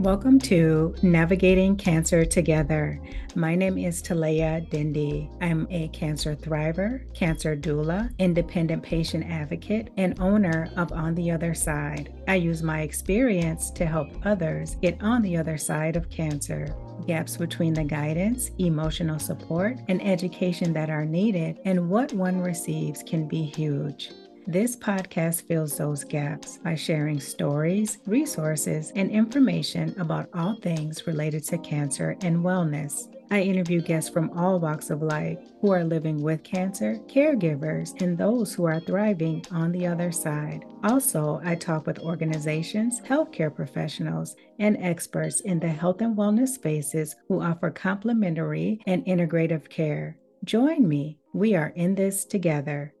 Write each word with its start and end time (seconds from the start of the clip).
Welcome 0.00 0.38
to 0.38 0.94
Navigating 1.02 1.76
Cancer 1.76 2.24
Together. 2.24 2.98
My 3.34 3.54
name 3.54 3.76
is 3.76 4.02
Talea 4.02 4.66
Dindy. 4.70 5.28
I'm 5.42 5.66
a 5.68 5.88
cancer 5.88 6.34
thriver, 6.34 7.02
cancer 7.12 7.54
doula, 7.54 8.10
independent 8.18 8.82
patient 8.82 9.26
advocate, 9.26 9.90
and 9.98 10.18
owner 10.18 10.70
of 10.78 10.90
On 10.92 11.14
the 11.14 11.30
Other 11.30 11.52
Side. 11.52 12.14
I 12.26 12.36
use 12.36 12.62
my 12.62 12.80
experience 12.80 13.70
to 13.72 13.84
help 13.84 14.08
others 14.24 14.76
get 14.76 14.96
on 15.02 15.20
the 15.20 15.36
other 15.36 15.58
side 15.58 15.96
of 15.96 16.08
cancer. 16.08 16.74
Gaps 17.06 17.36
between 17.36 17.74
the 17.74 17.84
guidance, 17.84 18.52
emotional 18.58 19.18
support, 19.18 19.76
and 19.88 20.02
education 20.02 20.72
that 20.72 20.88
are 20.88 21.04
needed 21.04 21.58
and 21.66 21.90
what 21.90 22.10
one 22.14 22.40
receives 22.40 23.02
can 23.02 23.28
be 23.28 23.42
huge. 23.42 24.12
This 24.46 24.74
podcast 24.74 25.46
fills 25.46 25.76
those 25.76 26.02
gaps 26.02 26.58
by 26.58 26.74
sharing 26.74 27.20
stories, 27.20 27.98
resources, 28.06 28.90
and 28.96 29.10
information 29.10 29.94
about 30.00 30.28
all 30.34 30.56
things 30.56 31.06
related 31.06 31.44
to 31.44 31.58
cancer 31.58 32.16
and 32.22 32.38
wellness. 32.38 33.14
I 33.30 33.42
interview 33.42 33.80
guests 33.80 34.10
from 34.10 34.36
all 34.36 34.58
walks 34.58 34.90
of 34.90 35.02
life 35.02 35.38
who 35.60 35.70
are 35.70 35.84
living 35.84 36.20
with 36.20 36.42
cancer, 36.42 36.98
caregivers, 37.06 38.00
and 38.02 38.18
those 38.18 38.52
who 38.52 38.64
are 38.64 38.80
thriving 38.80 39.44
on 39.52 39.70
the 39.70 39.86
other 39.86 40.10
side. 40.10 40.64
Also, 40.82 41.40
I 41.44 41.54
talk 41.54 41.86
with 41.86 42.00
organizations, 42.00 43.00
healthcare 43.02 43.54
professionals, 43.54 44.34
and 44.58 44.76
experts 44.78 45.42
in 45.42 45.60
the 45.60 45.68
health 45.68 46.00
and 46.00 46.16
wellness 46.16 46.48
spaces 46.48 47.14
who 47.28 47.40
offer 47.40 47.70
complementary 47.70 48.80
and 48.86 49.04
integrative 49.04 49.68
care. 49.68 50.16
Join 50.42 50.88
me. 50.88 51.18
We 51.32 51.54
are 51.54 51.72
in 51.76 51.94
this 51.94 52.24
together. 52.24 52.94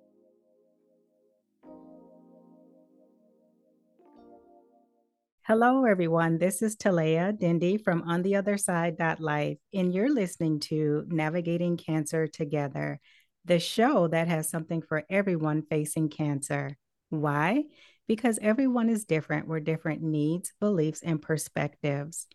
Hello, 5.50 5.84
everyone. 5.84 6.38
This 6.38 6.62
is 6.62 6.76
Talea 6.76 7.36
Dindy 7.36 7.76
from 7.76 8.02
On 8.02 8.22
the 8.22 8.36
Other 8.36 8.56
Side 8.56 8.94
Life, 9.18 9.58
and 9.74 9.92
you're 9.92 10.14
listening 10.14 10.60
to 10.60 11.04
Navigating 11.08 11.76
Cancer 11.76 12.28
Together, 12.28 13.00
the 13.46 13.58
show 13.58 14.06
that 14.06 14.28
has 14.28 14.48
something 14.48 14.80
for 14.80 15.02
everyone 15.10 15.62
facing 15.62 16.08
cancer. 16.08 16.76
Why? 17.08 17.64
Because 18.06 18.38
everyone 18.40 18.88
is 18.88 19.06
different 19.06 19.48
with 19.48 19.64
different 19.64 20.02
needs, 20.02 20.52
beliefs, 20.60 21.02
and 21.02 21.20
perspectives. 21.20 22.28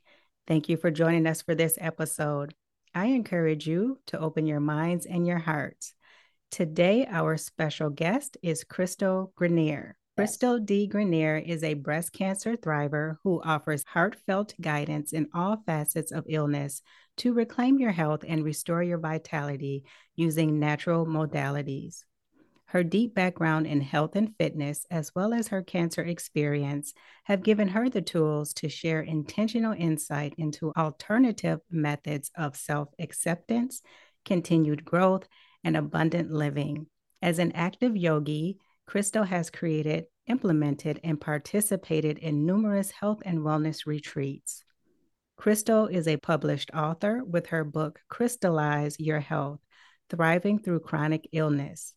Thank 0.46 0.68
you 0.68 0.76
for 0.76 0.92
joining 0.92 1.26
us 1.26 1.42
for 1.42 1.56
this 1.56 1.78
episode. 1.80 2.54
I 2.94 3.06
encourage 3.06 3.66
you 3.66 3.98
to 4.08 4.20
open 4.20 4.46
your 4.46 4.60
minds 4.60 5.06
and 5.06 5.26
your 5.26 5.40
hearts. 5.40 5.94
Today, 6.52 7.08
our 7.10 7.38
special 7.38 7.90
guest 7.90 8.36
is 8.44 8.66
Crystal 8.66 9.32
Grenier. 9.38 9.96
Crystal 10.18 10.60
D. 10.60 10.88
Grenier 10.88 11.36
is 11.36 11.62
a 11.62 11.74
breast 11.74 12.14
cancer 12.14 12.56
thriver 12.56 13.18
who 13.24 13.42
offers 13.44 13.84
heartfelt 13.84 14.54
guidance 14.62 15.12
in 15.12 15.28
all 15.34 15.62
facets 15.66 16.14
of 16.14 16.24
illness 16.30 16.82
to 17.18 17.34
reclaim 17.34 17.80
your 17.80 17.92
health 17.92 18.24
and 18.26 18.42
restore 18.42 18.82
your 18.82 18.98
vitality 18.98 19.84
using 20.16 20.58
natural 20.58 21.06
modalities. 21.06 22.06
Her 22.68 22.82
deep 22.82 23.14
background 23.14 23.68
in 23.68 23.82
health 23.82 24.16
and 24.16 24.34
fitness, 24.38 24.86
as 24.90 25.14
well 25.14 25.34
as 25.34 25.50
her 25.50 25.62
cancer 25.62 26.04
experience, 26.04 26.94
have 27.26 27.44
given 27.44 27.68
her 27.68 27.90
the 27.90 28.02
tools 28.02 28.54
to 28.54 28.70
share 28.70 29.02
intentional 29.02 29.74
insight 29.74 30.34
into 30.38 30.72
alternative 30.78 31.60
methods 31.70 32.32
of 32.38 32.56
self 32.56 32.88
acceptance, 33.00 33.82
continued 34.24 34.86
growth, 34.86 35.28
and 35.62 35.76
abundant 35.76 36.32
living. 36.32 36.88
As 37.22 37.38
an 37.38 37.52
active 37.52 37.98
yogi, 37.98 38.60
Crystal 38.88 39.24
has 39.24 39.50
created, 39.50 40.06
implemented, 40.28 41.00
and 41.04 41.20
participated 41.20 42.18
in 42.20 42.46
numerous 42.46 42.92
health 42.92 43.22
and 43.26 43.40
wellness 43.40 43.86
retreats. 43.86 44.64
Crystal 45.38 45.88
is 45.88 46.08
a 46.08 46.18
published 46.18 46.72
author 46.74 47.24
with 47.24 47.48
her 47.48 47.64
book, 47.64 48.00
Crystalize 48.10 49.00
Your 49.00 49.20
Health 49.20 49.60
Thriving 50.10 50.60
Through 50.60 50.82
Chronic 50.82 51.28
Illness. 51.32 51.94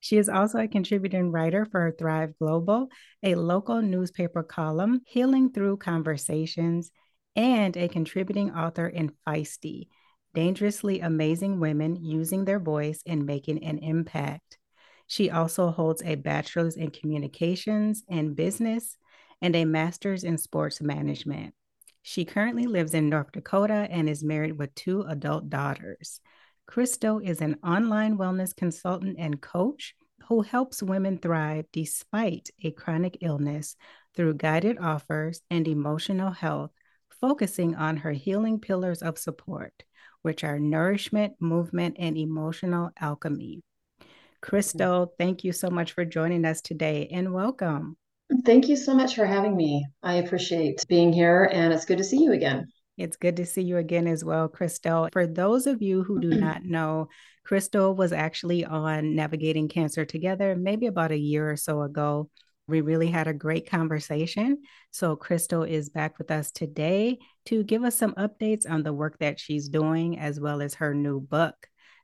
She 0.00 0.16
is 0.16 0.28
also 0.28 0.58
a 0.58 0.68
contributing 0.68 1.32
writer 1.32 1.64
for 1.64 1.90
Thrive 1.90 2.38
Global, 2.38 2.88
a 3.22 3.34
local 3.34 3.82
newspaper 3.82 4.42
column, 4.42 5.00
Healing 5.06 5.52
Through 5.52 5.78
Conversations, 5.78 6.92
and 7.34 7.76
a 7.76 7.88
contributing 7.88 8.52
author 8.52 8.86
in 8.86 9.12
Feisty, 9.26 9.88
Dangerously 10.34 11.00
Amazing 11.00 11.58
Women 11.58 11.96
Using 11.96 12.44
Their 12.44 12.60
Voice 12.60 13.02
and 13.06 13.26
Making 13.26 13.64
an 13.64 13.78
Impact. 13.78 14.58
She 15.06 15.30
also 15.30 15.70
holds 15.70 16.02
a 16.02 16.16
bachelor's 16.16 16.76
in 16.76 16.90
communications 16.90 18.02
and 18.08 18.34
business 18.34 18.96
and 19.40 19.54
a 19.54 19.64
master's 19.64 20.24
in 20.24 20.38
sports 20.38 20.80
management. 20.80 21.54
She 22.02 22.24
currently 22.24 22.66
lives 22.66 22.94
in 22.94 23.08
North 23.08 23.32
Dakota 23.32 23.88
and 23.90 24.08
is 24.08 24.24
married 24.24 24.58
with 24.58 24.74
two 24.74 25.02
adult 25.02 25.50
daughters. 25.50 26.20
Crystal 26.66 27.18
is 27.18 27.40
an 27.40 27.56
online 27.62 28.18
wellness 28.18 28.54
consultant 28.54 29.16
and 29.18 29.40
coach 29.40 29.94
who 30.28 30.42
helps 30.42 30.82
women 30.82 31.18
thrive 31.18 31.66
despite 31.72 32.50
a 32.62 32.72
chronic 32.72 33.18
illness 33.20 33.76
through 34.16 34.34
guided 34.34 34.78
offers 34.78 35.42
and 35.50 35.68
emotional 35.68 36.30
health, 36.30 36.70
focusing 37.20 37.74
on 37.74 37.98
her 37.98 38.12
healing 38.12 38.58
pillars 38.58 39.02
of 39.02 39.18
support, 39.18 39.84
which 40.22 40.42
are 40.42 40.58
nourishment, 40.58 41.34
movement, 41.38 41.96
and 41.98 42.16
emotional 42.16 42.90
alchemy. 43.00 43.62
Crystal, 44.46 45.12
thank 45.18 45.42
you 45.42 45.50
so 45.50 45.68
much 45.68 45.90
for 45.90 46.04
joining 46.04 46.44
us 46.44 46.60
today 46.60 47.08
and 47.10 47.34
welcome. 47.34 47.96
Thank 48.44 48.68
you 48.68 48.76
so 48.76 48.94
much 48.94 49.16
for 49.16 49.26
having 49.26 49.56
me. 49.56 49.84
I 50.04 50.14
appreciate 50.14 50.84
being 50.86 51.12
here 51.12 51.50
and 51.52 51.72
it's 51.72 51.84
good 51.84 51.98
to 51.98 52.04
see 52.04 52.22
you 52.22 52.32
again. 52.32 52.68
It's 52.96 53.16
good 53.16 53.36
to 53.38 53.44
see 53.44 53.62
you 53.62 53.78
again 53.78 54.06
as 54.06 54.24
well, 54.24 54.46
Crystal. 54.46 55.08
For 55.12 55.26
those 55.26 55.66
of 55.66 55.82
you 55.82 56.04
who 56.04 56.20
do 56.20 56.28
not 56.28 56.64
know, 56.64 57.08
Crystal 57.44 57.92
was 57.92 58.12
actually 58.12 58.64
on 58.64 59.16
Navigating 59.16 59.66
Cancer 59.66 60.04
Together 60.04 60.54
maybe 60.54 60.86
about 60.86 61.10
a 61.10 61.18
year 61.18 61.50
or 61.50 61.56
so 61.56 61.82
ago. 61.82 62.30
We 62.68 62.82
really 62.82 63.08
had 63.08 63.26
a 63.26 63.34
great 63.34 63.68
conversation. 63.68 64.62
So, 64.92 65.16
Crystal 65.16 65.64
is 65.64 65.88
back 65.88 66.18
with 66.18 66.30
us 66.30 66.52
today 66.52 67.18
to 67.46 67.64
give 67.64 67.82
us 67.82 67.96
some 67.96 68.14
updates 68.14 68.68
on 68.68 68.84
the 68.84 68.92
work 68.92 69.18
that 69.18 69.40
she's 69.40 69.68
doing, 69.68 70.18
as 70.18 70.40
well 70.40 70.62
as 70.62 70.74
her 70.74 70.94
new 70.94 71.20
book. 71.20 71.54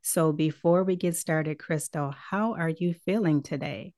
So 0.02 0.32
before 0.32 0.82
we 0.82 0.96
get 0.96 1.16
started, 1.16 1.60
Crystal, 1.60 2.10
how 2.10 2.54
are 2.54 2.68
you 2.68 2.92
feeling 2.92 3.40
today? 3.42 3.94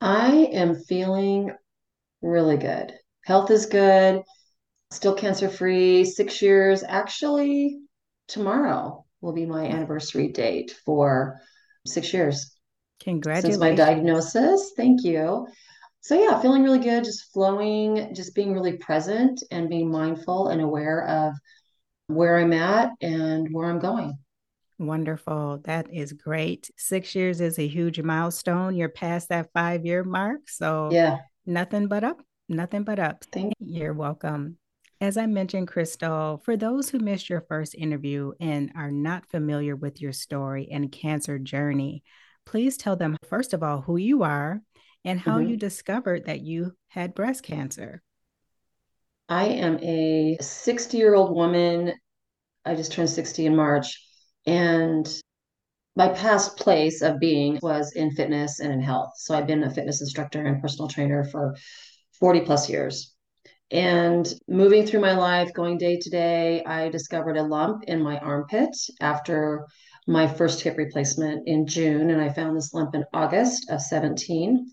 I 0.00 0.48
am 0.52 0.74
feeling 0.74 1.52
really 2.20 2.56
good. 2.56 2.92
Health 3.24 3.50
is 3.52 3.66
good, 3.66 4.22
still 4.90 5.14
cancer 5.14 5.48
free, 5.48 6.04
six 6.04 6.42
years. 6.42 6.82
Actually, 6.82 7.78
tomorrow 8.26 9.04
will 9.20 9.32
be 9.32 9.46
my 9.46 9.66
anniversary 9.66 10.28
date 10.28 10.74
for 10.84 11.40
six 11.86 12.12
years. 12.12 12.56
Congratulations. 12.98 13.54
Since 13.54 13.60
my 13.60 13.74
diagnosis. 13.74 14.72
Thank 14.76 15.04
you. 15.04 15.46
So, 16.00 16.20
yeah, 16.20 16.40
feeling 16.40 16.64
really 16.64 16.80
good, 16.80 17.04
just 17.04 17.30
flowing, 17.32 18.14
just 18.14 18.34
being 18.34 18.52
really 18.52 18.78
present 18.78 19.44
and 19.52 19.68
being 19.68 19.90
mindful 19.90 20.48
and 20.48 20.60
aware 20.60 21.06
of 21.06 21.34
where 22.08 22.38
I'm 22.38 22.52
at 22.52 22.90
and 23.00 23.46
where 23.52 23.70
I'm 23.70 23.78
going. 23.78 24.18
Wonderful. 24.80 25.60
That 25.64 25.92
is 25.92 26.14
great. 26.14 26.70
Six 26.78 27.14
years 27.14 27.42
is 27.42 27.58
a 27.58 27.68
huge 27.68 28.00
milestone. 28.00 28.74
You're 28.74 28.88
past 28.88 29.28
that 29.28 29.50
five 29.52 29.84
year 29.84 30.02
mark. 30.04 30.48
So, 30.48 30.88
yeah, 30.90 31.18
nothing 31.44 31.86
but 31.86 32.02
up, 32.02 32.22
nothing 32.48 32.84
but 32.84 32.98
up. 32.98 33.22
Thank 33.30 33.52
you. 33.60 33.82
You're 33.82 33.92
welcome. 33.92 34.56
As 34.98 35.18
I 35.18 35.26
mentioned, 35.26 35.68
Crystal, 35.68 36.40
for 36.46 36.56
those 36.56 36.88
who 36.88 36.98
missed 36.98 37.28
your 37.28 37.42
first 37.42 37.74
interview 37.74 38.32
and 38.40 38.72
are 38.74 38.90
not 38.90 39.28
familiar 39.30 39.76
with 39.76 40.00
your 40.00 40.14
story 40.14 40.68
and 40.72 40.90
cancer 40.90 41.38
journey, 41.38 42.02
please 42.46 42.78
tell 42.78 42.96
them, 42.96 43.18
first 43.28 43.52
of 43.52 43.62
all, 43.62 43.82
who 43.82 43.98
you 43.98 44.22
are 44.22 44.62
and 45.04 45.20
how 45.20 45.40
mm-hmm. 45.40 45.50
you 45.50 45.56
discovered 45.58 46.24
that 46.24 46.40
you 46.40 46.72
had 46.88 47.14
breast 47.14 47.42
cancer. 47.42 48.02
I 49.28 49.44
am 49.44 49.78
a 49.82 50.38
60 50.40 50.96
year 50.96 51.14
old 51.14 51.36
woman. 51.36 51.92
I 52.64 52.74
just 52.74 52.92
turned 52.92 53.10
60 53.10 53.44
in 53.44 53.54
March 53.54 54.06
and 54.46 55.08
my 55.96 56.08
past 56.08 56.56
place 56.56 57.02
of 57.02 57.18
being 57.18 57.58
was 57.62 57.92
in 57.92 58.12
fitness 58.12 58.60
and 58.60 58.72
in 58.72 58.80
health. 58.80 59.12
So 59.16 59.34
I've 59.34 59.46
been 59.46 59.64
a 59.64 59.70
fitness 59.70 60.00
instructor 60.00 60.44
and 60.44 60.60
personal 60.62 60.88
trainer 60.88 61.24
for 61.24 61.56
40 62.18 62.42
plus 62.42 62.68
years. 62.70 63.14
And 63.70 64.32
moving 64.48 64.86
through 64.86 65.00
my 65.00 65.12
life, 65.12 65.52
going 65.52 65.78
day 65.78 65.98
to 65.98 66.10
day, 66.10 66.64
I 66.64 66.88
discovered 66.88 67.36
a 67.36 67.42
lump 67.42 67.84
in 67.84 68.02
my 68.02 68.18
armpit 68.18 68.76
after 69.00 69.66
my 70.06 70.26
first 70.26 70.60
hip 70.60 70.76
replacement 70.76 71.46
in 71.46 71.66
June. 71.66 72.10
And 72.10 72.20
I 72.20 72.30
found 72.30 72.56
this 72.56 72.74
lump 72.74 72.94
in 72.94 73.04
August 73.12 73.70
of 73.70 73.80
17. 73.80 74.66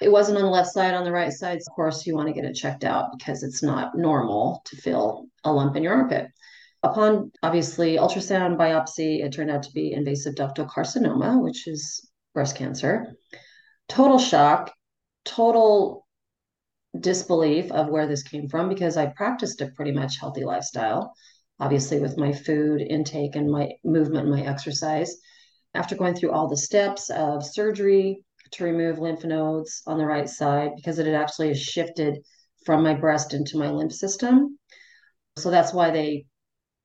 It 0.00 0.12
wasn't 0.12 0.38
on 0.38 0.44
the 0.44 0.50
left 0.50 0.68
side, 0.68 0.94
on 0.94 1.04
the 1.04 1.12
right 1.12 1.32
side. 1.32 1.56
Of 1.56 1.74
course, 1.74 2.06
you 2.06 2.14
want 2.14 2.28
to 2.28 2.34
get 2.34 2.44
it 2.44 2.54
checked 2.54 2.84
out 2.84 3.06
because 3.16 3.42
it's 3.42 3.62
not 3.62 3.96
normal 3.96 4.62
to 4.66 4.76
feel 4.76 5.26
a 5.44 5.52
lump 5.52 5.76
in 5.76 5.82
your 5.82 5.94
armpit. 5.94 6.28
Upon 6.84 7.32
obviously 7.42 7.96
ultrasound 7.96 8.58
biopsy, 8.58 9.24
it 9.24 9.32
turned 9.32 9.50
out 9.50 9.62
to 9.62 9.72
be 9.72 9.94
invasive 9.94 10.34
ductal 10.34 10.68
carcinoma, 10.68 11.42
which 11.42 11.66
is 11.66 12.10
breast 12.34 12.56
cancer. 12.56 13.16
Total 13.88 14.18
shock, 14.18 14.70
total 15.24 16.06
disbelief 17.00 17.72
of 17.72 17.88
where 17.88 18.06
this 18.06 18.22
came 18.22 18.50
from 18.50 18.68
because 18.68 18.98
I 18.98 19.06
practiced 19.06 19.62
a 19.62 19.70
pretty 19.74 19.92
much 19.92 20.20
healthy 20.20 20.44
lifestyle, 20.44 21.14
obviously 21.58 22.00
with 22.00 22.18
my 22.18 22.32
food 22.32 22.82
intake 22.82 23.34
and 23.34 23.50
my 23.50 23.70
movement 23.82 24.26
and 24.26 24.36
my 24.36 24.42
exercise. 24.42 25.16
After 25.72 25.96
going 25.96 26.14
through 26.14 26.32
all 26.32 26.48
the 26.48 26.56
steps 26.58 27.08
of 27.08 27.46
surgery 27.46 28.22
to 28.52 28.64
remove 28.64 28.98
lymph 28.98 29.24
nodes 29.24 29.82
on 29.86 29.96
the 29.96 30.04
right 30.04 30.28
side, 30.28 30.72
because 30.76 30.98
it 30.98 31.06
had 31.06 31.14
actually 31.14 31.54
shifted 31.54 32.18
from 32.66 32.82
my 32.82 32.92
breast 32.92 33.32
into 33.32 33.56
my 33.56 33.70
lymph 33.70 33.94
system. 33.94 34.58
So 35.38 35.50
that's 35.50 35.72
why 35.72 35.90
they 35.90 36.26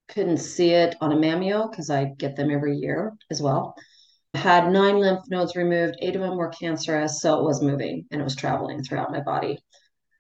couldn't 0.09 0.37
see 0.37 0.71
it 0.71 0.95
on 1.01 1.11
a 1.11 1.15
mammo 1.15 1.69
because 1.69 1.89
I 1.89 2.05
get 2.05 2.35
them 2.35 2.51
every 2.51 2.77
year 2.77 3.13
as 3.31 3.41
well. 3.41 3.75
I 4.33 4.39
had 4.39 4.71
nine 4.71 4.99
lymph 4.99 5.25
nodes 5.29 5.55
removed, 5.55 5.95
eight 6.01 6.15
of 6.15 6.21
them 6.21 6.37
were 6.37 6.49
cancerous, 6.49 7.21
so 7.21 7.39
it 7.39 7.43
was 7.43 7.63
moving 7.63 8.05
and 8.11 8.21
it 8.21 8.23
was 8.23 8.35
traveling 8.35 8.83
throughout 8.83 9.11
my 9.11 9.21
body 9.21 9.59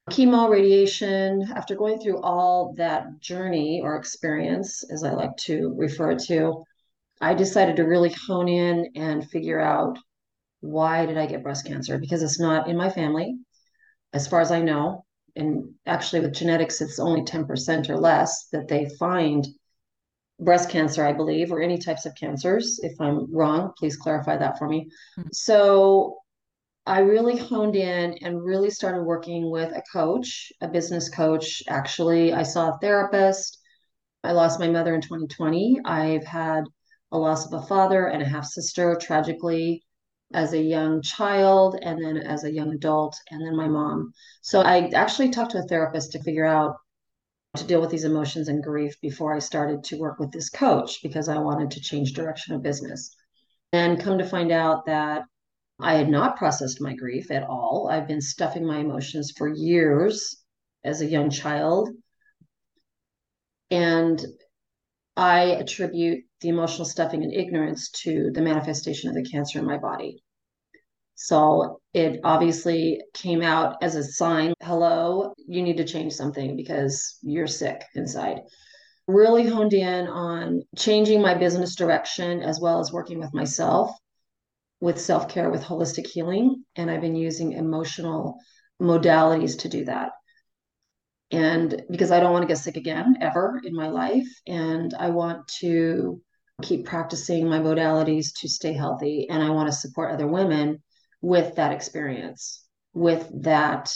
chemo, 0.09 0.49
radiation, 0.49 1.47
after 1.55 1.75
going 1.75 1.99
through 1.99 2.21
all 2.21 2.73
that 2.77 3.19
journey 3.19 3.81
or 3.81 3.95
experience, 3.95 4.83
as 4.91 5.03
I 5.03 5.11
like 5.11 5.35
to 5.45 5.73
refer 5.77 6.15
to, 6.27 6.63
I 7.21 7.33
decided 7.33 7.75
to 7.77 7.83
really 7.83 8.13
hone 8.27 8.47
in 8.47 8.91
and 8.95 9.29
figure 9.29 9.59
out 9.59 9.97
why 10.61 11.05
did 11.05 11.17
I 11.17 11.25
get 11.25 11.43
breast 11.43 11.65
cancer? 11.65 11.97
Because 11.97 12.21
it's 12.23 12.39
not 12.39 12.67
in 12.67 12.75
my 12.75 12.89
family, 12.89 13.37
as 14.13 14.27
far 14.27 14.41
as 14.41 14.51
I 14.51 14.61
know. 14.61 15.05
And 15.35 15.75
actually, 15.85 16.21
with 16.21 16.33
genetics, 16.33 16.81
it's 16.81 16.99
only 16.99 17.21
10% 17.21 17.89
or 17.89 17.97
less 17.97 18.47
that 18.51 18.67
they 18.67 18.89
find 18.99 19.45
breast 20.39 20.69
cancer, 20.69 21.05
I 21.05 21.13
believe, 21.13 21.51
or 21.51 21.61
any 21.61 21.77
types 21.77 22.05
of 22.05 22.15
cancers. 22.15 22.79
If 22.81 22.99
I'm 22.99 23.33
wrong, 23.33 23.73
please 23.77 23.97
clarify 23.97 24.37
that 24.37 24.57
for 24.57 24.67
me. 24.67 24.89
Mm-hmm. 25.17 25.29
So 25.31 26.17
I 26.85 26.99
really 26.99 27.37
honed 27.37 27.75
in 27.75 28.15
and 28.21 28.43
really 28.43 28.69
started 28.69 29.03
working 29.03 29.51
with 29.51 29.71
a 29.75 29.83
coach, 29.93 30.51
a 30.61 30.67
business 30.67 31.09
coach. 31.09 31.61
Actually, 31.67 32.33
I 32.33 32.43
saw 32.43 32.69
a 32.69 32.79
therapist. 32.79 33.59
I 34.23 34.31
lost 34.31 34.59
my 34.59 34.67
mother 34.67 34.95
in 34.95 35.01
2020. 35.01 35.81
I've 35.85 36.25
had 36.25 36.63
a 37.11 37.17
loss 37.17 37.45
of 37.45 37.53
a 37.53 37.65
father 37.67 38.07
and 38.07 38.21
a 38.21 38.25
half 38.25 38.45
sister 38.45 38.97
tragically 38.99 39.83
as 40.33 40.53
a 40.53 40.61
young 40.61 41.01
child 41.01 41.77
and 41.81 42.03
then 42.03 42.17
as 42.17 42.43
a 42.43 42.51
young 42.51 42.73
adult 42.73 43.17
and 43.31 43.45
then 43.45 43.55
my 43.55 43.67
mom. 43.67 44.13
So 44.41 44.61
I 44.61 44.89
actually 44.93 45.29
talked 45.29 45.51
to 45.51 45.59
a 45.59 45.63
therapist 45.63 46.11
to 46.11 46.23
figure 46.23 46.45
out 46.45 46.75
to 47.55 47.65
deal 47.65 47.81
with 47.81 47.89
these 47.89 48.03
emotions 48.03 48.47
and 48.47 48.63
grief 48.63 48.99
before 49.01 49.33
I 49.33 49.39
started 49.39 49.83
to 49.85 49.97
work 49.97 50.19
with 50.19 50.31
this 50.31 50.49
coach 50.49 51.01
because 51.01 51.29
I 51.29 51.39
wanted 51.39 51.71
to 51.71 51.81
change 51.81 52.13
direction 52.13 52.53
of 52.53 52.61
business. 52.61 53.15
And 53.73 53.99
come 53.99 54.17
to 54.17 54.25
find 54.25 54.51
out 54.51 54.85
that 54.85 55.23
I 55.79 55.95
had 55.95 56.09
not 56.09 56.37
processed 56.37 56.81
my 56.81 56.93
grief 56.93 57.31
at 57.31 57.43
all. 57.43 57.87
I've 57.89 58.07
been 58.07 58.21
stuffing 58.21 58.65
my 58.65 58.79
emotions 58.79 59.33
for 59.35 59.47
years 59.47 60.43
as 60.83 61.01
a 61.01 61.05
young 61.05 61.29
child. 61.29 61.89
And 63.71 64.23
I 65.15 65.41
attribute 65.41 66.25
the 66.41 66.49
emotional 66.49 66.85
stuffing 66.85 67.23
and 67.23 67.33
ignorance 67.33 67.89
to 68.03 68.31
the 68.33 68.41
manifestation 68.41 69.09
of 69.09 69.15
the 69.15 69.29
cancer 69.29 69.59
in 69.59 69.65
my 69.65 69.77
body. 69.77 70.23
So 71.21 71.81
it 71.93 72.21
obviously 72.23 73.01
came 73.13 73.41
out 73.41 73.75
as 73.81 73.95
a 73.95 74.03
sign 74.05 74.53
hello, 74.63 75.33
you 75.47 75.61
need 75.61 75.75
to 75.75 75.83
change 75.83 76.13
something 76.13 76.55
because 76.55 77.17
you're 77.21 77.45
sick 77.45 77.83
inside. 77.93 78.39
Really 79.05 79.45
honed 79.45 79.73
in 79.73 80.07
on 80.07 80.61
changing 80.77 81.21
my 81.21 81.33
business 81.33 81.75
direction 81.75 82.41
as 82.41 82.61
well 82.61 82.79
as 82.79 82.93
working 82.93 83.19
with 83.19 83.33
myself 83.33 83.91
with 84.79 84.97
self 84.97 85.27
care, 85.27 85.49
with 85.49 85.61
holistic 85.61 86.07
healing. 86.07 86.63
And 86.77 86.89
I've 86.89 87.01
been 87.01 87.17
using 87.17 87.51
emotional 87.51 88.37
modalities 88.81 89.59
to 89.59 89.67
do 89.67 89.83
that. 89.85 90.11
And 91.31 91.83
because 91.91 92.11
I 92.11 92.21
don't 92.21 92.31
want 92.31 92.43
to 92.43 92.47
get 92.47 92.59
sick 92.59 92.77
again 92.77 93.17
ever 93.19 93.59
in 93.65 93.75
my 93.75 93.89
life. 93.89 94.29
And 94.47 94.93
I 94.97 95.09
want 95.09 95.49
to 95.59 96.21
keep 96.61 96.85
practicing 96.85 97.49
my 97.49 97.59
modalities 97.59 98.27
to 98.39 98.47
stay 98.47 98.71
healthy. 98.71 99.27
And 99.29 99.43
I 99.43 99.49
want 99.49 99.67
to 99.67 99.77
support 99.77 100.13
other 100.13 100.27
women 100.27 100.81
with 101.21 101.55
that 101.55 101.71
experience, 101.71 102.65
with 102.93 103.29
that 103.43 103.93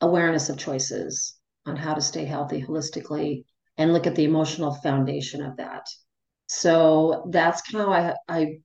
awareness 0.00 0.48
of 0.48 0.58
choices 0.58 1.36
on 1.66 1.76
how 1.76 1.94
to 1.94 2.00
stay 2.00 2.24
healthy 2.24 2.62
holistically 2.62 3.44
and 3.76 3.92
look 3.92 4.06
at 4.06 4.14
the 4.14 4.24
emotional 4.24 4.74
foundation 4.74 5.42
of 5.44 5.56
that. 5.56 5.86
So 6.46 7.28
that's 7.30 7.62
how 7.72 7.92
I, 7.92 8.14
I 8.28 8.58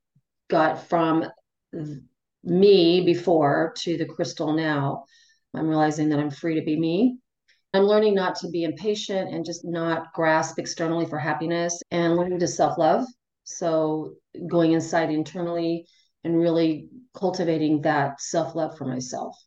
got 0.49 0.87
from 0.87 1.25
me 2.43 3.05
before 3.05 3.73
to 3.79 3.97
the 3.97 4.05
crystal 4.05 4.53
now. 4.53 5.05
I'm 5.53 5.67
realizing 5.67 6.09
that 6.09 6.19
I'm 6.19 6.31
free 6.31 6.55
to 6.55 6.65
be 6.65 6.79
me. 6.79 7.17
I'm 7.73 7.83
learning 7.83 8.15
not 8.15 8.35
to 8.37 8.49
be 8.49 8.63
impatient 8.63 9.33
and 9.33 9.45
just 9.45 9.65
not 9.65 10.13
grasp 10.13 10.59
externally 10.59 11.05
for 11.05 11.19
happiness 11.19 11.81
and 11.91 12.15
learning 12.15 12.39
to 12.39 12.47
self 12.47 12.77
love. 12.77 13.05
So, 13.43 14.15
going 14.47 14.71
inside 14.71 15.11
internally 15.11 15.85
and 16.25 16.37
really 16.37 16.89
cultivating 17.13 17.81
that 17.83 18.19
self 18.19 18.53
love 18.53 18.77
for 18.77 18.83
myself. 18.83 19.41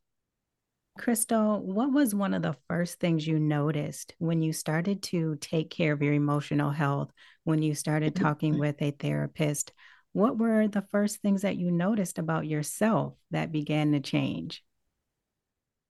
Crystal, 0.96 1.60
what 1.60 1.92
was 1.92 2.14
one 2.14 2.32
of 2.32 2.42
the 2.42 2.56
first 2.68 2.98
things 2.98 3.26
you 3.26 3.38
noticed 3.38 4.14
when 4.18 4.40
you 4.40 4.54
started 4.54 5.02
to 5.02 5.36
take 5.36 5.70
care 5.70 5.92
of 5.92 6.02
your 6.02 6.14
emotional 6.14 6.70
health, 6.70 7.10
when 7.44 7.60
you 7.60 7.74
started 7.74 8.14
mm-hmm. 8.14 8.24
talking 8.24 8.58
with 8.58 8.80
a 8.80 8.92
therapist? 8.92 9.72
what 10.12 10.38
were 10.38 10.66
the 10.68 10.82
first 10.90 11.20
things 11.22 11.42
that 11.42 11.56
you 11.56 11.70
noticed 11.70 12.18
about 12.18 12.46
yourself 12.46 13.14
that 13.30 13.52
began 13.52 13.92
to 13.92 14.00
change? 14.00 14.64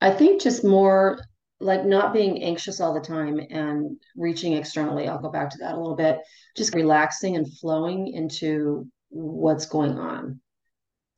I 0.00 0.10
think 0.10 0.42
just 0.42 0.64
more 0.64 1.18
like 1.60 1.84
not 1.84 2.12
being 2.12 2.42
anxious 2.42 2.80
all 2.80 2.94
the 2.94 3.00
time 3.00 3.40
and 3.50 3.96
reaching 4.16 4.52
externally. 4.52 5.08
I'll 5.08 5.20
go 5.20 5.30
back 5.30 5.50
to 5.50 5.58
that 5.58 5.74
a 5.74 5.78
little 5.78 5.96
bit. 5.96 6.18
Just 6.56 6.74
relaxing 6.74 7.36
and 7.36 7.52
flowing 7.58 8.08
into 8.08 8.86
what's 9.08 9.66
going 9.66 9.98
on. 9.98 10.40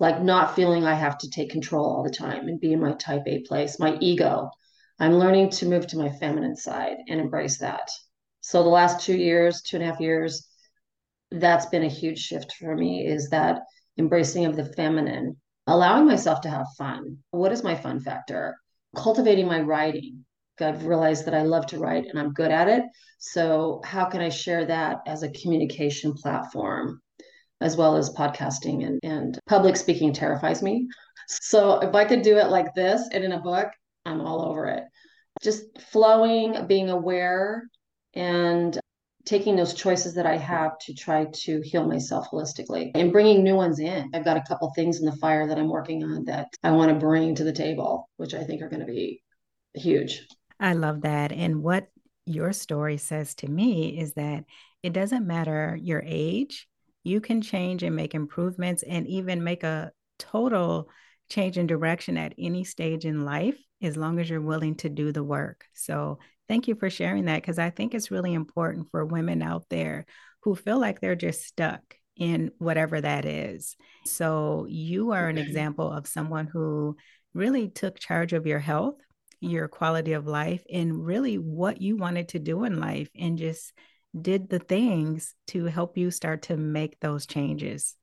Like 0.00 0.22
not 0.22 0.56
feeling 0.56 0.84
I 0.84 0.94
have 0.94 1.18
to 1.18 1.30
take 1.30 1.50
control 1.50 1.84
all 1.84 2.02
the 2.02 2.10
time 2.10 2.48
and 2.48 2.58
be 2.58 2.72
in 2.72 2.80
my 2.80 2.94
type 2.94 3.22
A 3.26 3.42
place, 3.42 3.78
my 3.78 3.96
ego. 4.00 4.50
I'm 4.98 5.18
learning 5.18 5.50
to 5.50 5.66
move 5.66 5.86
to 5.88 5.98
my 5.98 6.10
feminine 6.10 6.56
side 6.56 6.96
and 7.08 7.20
embrace 7.20 7.58
that. 7.58 7.88
So 8.40 8.62
the 8.62 8.68
last 8.68 9.04
two 9.04 9.16
years, 9.16 9.62
two 9.62 9.76
and 9.76 9.84
a 9.84 9.86
half 9.86 10.00
years, 10.00 10.48
that's 11.30 11.66
been 11.66 11.84
a 11.84 11.88
huge 11.88 12.18
shift 12.18 12.54
for 12.58 12.74
me 12.74 13.06
is 13.06 13.28
that 13.30 13.60
embracing 13.98 14.46
of 14.46 14.56
the 14.56 14.64
feminine, 14.64 15.36
allowing 15.66 16.06
myself 16.06 16.40
to 16.40 16.50
have 16.50 16.66
fun. 16.76 17.18
What 17.30 17.52
is 17.52 17.62
my 17.62 17.74
fun 17.74 18.00
factor? 18.00 18.56
Cultivating 18.96 19.46
my 19.46 19.60
writing. 19.60 20.24
I've 20.60 20.84
realized 20.84 21.24
that 21.26 21.34
I 21.34 21.42
love 21.42 21.66
to 21.68 21.78
write 21.78 22.06
and 22.06 22.18
I'm 22.18 22.34
good 22.34 22.50
at 22.50 22.68
it. 22.68 22.84
So, 23.18 23.80
how 23.84 24.06
can 24.06 24.20
I 24.20 24.28
share 24.28 24.66
that 24.66 24.98
as 25.06 25.22
a 25.22 25.30
communication 25.30 26.12
platform, 26.12 27.00
as 27.60 27.76
well 27.76 27.96
as 27.96 28.14
podcasting 28.14 28.86
and, 28.86 29.00
and 29.02 29.38
public 29.46 29.76
speaking 29.76 30.12
terrifies 30.12 30.62
me. 30.62 30.88
So, 31.28 31.78
if 31.80 31.94
I 31.94 32.04
could 32.04 32.22
do 32.22 32.38
it 32.38 32.48
like 32.48 32.74
this 32.74 33.08
and 33.12 33.22
in 33.22 33.32
a 33.32 33.40
book, 33.40 33.68
I'm 34.04 34.20
all 34.20 34.48
over 34.48 34.66
it. 34.66 34.84
Just 35.42 35.64
flowing, 35.92 36.66
being 36.66 36.90
aware, 36.90 37.64
and 38.14 38.78
taking 39.24 39.54
those 39.54 39.74
choices 39.74 40.14
that 40.14 40.26
I 40.26 40.36
have 40.36 40.78
to 40.80 40.94
try 40.94 41.26
to 41.26 41.60
heal 41.60 41.86
myself 41.86 42.28
holistically 42.30 42.90
and 42.94 43.12
bringing 43.12 43.44
new 43.44 43.54
ones 43.54 43.78
in. 43.78 44.10
I've 44.14 44.24
got 44.24 44.36
a 44.36 44.44
couple 44.48 44.72
things 44.74 44.98
in 44.98 45.06
the 45.06 45.16
fire 45.16 45.46
that 45.46 45.58
I'm 45.58 45.68
working 45.68 46.02
on 46.02 46.24
that 46.24 46.48
I 46.62 46.72
want 46.72 46.90
to 46.90 46.98
bring 46.98 47.34
to 47.36 47.44
the 47.44 47.52
table, 47.52 48.08
which 48.16 48.34
I 48.34 48.42
think 48.42 48.62
are 48.62 48.68
going 48.68 48.80
to 48.80 48.92
be 48.92 49.22
huge. 49.74 50.26
I 50.58 50.72
love 50.72 51.02
that. 51.02 51.32
And 51.32 51.62
what 51.62 51.88
your 52.26 52.52
story 52.52 52.96
says 52.96 53.34
to 53.36 53.50
me 53.50 53.98
is 53.98 54.14
that 54.14 54.44
it 54.82 54.92
doesn't 54.92 55.26
matter 55.26 55.78
your 55.80 56.02
age, 56.04 56.68
you 57.02 57.20
can 57.20 57.40
change 57.40 57.82
and 57.82 57.96
make 57.96 58.14
improvements 58.14 58.82
and 58.82 59.06
even 59.06 59.44
make 59.44 59.62
a 59.62 59.92
total 60.18 60.88
change 61.28 61.58
in 61.58 61.66
direction 61.66 62.16
at 62.16 62.34
any 62.38 62.64
stage 62.64 63.04
in 63.04 63.24
life 63.24 63.56
as 63.82 63.96
long 63.96 64.18
as 64.18 64.28
you're 64.28 64.40
willing 64.40 64.74
to 64.74 64.88
do 64.88 65.12
the 65.12 65.24
work. 65.24 65.64
So 65.72 66.18
Thank 66.50 66.66
you 66.66 66.74
for 66.74 66.90
sharing 66.90 67.26
that 67.26 67.40
because 67.40 67.60
I 67.60 67.70
think 67.70 67.94
it's 67.94 68.10
really 68.10 68.34
important 68.34 68.90
for 68.90 69.04
women 69.04 69.40
out 69.40 69.66
there 69.70 70.04
who 70.42 70.56
feel 70.56 70.80
like 70.80 71.00
they're 71.00 71.14
just 71.14 71.44
stuck 71.44 71.80
in 72.16 72.50
whatever 72.58 73.00
that 73.00 73.24
is. 73.24 73.76
So, 74.04 74.66
you 74.68 75.12
are 75.12 75.28
an 75.28 75.38
example 75.38 75.92
of 75.92 76.08
someone 76.08 76.48
who 76.48 76.96
really 77.34 77.68
took 77.68 78.00
charge 78.00 78.32
of 78.32 78.48
your 78.48 78.58
health, 78.58 78.96
your 79.40 79.68
quality 79.68 80.14
of 80.14 80.26
life, 80.26 80.64
and 80.68 81.06
really 81.06 81.38
what 81.38 81.80
you 81.80 81.96
wanted 81.96 82.30
to 82.30 82.40
do 82.40 82.64
in 82.64 82.80
life 82.80 83.10
and 83.16 83.38
just 83.38 83.72
did 84.18 84.48
the 84.48 84.58
things 84.58 85.34
to 85.48 85.66
help 85.66 85.96
you 85.96 86.10
start 86.10 86.42
to 86.42 86.56
make 86.56 86.98
those 87.00 87.26
changes. 87.26 87.96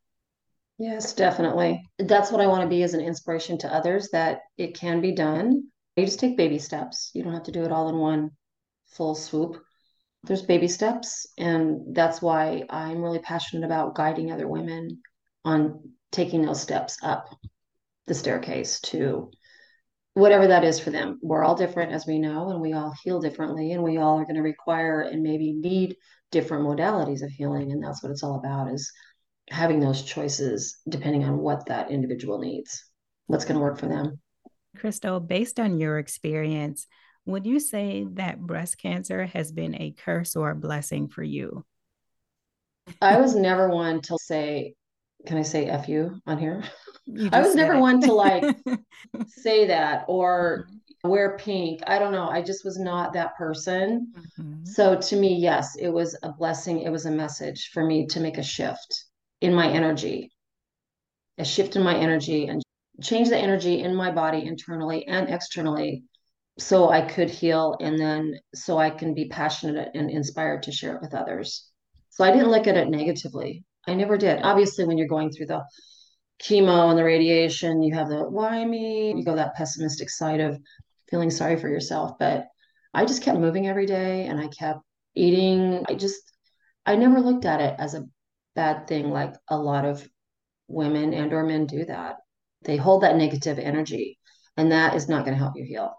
Yes, 0.79 1.13
definitely. 1.13 1.83
That's 1.97 2.31
what 2.31 2.41
I 2.41 2.47
want 2.47 2.61
to 2.61 2.69
be 2.69 2.83
as 2.83 2.93
an 2.93 3.01
inspiration 3.01 3.57
to 3.59 3.73
others 3.73 4.09
that 4.11 4.41
it 4.57 4.75
can 4.75 5.01
be 5.01 5.13
done. 5.13 5.63
You 5.95 6.05
just 6.05 6.19
take 6.19 6.37
baby 6.37 6.59
steps. 6.59 7.11
You 7.13 7.23
don't 7.23 7.33
have 7.33 7.43
to 7.43 7.51
do 7.51 7.63
it 7.63 7.71
all 7.71 7.89
in 7.89 7.97
one 7.97 8.31
full 8.89 9.15
swoop. 9.15 9.57
There's 10.23 10.43
baby 10.43 10.67
steps. 10.67 11.25
And 11.37 11.95
that's 11.95 12.21
why 12.21 12.63
I'm 12.69 13.01
really 13.01 13.19
passionate 13.19 13.65
about 13.65 13.95
guiding 13.95 14.31
other 14.31 14.47
women 14.47 15.01
on 15.43 15.93
taking 16.11 16.45
those 16.45 16.61
steps 16.61 16.97
up 17.01 17.27
the 18.05 18.13
staircase 18.13 18.79
to 18.79 19.31
whatever 20.17 20.47
that 20.47 20.63
is 20.63 20.79
for 20.79 20.89
them. 20.89 21.19
We're 21.21 21.43
all 21.43 21.53
different, 21.53 21.91
as 21.91 22.07
we 22.07 22.17
know, 22.17 22.49
and 22.49 22.59
we 22.59 22.73
all 22.73 22.91
heal 23.03 23.19
differently, 23.19 23.73
and 23.73 23.83
we 23.83 23.97
all 23.97 24.19
are 24.19 24.23
going 24.23 24.35
to 24.35 24.41
require 24.41 25.01
and 25.01 25.21
maybe 25.21 25.53
need 25.53 25.95
different 26.31 26.65
modalities 26.65 27.23
of 27.23 27.29
healing. 27.29 27.71
And 27.71 27.83
that's 27.83 28.01
what 28.01 28.11
it's 28.11 28.23
all 28.23 28.39
about 28.39 28.73
is 28.73 28.91
having 29.49 29.79
those 29.79 30.01
choices 30.01 30.79
depending 30.89 31.23
on 31.23 31.37
what 31.37 31.67
that 31.67 31.91
individual 31.91 32.39
needs, 32.39 32.83
what's 33.27 33.45
going 33.45 33.57
to 33.57 33.61
work 33.61 33.77
for 33.79 33.87
them. 33.87 34.19
Crystal, 34.75 35.19
based 35.19 35.59
on 35.59 35.79
your 35.79 35.99
experience, 35.99 36.87
would 37.25 37.45
you 37.45 37.59
say 37.59 38.07
that 38.13 38.39
breast 38.39 38.79
cancer 38.79 39.27
has 39.27 39.51
been 39.51 39.75
a 39.75 39.93
curse 39.95 40.35
or 40.35 40.49
a 40.49 40.55
blessing 40.55 41.09
for 41.09 41.21
you? 41.21 41.63
I 43.01 43.21
was 43.21 43.35
never 43.35 43.69
one 43.69 44.01
to 44.01 44.17
say, 44.19 44.73
can 45.27 45.37
I 45.37 45.43
say 45.43 45.65
F 45.65 45.89
you 45.89 46.21
on 46.25 46.37
here? 46.39 46.63
You 47.05 47.29
I 47.31 47.41
was 47.41 47.53
never 47.53 47.73
it. 47.73 47.79
one 47.79 48.01
to 48.01 48.13
like 48.13 48.43
say 49.27 49.67
that 49.67 50.05
or 50.07 50.67
mm-hmm. 50.69 51.09
wear 51.09 51.37
pink. 51.37 51.81
I 51.85 51.99
don't 51.99 52.13
know. 52.13 52.29
I 52.29 52.41
just 52.41 52.65
was 52.65 52.79
not 52.79 53.13
that 53.13 53.35
person. 53.37 54.13
Mm-hmm. 54.39 54.65
So 54.65 54.99
to 54.99 55.15
me, 55.15 55.35
yes, 55.35 55.75
it 55.75 55.89
was 55.89 56.17
a 56.23 56.31
blessing. 56.31 56.81
It 56.81 56.89
was 56.89 57.05
a 57.05 57.11
message 57.11 57.71
for 57.73 57.85
me 57.85 58.07
to 58.07 58.19
make 58.19 58.37
a 58.37 58.43
shift 58.43 59.05
in 59.41 59.53
my 59.53 59.69
energy, 59.69 60.31
a 61.37 61.45
shift 61.45 61.75
in 61.75 61.83
my 61.83 61.95
energy 61.95 62.47
and 62.47 62.63
change 63.01 63.29
the 63.29 63.37
energy 63.37 63.81
in 63.81 63.93
my 63.93 64.11
body 64.11 64.45
internally 64.45 65.05
and 65.07 65.29
externally 65.29 66.03
so 66.57 66.89
I 66.89 67.01
could 67.01 67.29
heal 67.29 67.77
and 67.79 67.99
then 67.99 68.39
so 68.55 68.77
I 68.77 68.89
can 68.89 69.13
be 69.13 69.27
passionate 69.27 69.89
and 69.93 70.09
inspired 70.09 70.63
to 70.63 70.71
share 70.71 70.95
it 70.95 71.01
with 71.01 71.13
others. 71.13 71.69
So 72.09 72.23
I 72.23 72.31
didn't 72.31 72.49
look 72.49 72.65
at 72.65 72.77
it 72.77 72.89
negatively. 72.89 73.63
I 73.87 73.93
never 73.93 74.17
did. 74.17 74.41
Obviously, 74.43 74.85
when 74.85 74.97
you're 74.97 75.07
going 75.07 75.31
through 75.31 75.47
the 75.47 75.63
chemo 76.41 76.89
and 76.89 76.97
the 76.97 77.03
radiation, 77.03 77.81
you 77.81 77.95
have 77.95 78.09
the 78.09 78.29
why 78.29 78.63
me, 78.63 79.13
you 79.15 79.23
go 79.23 79.35
that 79.35 79.55
pessimistic 79.55 80.09
side 80.09 80.39
of 80.39 80.59
feeling 81.09 81.31
sorry 81.31 81.57
for 81.57 81.69
yourself. 81.69 82.19
But 82.19 82.45
I 82.93 83.05
just 83.05 83.23
kept 83.23 83.39
moving 83.39 83.67
every 83.67 83.85
day 83.85 84.25
and 84.25 84.39
I 84.39 84.47
kept 84.47 84.79
eating. 85.15 85.83
I 85.87 85.95
just, 85.95 86.21
I 86.85 86.95
never 86.95 87.19
looked 87.19 87.45
at 87.45 87.61
it 87.61 87.75
as 87.79 87.93
a 87.93 88.05
bad 88.55 88.87
thing 88.87 89.09
like 89.09 89.33
a 89.49 89.57
lot 89.57 89.85
of 89.85 90.07
women 90.67 91.13
and 91.13 91.31
or 91.33 91.43
men 91.43 91.65
do 91.65 91.85
that. 91.85 92.17
They 92.63 92.77
hold 92.77 93.03
that 93.03 93.15
negative 93.15 93.59
energy 93.59 94.19
and 94.57 94.71
that 94.71 94.95
is 94.95 95.07
not 95.07 95.23
going 95.23 95.37
to 95.37 95.43
help 95.43 95.53
you 95.55 95.63
heal. 95.63 95.93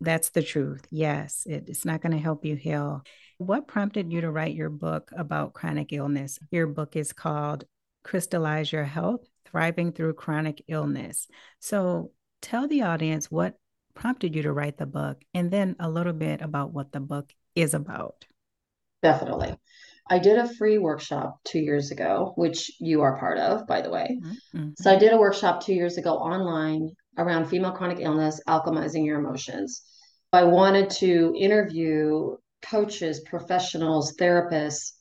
That's 0.00 0.30
the 0.30 0.42
truth. 0.42 0.86
Yes, 0.90 1.42
it, 1.46 1.64
it's 1.68 1.84
not 1.84 2.00
going 2.00 2.12
to 2.12 2.18
help 2.22 2.44
you 2.44 2.56
heal. 2.56 3.02
What 3.42 3.66
prompted 3.66 4.12
you 4.12 4.20
to 4.20 4.30
write 4.30 4.54
your 4.54 4.70
book 4.70 5.10
about 5.16 5.52
chronic 5.52 5.92
illness? 5.92 6.38
Your 6.52 6.68
book 6.68 6.94
is 6.94 7.12
called 7.12 7.64
Crystalize 8.04 8.70
Your 8.70 8.84
Health 8.84 9.26
Thriving 9.46 9.90
Through 9.90 10.14
Chronic 10.14 10.62
Illness. 10.68 11.26
So 11.58 12.12
tell 12.40 12.68
the 12.68 12.82
audience 12.82 13.32
what 13.32 13.58
prompted 13.94 14.36
you 14.36 14.42
to 14.42 14.52
write 14.52 14.78
the 14.78 14.86
book 14.86 15.20
and 15.34 15.50
then 15.50 15.74
a 15.80 15.90
little 15.90 16.12
bit 16.12 16.40
about 16.40 16.72
what 16.72 16.92
the 16.92 17.00
book 17.00 17.34
is 17.56 17.74
about. 17.74 18.24
Definitely. 19.02 19.56
I 20.08 20.20
did 20.20 20.38
a 20.38 20.54
free 20.54 20.78
workshop 20.78 21.40
two 21.42 21.58
years 21.58 21.90
ago, 21.90 22.34
which 22.36 22.70
you 22.78 23.02
are 23.02 23.18
part 23.18 23.38
of, 23.38 23.66
by 23.66 23.80
the 23.80 23.90
way. 23.90 24.20
Mm-hmm. 24.54 24.70
So 24.78 24.92
I 24.92 24.96
did 24.96 25.12
a 25.12 25.18
workshop 25.18 25.64
two 25.64 25.74
years 25.74 25.98
ago 25.98 26.14
online 26.14 26.90
around 27.18 27.46
female 27.46 27.72
chronic 27.72 27.98
illness, 28.00 28.40
alchemizing 28.46 29.04
your 29.04 29.18
emotions. 29.18 29.82
I 30.32 30.44
wanted 30.44 30.90
to 30.90 31.34
interview 31.36 32.36
coaches, 32.62 33.20
professionals, 33.28 34.14
therapists, 34.16 34.92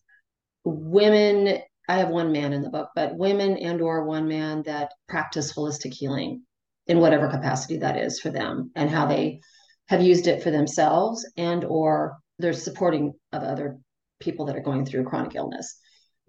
women 0.63 1.61
I 1.91 1.97
have 1.97 2.09
one 2.09 2.31
man 2.31 2.53
in 2.53 2.61
the 2.61 2.69
book, 2.69 2.89
but 2.95 3.17
women 3.17 3.57
and 3.57 3.81
or 3.81 4.05
one 4.05 4.27
man 4.27 4.63
that 4.63 4.93
practice 5.09 5.51
holistic 5.51 5.93
healing 5.93 6.43
in 6.87 6.99
whatever 6.99 7.27
capacity 7.27 7.77
that 7.79 7.97
is 7.97 8.19
for 8.19 8.29
them 8.29 8.71
and 8.75 8.89
how 8.89 9.07
they 9.07 9.41
have 9.89 10.01
used 10.01 10.27
it 10.27 10.41
for 10.41 10.51
themselves 10.51 11.29
and 11.35 11.65
or 11.65 12.17
they're 12.39 12.53
supporting 12.53 13.13
of 13.33 13.43
other 13.43 13.77
people 14.21 14.45
that 14.45 14.55
are 14.55 14.61
going 14.61 14.85
through 14.85 15.03
chronic 15.03 15.35
illness. 15.35 15.77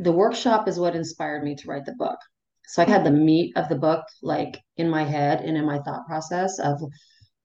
The 0.01 0.11
workshop 0.11 0.67
is 0.67 0.81
what 0.81 0.97
inspired 0.97 1.45
me 1.45 1.55
to 1.55 1.69
write 1.69 1.85
the 1.85 1.95
book. 1.95 2.19
So 2.67 2.83
I 2.83 2.89
had 2.89 3.05
the 3.05 3.11
meat 3.11 3.57
of 3.57 3.69
the 3.69 3.79
book 3.79 4.05
like 4.23 4.59
in 4.77 4.91
my 4.91 5.05
head 5.05 5.43
and 5.43 5.57
in 5.57 5.65
my 5.65 5.79
thought 5.81 6.07
process 6.07 6.59
of 6.59 6.83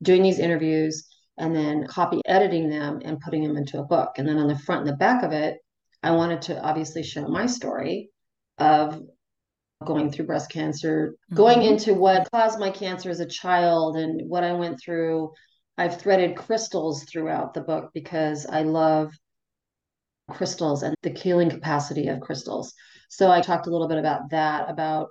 doing 0.02 0.24
these 0.24 0.40
interviews 0.40 1.08
and 1.38 1.56
then 1.56 1.86
copy 1.88 2.22
editing 2.26 2.70
them 2.70 3.02
and 3.04 3.20
putting 3.20 3.44
them 3.44 3.58
into 3.58 3.80
a 3.80 3.86
book. 3.86 4.14
And 4.18 4.28
then 4.28 4.38
on 4.38 4.48
the 4.48 4.58
front 4.58 4.82
and 4.82 4.90
the 4.90 4.98
back 4.98 5.24
of 5.24 5.32
it, 5.32 5.58
I 6.04 6.12
wanted 6.12 6.42
to 6.44 6.62
obviously 6.62 7.04
show 7.04 7.28
my 7.28 7.46
story 7.46 8.10
of 8.58 9.02
going 9.86 10.12
through 10.12 10.26
breast 10.26 10.52
cancer, 10.52 11.14
mm-hmm. 11.14 11.36
going 11.36 11.64
into 11.64 11.94
what 11.94 12.30
caused 12.32 12.60
my 12.60 12.72
cancer 12.72 13.10
as 13.10 13.20
a 13.20 13.28
child 13.28 13.98
and 13.98 14.28
what 14.28 14.44
I 14.44 14.54
went 14.54 14.80
through. 14.82 15.32
I've 15.78 16.00
threaded 16.02 16.36
crystals 16.36 17.04
throughout 17.04 17.54
the 17.54 17.62
book 17.62 17.92
because 17.94 18.48
I 18.48 18.64
love 18.64 19.12
crystals 20.32 20.84
and 20.84 20.96
the 21.04 21.12
healing 21.12 21.50
capacity 21.50 22.08
of 22.08 22.20
crystals. 22.20 22.74
So 23.10 23.32
I 23.32 23.42
talked 23.42 23.68
a 23.68 23.70
little 23.70 23.88
bit 23.88 24.00
about 24.00 24.32
that, 24.32 24.70
about 24.70 25.10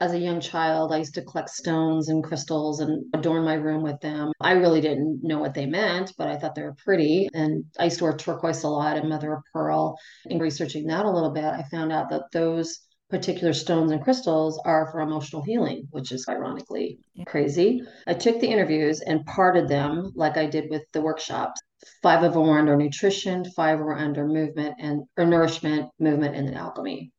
as 0.00 0.12
a 0.12 0.18
young 0.18 0.40
child, 0.40 0.92
I 0.92 0.98
used 0.98 1.14
to 1.14 1.22
collect 1.22 1.50
stones 1.50 2.08
and 2.08 2.22
crystals 2.22 2.80
and 2.80 3.04
adorn 3.14 3.44
my 3.44 3.54
room 3.54 3.82
with 3.82 4.00
them. 4.00 4.32
I 4.40 4.52
really 4.52 4.80
didn't 4.80 5.20
know 5.22 5.38
what 5.38 5.54
they 5.54 5.66
meant, 5.66 6.12
but 6.18 6.28
I 6.28 6.36
thought 6.36 6.54
they 6.54 6.62
were 6.62 6.76
pretty. 6.84 7.28
And 7.32 7.64
I 7.78 7.84
used 7.84 7.98
to 7.98 8.04
wear 8.04 8.16
turquoise 8.16 8.64
a 8.64 8.68
lot 8.68 8.96
and 8.96 9.08
mother 9.08 9.32
of 9.32 9.42
pearl. 9.52 9.96
In 10.26 10.38
researching 10.38 10.86
that 10.88 11.06
a 11.06 11.10
little 11.10 11.30
bit, 11.30 11.44
I 11.44 11.62
found 11.70 11.92
out 11.92 12.10
that 12.10 12.24
those 12.32 12.80
particular 13.08 13.52
stones 13.52 13.92
and 13.92 14.02
crystals 14.02 14.60
are 14.64 14.90
for 14.90 15.00
emotional 15.00 15.42
healing, 15.42 15.86
which 15.90 16.10
is 16.10 16.26
ironically 16.28 16.98
crazy. 17.26 17.80
I 18.06 18.14
took 18.14 18.40
the 18.40 18.48
interviews 18.48 19.00
and 19.00 19.24
parted 19.24 19.68
them 19.68 20.12
like 20.16 20.36
I 20.36 20.46
did 20.46 20.70
with 20.70 20.82
the 20.92 21.02
workshops. 21.02 21.60
Five 22.02 22.24
of 22.24 22.32
them 22.32 22.48
were 22.48 22.58
under 22.58 22.76
nutrition, 22.76 23.44
five 23.44 23.78
were 23.78 23.96
under 23.96 24.26
movement 24.26 24.74
and 24.80 25.04
or 25.16 25.26
nourishment, 25.26 25.90
movement, 26.00 26.34
and 26.34 26.48
then 26.48 26.56
alchemy. 26.56 27.12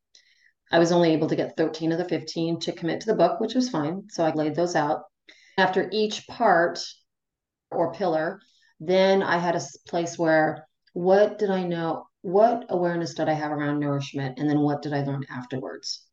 I 0.72 0.78
was 0.78 0.92
only 0.92 1.12
able 1.12 1.28
to 1.28 1.36
get 1.36 1.56
13 1.56 1.92
of 1.92 1.98
the 1.98 2.08
15 2.08 2.60
to 2.60 2.72
commit 2.72 3.00
to 3.00 3.06
the 3.06 3.14
book, 3.14 3.40
which 3.40 3.54
was 3.54 3.68
fine. 3.68 4.04
So 4.10 4.24
I 4.24 4.32
laid 4.32 4.54
those 4.54 4.74
out. 4.74 5.02
After 5.58 5.88
each 5.92 6.26
part 6.26 6.80
or 7.70 7.92
pillar, 7.92 8.40
then 8.80 9.22
I 9.22 9.38
had 9.38 9.56
a 9.56 9.62
place 9.88 10.18
where 10.18 10.66
what 10.92 11.38
did 11.38 11.50
I 11.50 11.62
know? 11.62 12.06
What 12.22 12.66
awareness 12.68 13.14
did 13.14 13.28
I 13.28 13.34
have 13.34 13.52
around 13.52 13.80
nourishment? 13.80 14.38
And 14.38 14.48
then 14.48 14.60
what 14.60 14.82
did 14.82 14.92
I 14.92 15.04
learn 15.04 15.24
afterwards? 15.30 16.04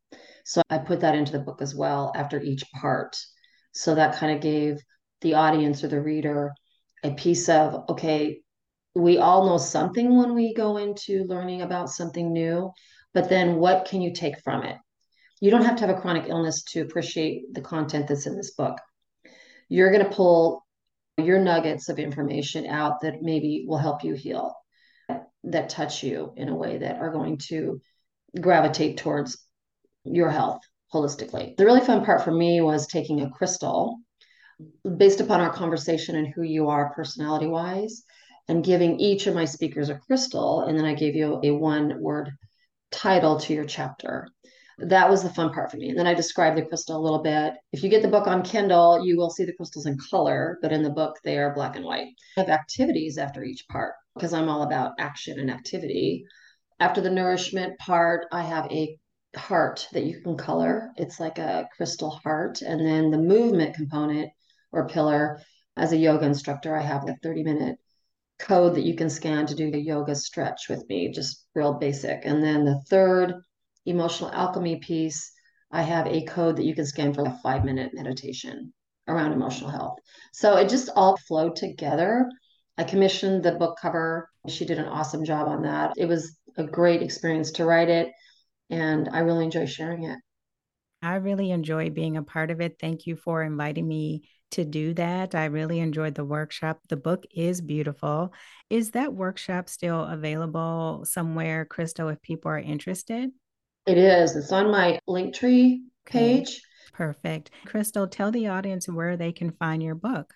So 0.46 0.62
I 0.70 0.78
put 0.78 1.00
that 1.00 1.16
into 1.16 1.32
the 1.32 1.40
book 1.40 1.62
as 1.62 1.74
well 1.74 2.12
after 2.16 2.42
each 2.42 2.64
part. 2.74 3.18
So 3.72 3.96
that 3.96 4.16
kind 4.16 4.36
of 4.36 4.42
gave 4.42 4.82
the 5.22 5.34
audience 5.36 5.84
or 5.84 5.88
the 5.88 6.02
reader 6.02 6.54
a 7.04 7.12
piece 7.12 7.50
of, 7.50 7.90
okay, 7.90 8.42
we 8.96 9.18
all 9.18 9.46
know 9.46 9.58
something 9.58 10.16
when 10.18 10.36
we 10.36 10.54
go 10.54 10.78
into 10.78 11.24
learning 11.24 11.62
about 11.62 11.90
something 11.90 12.32
new 12.32 12.72
but 13.13 13.29
then 13.29 13.55
what 13.55 13.86
can 13.86 14.01
you 14.01 14.13
take 14.13 14.39
from 14.39 14.63
it? 14.63 14.77
You 15.39 15.51
don't 15.51 15.65
have 15.65 15.75
to 15.77 15.88
have 15.88 15.96
a 15.96 16.00
chronic 16.00 16.29
illness 16.29 16.63
to 16.72 16.82
appreciate 16.82 17.53
the 17.53 17.62
content 17.62 18.08
that's 18.08 18.25
in 18.25 18.36
this 18.36 18.51
book. 18.51 18.77
You're 19.70 19.91
going 19.91 20.05
to 20.05 20.15
pull 20.15 20.65
your 21.17 21.39
nuggets 21.39 21.89
of 21.89 22.00
information 22.00 22.65
out 22.65 23.01
that 23.01 23.22
maybe 23.22 23.65
will 23.67 23.77
help 23.77 24.03
you 24.03 24.13
heal, 24.13 24.55
that 25.43 25.70
touch 25.70 26.03
you 26.03 26.34
in 26.38 26.50
a 26.50 26.55
way 26.55 26.77
that 26.77 26.98
are 26.98 27.12
going 27.12 27.38
to 27.50 27.82
gravitate 28.39 28.98
towards 28.98 29.38
your 30.05 30.29
health 30.29 30.62
holistically. 30.93 31.55
The 31.58 31.65
really 31.65 31.82
fun 31.82 32.05
part 32.05 32.24
for 32.24 32.32
me 32.32 32.62
was 32.62 32.88
taking 32.88 33.22
a 33.22 33.29
crystal 33.29 34.00
based 34.98 35.20
upon 35.20 35.41
our 35.41 35.51
conversation 35.51 36.15
and 36.15 36.27
who 36.34 36.43
you 36.43 36.70
are 36.70 36.93
personality 36.93 37.48
wise 37.48 38.03
and 38.48 38.63
giving 38.63 39.00
each 39.00 39.27
of 39.27 39.36
my 39.36 39.46
speakers 39.46 39.89
a 39.89 39.96
crystal. 39.96 40.62
And 40.62 40.77
then 40.77 40.86
I 40.86 40.93
gave 40.93 41.15
you 41.15 41.39
a 41.43 41.51
one 41.51 42.01
word 42.01 42.32
title 42.94 43.40
to 43.40 43.54
your 43.54 43.66
chapter. 43.66 44.28
That 44.78 45.10
was 45.10 45.22
the 45.22 45.30
fun 45.30 45.54
part 45.54 45.72
for 45.72 45.78
me. 45.78 45.90
And 45.90 46.00
then 46.00 46.08
I 46.08 46.14
described 46.14 46.58
the 46.58 46.66
crystal 46.66 46.98
a 46.98 47.04
little 47.04 47.22
bit. 47.22 47.54
If 47.72 47.84
you 47.84 47.90
get 47.90 48.02
the 48.02 48.08
book 48.08 48.28
on 48.28 48.44
Kindle, 48.44 49.06
you 49.06 49.18
will 49.18 49.30
see 49.30 49.46
the 49.46 49.54
crystals 49.54 49.86
in 49.86 49.98
color, 50.10 50.58
but 50.62 50.72
in 50.72 50.84
the 50.84 50.90
book, 50.90 51.16
they 51.24 51.38
are 51.38 51.54
black 51.54 51.76
and 51.76 51.86
white. 51.86 52.08
I 52.38 52.42
have 52.42 52.50
activities 52.50 53.18
after 53.18 53.44
each 53.44 53.66
part 53.70 53.94
because 54.16 54.34
I'm 54.34 54.50
all 54.50 54.64
about 54.64 54.94
action 55.00 55.40
and 55.40 55.52
activity. 55.52 56.26
After 56.80 57.02
the 57.02 57.12
nourishment 57.12 57.78
part, 57.80 58.26
I 58.32 58.42
have 58.44 58.72
a 58.72 58.98
heart 59.36 59.88
that 59.94 60.06
you 60.06 60.22
can 60.22 60.38
color. 60.38 60.92
It's 60.98 61.20
like 61.20 61.38
a 61.40 61.68
crystal 61.76 62.12
heart. 62.24 62.62
And 62.62 62.86
then 62.86 63.12
the 63.12 63.18
movement 63.18 63.76
component 63.76 64.32
or 64.72 64.88
pillar, 64.88 65.40
as 65.76 65.92
a 65.92 65.98
yoga 65.98 66.26
instructor, 66.26 66.76
I 66.76 66.82
have 66.82 67.08
a 67.08 67.16
30 67.24 67.44
minute 67.44 67.78
code 68.44 68.76
that 68.76 68.84
you 68.86 68.96
can 68.96 69.10
scan 69.10 69.46
to 69.48 69.56
do 69.56 69.72
the 69.72 69.80
yoga 69.80 70.16
stretch 70.16 70.68
with 70.70 70.88
me, 70.90 71.12
just 71.12 71.46
real 71.56 71.74
basic. 71.74 72.26
And 72.26 72.44
then 72.44 72.66
the 72.66 72.82
third 72.90 73.34
emotional 73.86 74.32
alchemy 74.32 74.78
piece, 74.78 75.32
I 75.72 75.82
have 75.82 76.06
a 76.08 76.26
code 76.26 76.58
that 76.58 76.66
you 76.66 76.76
can 76.76 76.86
scan 76.86 77.14
for 77.14 77.26
a 77.26 77.40
five 77.42 77.66
minute 77.66 77.92
meditation 77.94 78.74
around 79.08 79.32
emotional 79.32 79.70
health. 79.70 79.98
So 80.34 80.58
it 80.58 80.70
just 80.70 80.90
all 80.96 81.18
flowed 81.28 81.56
together. 81.56 82.30
I 82.78 82.84
commissioned 82.84 83.44
the 83.44 83.54
book 83.54 83.78
cover. 83.82 84.30
She 84.48 84.66
did 84.66 84.80
an 84.80 84.86
awesome 84.86 85.24
job 85.24 85.48
on 85.48 85.64
that. 85.64 85.94
It 85.98 86.06
was 86.06 86.38
a 86.58 86.64
great 86.64 87.02
experience 87.02 87.52
to 87.54 87.66
write 87.66 87.90
it, 87.90 88.12
and 88.70 89.10
I 89.10 89.20
really 89.20 89.46
enjoy 89.46 89.66
sharing 89.66 90.04
it. 90.04 90.20
I 91.02 91.16
really 91.16 91.52
enjoy 91.52 91.90
being 91.90 92.18
a 92.18 92.24
part 92.24 92.50
of 92.50 92.62
it. 92.62 92.78
Thank 92.80 93.06
you 93.06 93.16
for 93.16 93.44
inviting 93.44 93.88
me 93.88 94.24
to 94.54 94.66
do 94.66 94.94
that. 94.94 95.36
I 95.36 95.46
really 95.46 95.80
enjoyed 95.80 96.16
the 96.16 96.26
workshop. 96.26 96.80
The 96.90 96.98
book 96.98 97.26
is 97.36 97.62
beautiful. 97.62 98.34
Is 98.70 98.92
that 98.92 99.14
workshop 99.14 99.70
still 99.70 100.04
available 100.04 101.04
somewhere, 101.06 101.66
Crystal, 101.66 102.10
if 102.10 102.22
people 102.22 102.50
are 102.50 102.60
interested? 102.60 103.32
It 103.86 103.98
is. 103.98 104.36
It's 104.36 104.52
on 104.52 104.72
my 104.72 105.00
Linktree 105.08 105.80
page. 106.06 106.48
Okay. 106.50 106.60
Perfect. 106.94 107.52
Crystal, 107.66 108.08
tell 108.08 108.32
the 108.32 108.48
audience 108.48 108.88
where 108.88 109.18
they 109.18 109.32
can 109.32 109.52
find 109.52 109.82
your 109.82 109.96
book. 109.96 110.34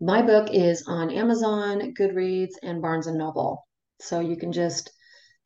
My 0.00 0.20
book 0.20 0.48
is 0.52 0.84
on 0.86 1.10
Amazon, 1.10 1.94
Goodreads, 1.98 2.54
and 2.62 2.82
Barnes 2.82 3.06
and 3.06 3.16
Noble. 3.16 3.66
So 4.00 4.20
you 4.20 4.36
can 4.36 4.52
just 4.52 4.90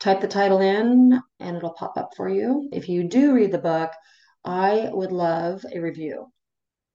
type 0.01 0.21
the 0.21 0.27
title 0.27 0.61
in 0.61 1.21
and 1.39 1.57
it'll 1.57 1.75
pop 1.75 1.97
up 1.97 2.11
for 2.17 2.29
you. 2.29 2.69
If 2.73 2.89
you 2.89 3.05
do 3.05 3.35
read 3.35 3.53
the 3.53 3.59
book, 3.59 3.93
I 4.45 4.89
would 4.91 5.13
love 5.13 5.63
a 5.73 5.79
review. 5.79 6.33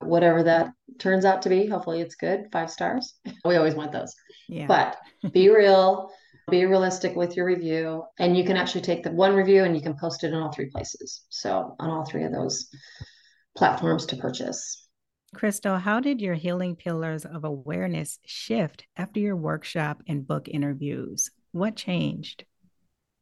Whatever 0.06 0.44
that 0.44 0.72
turns 1.00 1.26
out 1.26 1.42
to 1.44 1.50
be, 1.50 1.68
hopefully 1.68 2.02
it's 2.02 2.16
good. 2.16 2.46
Five 2.52 2.70
stars. 2.72 3.16
We 3.46 3.56
always 3.56 3.76
want 3.76 3.92
those. 3.92 4.14
Yeah. 4.48 4.68
But 4.68 4.98
be 5.32 5.50
real, 5.56 6.12
be 6.50 6.66
realistic 6.66 7.16
with 7.16 7.36
your 7.36 7.46
review. 7.46 8.04
And 8.20 8.38
you 8.38 8.44
can 8.44 8.58
actually 8.58 8.82
take 8.82 9.04
the 9.04 9.12
one 9.12 9.36
review 9.36 9.64
and 9.64 9.76
you 9.76 9.82
can 9.82 9.98
post 9.98 10.24
it 10.24 10.28
in 10.28 10.36
all 10.36 10.52
three 10.52 10.70
places. 10.70 11.26
So 11.30 11.76
on 11.80 11.90
all 11.90 12.06
three 12.06 12.24
of 12.24 12.32
those 12.32 12.70
platforms 13.56 14.06
to 14.08 14.18
purchase. 14.18 14.88
Crystal, 15.34 15.78
how 15.78 16.00
did 16.00 16.22
your 16.22 16.36
healing 16.36 16.76
pillars 16.76 17.26
of 17.26 17.44
awareness 17.44 18.20
shift 18.26 18.86
after 18.96 19.20
your 19.20 19.36
workshop 19.36 20.02
and 20.08 20.26
book 20.26 20.48
interviews? 20.48 21.30
What 21.52 21.76
changed? 21.76 22.46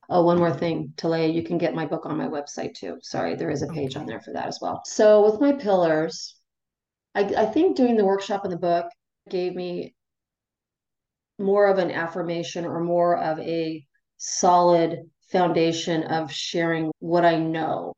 Oh, 0.09 0.23
one 0.23 0.37
more 0.37 0.53
thing, 0.53 0.93
Talea, 0.97 1.33
you 1.33 1.43
can 1.43 1.57
get 1.57 1.73
my 1.73 1.85
book 1.85 2.05
on 2.05 2.17
my 2.17 2.27
website 2.27 2.75
too. 2.75 2.97
Sorry, 3.01 3.35
there 3.35 3.49
is 3.49 3.61
a 3.61 3.67
page 3.67 3.95
on 3.95 4.05
there 4.05 4.19
for 4.21 4.33
that 4.33 4.47
as 4.47 4.59
well. 4.61 4.81
So 4.85 5.25
with 5.25 5.39
my 5.39 5.53
pillars, 5.53 6.35
I, 7.15 7.21
I 7.21 7.45
think 7.45 7.75
doing 7.75 7.95
the 7.95 8.05
workshop 8.05 8.43
and 8.43 8.53
the 8.53 8.57
book 8.57 8.87
gave 9.29 9.55
me 9.55 9.95
more 11.39 11.67
of 11.67 11.77
an 11.77 11.91
affirmation 11.91 12.65
or 12.65 12.79
more 12.79 13.17
of 13.17 13.39
a 13.39 13.85
solid 14.17 14.99
foundation 15.31 16.03
of 16.03 16.31
sharing 16.31 16.91
what 16.99 17.25
I 17.25 17.37
know 17.37 17.93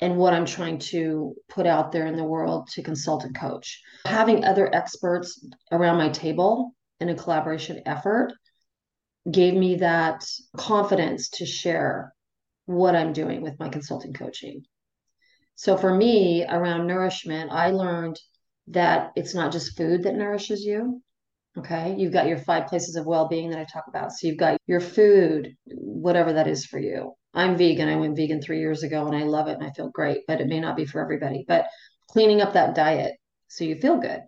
and 0.00 0.16
what 0.16 0.34
I'm 0.34 0.46
trying 0.46 0.78
to 0.78 1.34
put 1.48 1.66
out 1.66 1.92
there 1.92 2.06
in 2.06 2.16
the 2.16 2.24
world 2.24 2.68
to 2.72 2.82
consult 2.82 3.24
and 3.24 3.36
coach. 3.36 3.80
Having 4.06 4.44
other 4.44 4.72
experts 4.74 5.44
around 5.70 5.98
my 5.98 6.08
table 6.10 6.74
in 7.00 7.08
a 7.08 7.14
collaboration 7.14 7.82
effort 7.86 8.32
gave 9.30 9.54
me 9.54 9.76
that 9.76 10.24
confidence 10.56 11.30
to 11.30 11.46
share 11.46 12.12
what 12.66 12.94
I'm 12.94 13.12
doing 13.12 13.42
with 13.42 13.58
my 13.58 13.68
consulting 13.68 14.12
coaching. 14.12 14.62
So 15.54 15.76
for 15.76 15.94
me, 15.94 16.44
around 16.44 16.86
nourishment, 16.86 17.50
I 17.52 17.70
learned 17.70 18.18
that 18.68 19.12
it's 19.16 19.34
not 19.34 19.52
just 19.52 19.76
food 19.76 20.02
that 20.02 20.16
nourishes 20.16 20.64
you. 20.64 21.02
Okay. 21.56 21.94
You've 21.96 22.12
got 22.12 22.26
your 22.26 22.38
five 22.38 22.66
places 22.66 22.96
of 22.96 23.06
well 23.06 23.28
being 23.28 23.50
that 23.50 23.60
I 23.60 23.64
talk 23.64 23.84
about. 23.86 24.12
So 24.12 24.26
you've 24.26 24.38
got 24.38 24.58
your 24.66 24.80
food, 24.80 25.54
whatever 25.66 26.32
that 26.32 26.48
is 26.48 26.66
for 26.66 26.78
you. 26.78 27.12
I'm 27.32 27.56
vegan. 27.56 27.88
I 27.88 27.96
went 27.96 28.16
vegan 28.16 28.40
three 28.40 28.58
years 28.58 28.82
ago 28.82 29.06
and 29.06 29.16
I 29.16 29.22
love 29.22 29.48
it 29.48 29.58
and 29.58 29.64
I 29.64 29.70
feel 29.70 29.90
great, 29.90 30.22
but 30.26 30.40
it 30.40 30.48
may 30.48 30.60
not 30.60 30.76
be 30.76 30.84
for 30.84 31.00
everybody. 31.00 31.44
But 31.46 31.66
cleaning 32.08 32.40
up 32.40 32.54
that 32.54 32.74
diet 32.74 33.14
so 33.48 33.64
you 33.64 33.76
feel 33.76 33.98
good. 33.98 34.20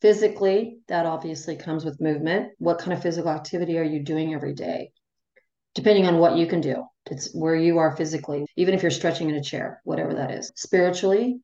Physically, 0.00 0.78
that 0.88 1.06
obviously 1.06 1.56
comes 1.56 1.84
with 1.84 2.00
movement. 2.00 2.52
What 2.58 2.80
kind 2.80 2.92
of 2.92 3.02
physical 3.02 3.30
activity 3.30 3.78
are 3.78 3.84
you 3.84 4.02
doing 4.02 4.34
every 4.34 4.54
day? 4.54 4.90
Depending 5.74 6.06
on 6.06 6.18
what 6.18 6.36
you 6.36 6.46
can 6.46 6.60
do, 6.60 6.84
it's 7.10 7.34
where 7.34 7.56
you 7.56 7.78
are 7.78 7.96
physically, 7.96 8.46
even 8.56 8.74
if 8.74 8.82
you're 8.82 8.90
stretching 8.90 9.30
in 9.30 9.36
a 9.36 9.42
chair, 9.42 9.80
whatever 9.84 10.14
that 10.14 10.30
is. 10.30 10.52
Spiritually, 10.54 11.40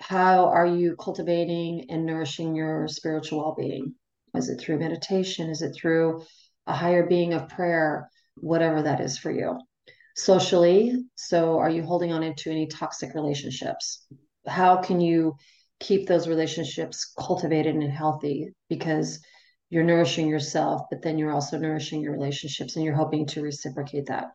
how 0.00 0.46
are 0.46 0.66
you 0.66 0.96
cultivating 0.96 1.86
and 1.90 2.04
nourishing 2.04 2.54
your 2.54 2.86
spiritual 2.88 3.38
well 3.38 3.54
being? 3.56 3.94
Is 4.34 4.48
it 4.48 4.60
through 4.60 4.78
meditation? 4.78 5.50
Is 5.50 5.62
it 5.62 5.74
through 5.74 6.22
a 6.66 6.74
higher 6.74 7.06
being 7.06 7.32
of 7.32 7.48
prayer? 7.48 8.08
Whatever 8.36 8.82
that 8.82 9.00
is 9.00 9.18
for 9.18 9.30
you. 9.30 9.58
Socially, 10.16 10.94
so 11.14 11.58
are 11.58 11.70
you 11.70 11.82
holding 11.82 12.12
on 12.12 12.22
into 12.22 12.50
any 12.50 12.66
toxic 12.66 13.14
relationships? 13.14 14.06
How 14.46 14.76
can 14.76 15.00
you 15.00 15.34
keep 15.78 16.06
those 16.06 16.28
relationships 16.28 17.12
cultivated 17.18 17.74
and 17.74 17.90
healthy 17.90 18.52
because 18.68 19.20
you're 19.70 19.84
nourishing 19.84 20.28
yourself, 20.28 20.82
but 20.90 21.00
then 21.00 21.16
you're 21.16 21.32
also 21.32 21.56
nourishing 21.56 22.00
your 22.02 22.12
relationships 22.12 22.76
and 22.76 22.84
you're 22.84 22.94
hoping 22.94 23.26
to 23.26 23.42
reciprocate 23.42 24.06
that. 24.06 24.32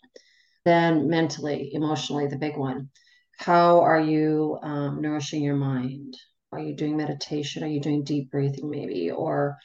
Then, 0.64 1.10
mentally, 1.10 1.72
emotionally, 1.74 2.28
the 2.28 2.38
big 2.38 2.58
one. 2.58 2.90
How 3.38 3.82
are 3.82 4.00
you 4.00 4.58
um, 4.64 5.02
nourishing 5.02 5.44
your 5.44 5.58
mind? 5.58 6.18
Are 6.52 6.60
you 6.60 6.74
doing 6.74 6.96
meditation? 6.96 7.64
Are 7.64 7.68
you 7.68 7.82
doing 7.82 8.04
deep 8.04 8.32
breathing, 8.32 8.70
maybe? 8.70 9.12
Or 9.12 9.58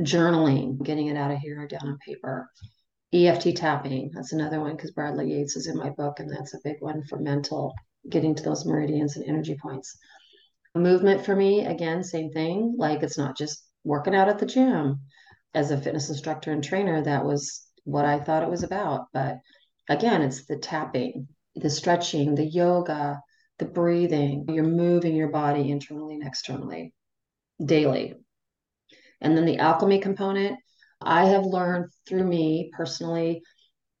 journaling, 0.00 0.82
getting 0.82 1.06
it 1.06 1.16
out 1.16 1.30
of 1.30 1.38
here 1.38 1.62
or 1.62 1.66
down 1.66 1.88
on 1.88 1.98
paper? 2.06 2.48
EFT 3.14 3.56
tapping, 3.56 4.10
that's 4.12 4.34
another 4.34 4.60
one 4.60 4.76
because 4.76 4.90
Bradley 4.90 5.32
Yates 5.32 5.56
is 5.56 5.66
in 5.66 5.78
my 5.78 5.88
book, 5.88 6.20
and 6.20 6.30
that's 6.30 6.52
a 6.52 6.60
big 6.62 6.76
one 6.80 7.02
for 7.04 7.18
mental, 7.18 7.72
getting 8.06 8.34
to 8.34 8.42
those 8.42 8.66
meridians 8.66 9.16
and 9.16 9.24
energy 9.24 9.56
points. 9.60 9.96
Movement 10.74 11.24
for 11.24 11.34
me, 11.34 11.64
again, 11.64 12.04
same 12.04 12.30
thing. 12.30 12.74
Like 12.76 13.02
it's 13.02 13.16
not 13.16 13.36
just 13.36 13.64
working 13.84 14.14
out 14.14 14.28
at 14.28 14.38
the 14.38 14.46
gym. 14.46 15.00
As 15.54 15.70
a 15.70 15.80
fitness 15.80 16.10
instructor 16.10 16.52
and 16.52 16.62
trainer, 16.62 17.02
that 17.02 17.24
was 17.24 17.66
what 17.84 18.04
I 18.04 18.20
thought 18.20 18.42
it 18.42 18.50
was 18.50 18.62
about. 18.62 19.06
But 19.12 19.38
again, 19.88 20.22
it's 20.22 20.46
the 20.46 20.58
tapping, 20.58 21.28
the 21.54 21.70
stretching, 21.70 22.34
the 22.34 22.44
yoga, 22.44 23.20
the 23.58 23.64
breathing. 23.64 24.44
You're 24.48 24.64
moving 24.64 25.16
your 25.16 25.30
body 25.30 25.70
internally 25.70 26.14
and 26.14 26.26
externally 26.26 26.92
daily. 27.64 28.14
And 29.20 29.36
then 29.36 29.46
the 29.46 29.58
alchemy 29.58 30.00
component, 30.00 30.58
I 31.00 31.26
have 31.26 31.44
learned 31.44 31.90
through 32.06 32.24
me 32.24 32.70
personally 32.76 33.42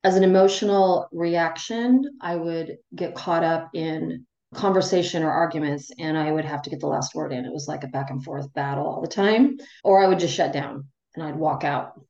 as 0.04 0.16
an 0.16 0.24
emotional 0.24 1.08
reaction, 1.12 2.04
I 2.20 2.36
would 2.36 2.78
get 2.94 3.14
caught 3.14 3.42
up 3.44 3.70
in 3.74 4.26
conversation 4.54 5.22
or 5.22 5.30
arguments 5.30 5.90
and 5.98 6.16
I 6.16 6.32
would 6.32 6.44
have 6.44 6.62
to 6.62 6.70
get 6.70 6.80
the 6.80 6.86
last 6.86 7.14
word 7.14 7.32
in. 7.32 7.44
It 7.44 7.52
was 7.52 7.68
like 7.68 7.84
a 7.84 7.88
back 7.88 8.10
and 8.10 8.22
forth 8.24 8.52
battle 8.54 8.86
all 8.86 9.02
the 9.02 9.08
time. 9.08 9.58
Or 9.84 10.02
I 10.02 10.08
would 10.08 10.18
just 10.18 10.34
shut 10.34 10.52
down 10.52 10.86
and 11.14 11.24
I'd 11.24 11.36
walk 11.36 11.64
out 11.64 12.00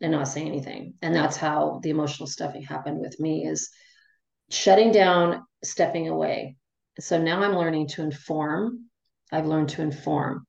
and 0.00 0.12
not 0.12 0.28
say 0.28 0.42
anything. 0.42 0.94
And 1.02 1.14
that's 1.14 1.36
how 1.36 1.80
the 1.82 1.90
emotional 1.90 2.26
stuffing 2.26 2.62
happened 2.62 3.00
with 3.00 3.18
me 3.20 3.46
is 3.46 3.70
shutting 4.50 4.92
down, 4.92 5.44
stepping 5.64 6.08
away. 6.08 6.56
So 6.98 7.20
now 7.20 7.42
I'm 7.42 7.56
learning 7.56 7.88
to 7.88 8.02
inform. 8.02 8.86
I've 9.32 9.46
learned 9.46 9.70
to 9.70 9.82
inform. 9.82 10.46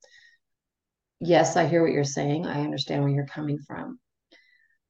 Yes, 1.19 1.55
I 1.55 1.67
hear 1.67 1.83
what 1.83 1.91
you're 1.91 2.03
saying. 2.03 2.47
I 2.47 2.61
understand 2.61 3.03
where 3.03 3.11
you're 3.11 3.25
coming 3.25 3.59
from. 3.59 3.99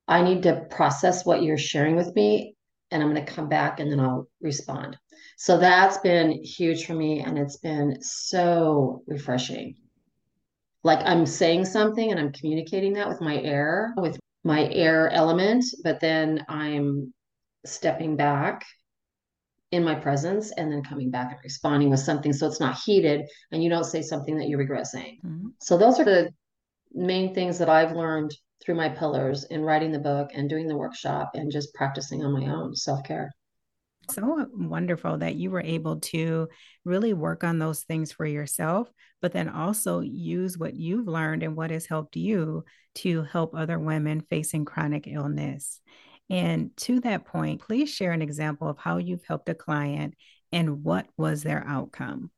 I 0.07 0.23
need 0.23 0.43
to 0.43 0.65
process 0.69 1.25
what 1.25 1.43
you're 1.43 1.57
sharing 1.57 1.95
with 1.95 2.13
me 2.15 2.55
and 2.91 3.01
I'm 3.01 3.13
going 3.13 3.25
to 3.25 3.33
come 3.33 3.47
back 3.47 3.79
and 3.79 3.91
then 3.91 3.99
I'll 3.99 4.27
respond. 4.41 4.97
So 5.41 5.57
that's 5.57 5.97
been 5.97 6.43
huge 6.43 6.85
for 6.85 6.93
me 6.93 7.21
and 7.21 7.35
it's 7.35 7.57
been 7.57 7.99
so 7.99 9.01
refreshing. 9.07 9.75
Like 10.83 10.99
I'm 11.03 11.25
saying 11.25 11.65
something 11.65 12.11
and 12.11 12.19
I'm 12.19 12.31
communicating 12.31 12.93
that 12.93 13.09
with 13.09 13.21
my 13.21 13.41
air, 13.41 13.91
with 13.97 14.19
my 14.43 14.69
air 14.69 15.09
element, 15.09 15.65
but 15.83 15.99
then 15.99 16.45
I'm 16.47 17.11
stepping 17.65 18.15
back 18.15 18.63
in 19.71 19.83
my 19.83 19.95
presence 19.95 20.51
and 20.51 20.71
then 20.71 20.83
coming 20.83 21.09
back 21.09 21.31
and 21.31 21.39
responding 21.43 21.89
with 21.89 22.01
something 22.01 22.33
so 22.33 22.45
it's 22.45 22.59
not 22.59 22.77
heated 22.85 23.25
and 23.51 23.63
you 23.63 23.69
don't 23.71 23.85
say 23.85 24.03
something 24.03 24.37
that 24.37 24.47
you 24.47 24.59
regret 24.59 24.85
saying. 24.85 25.17
Mm-hmm. 25.25 25.47
So 25.59 25.75
those 25.75 25.99
are 25.99 26.05
the 26.05 26.29
main 26.93 27.33
things 27.33 27.57
that 27.57 27.67
I've 27.67 27.93
learned 27.93 28.31
through 28.63 28.75
my 28.75 28.89
pillars 28.89 29.45
in 29.45 29.63
writing 29.63 29.91
the 29.91 29.97
book 29.97 30.29
and 30.35 30.47
doing 30.47 30.67
the 30.67 30.77
workshop 30.77 31.31
and 31.33 31.51
just 31.51 31.73
practicing 31.73 32.23
on 32.23 32.31
my 32.31 32.45
own 32.45 32.75
self-care 32.75 33.31
so 34.13 34.47
wonderful 34.53 35.17
that 35.19 35.35
you 35.35 35.51
were 35.51 35.61
able 35.61 35.99
to 35.99 36.47
really 36.85 37.13
work 37.13 37.43
on 37.43 37.59
those 37.59 37.83
things 37.83 38.11
for 38.11 38.25
yourself, 38.25 38.91
but 39.21 39.31
then 39.31 39.49
also 39.49 39.99
use 40.01 40.57
what 40.57 40.75
you've 40.75 41.07
learned 41.07 41.43
and 41.43 41.55
what 41.55 41.71
has 41.71 41.85
helped 41.85 42.15
you 42.15 42.63
to 42.95 43.23
help 43.23 43.55
other 43.55 43.79
women 43.79 44.21
facing 44.29 44.65
chronic 44.65 45.07
illness. 45.07 45.79
And 46.29 46.75
to 46.77 46.99
that 47.01 47.25
point, 47.25 47.61
please 47.61 47.89
share 47.89 48.11
an 48.11 48.21
example 48.21 48.69
of 48.69 48.77
how 48.77 48.97
you've 48.97 49.25
helped 49.25 49.49
a 49.49 49.55
client 49.55 50.15
and 50.51 50.83
what 50.83 51.07
was 51.17 51.43
their 51.43 51.63
outcome. 51.67 52.31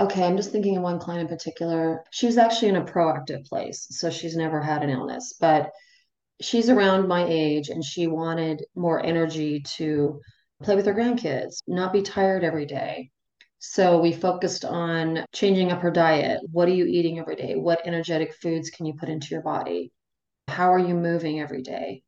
Okay, 0.00 0.24
I'm 0.24 0.36
just 0.36 0.50
thinking 0.50 0.78
of 0.78 0.82
one 0.82 0.98
client 0.98 1.22
in 1.22 1.28
particular. 1.28 2.04
She 2.10 2.24
was 2.24 2.38
actually 2.38 2.68
in 2.68 2.76
a 2.76 2.84
proactive 2.84 3.44
place, 3.44 3.86
so 3.90 4.08
she's 4.08 4.34
never 4.34 4.62
had 4.62 4.82
an 4.82 4.88
illness, 4.88 5.34
but 5.38 5.70
she's 6.40 6.70
around 6.70 7.06
my 7.06 7.26
age 7.28 7.68
and 7.68 7.84
she 7.84 8.06
wanted 8.06 8.64
more 8.74 9.04
energy 9.04 9.60
to 9.60 10.20
play 10.62 10.76
with 10.76 10.86
her 10.86 10.94
grandkids, 10.94 11.62
not 11.66 11.92
be 11.92 12.02
tired 12.02 12.44
every 12.44 12.66
day. 12.66 13.10
So 13.58 14.00
we 14.00 14.12
focused 14.12 14.64
on 14.64 15.24
changing 15.32 15.70
up 15.70 15.80
her 15.80 15.90
diet. 15.90 16.40
What 16.50 16.68
are 16.68 16.74
you 16.74 16.86
eating 16.86 17.18
every 17.18 17.36
day? 17.36 17.56
What 17.56 17.86
energetic 17.86 18.34
foods 18.34 18.70
can 18.70 18.86
you 18.86 18.94
put 18.94 19.08
into 19.08 19.28
your 19.30 19.42
body? 19.42 19.92
How 20.48 20.72
are 20.72 20.78
you 20.78 20.94
moving 20.94 21.40
every 21.40 21.62
day? 21.62 22.02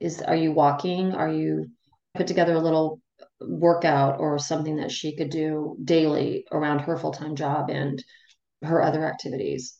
Is 0.00 0.20
are 0.22 0.36
you 0.36 0.52
walking? 0.52 1.14
Are 1.14 1.30
you 1.30 1.66
put 2.14 2.26
together 2.26 2.54
a 2.54 2.60
little 2.60 3.00
workout 3.40 4.18
or 4.18 4.38
something 4.38 4.76
that 4.76 4.90
she 4.90 5.16
could 5.16 5.30
do 5.30 5.76
daily 5.82 6.44
around 6.50 6.80
her 6.80 6.96
full-time 6.96 7.36
job 7.36 7.70
and 7.70 8.02
her 8.62 8.82
other 8.82 9.04
activities. 9.06 9.76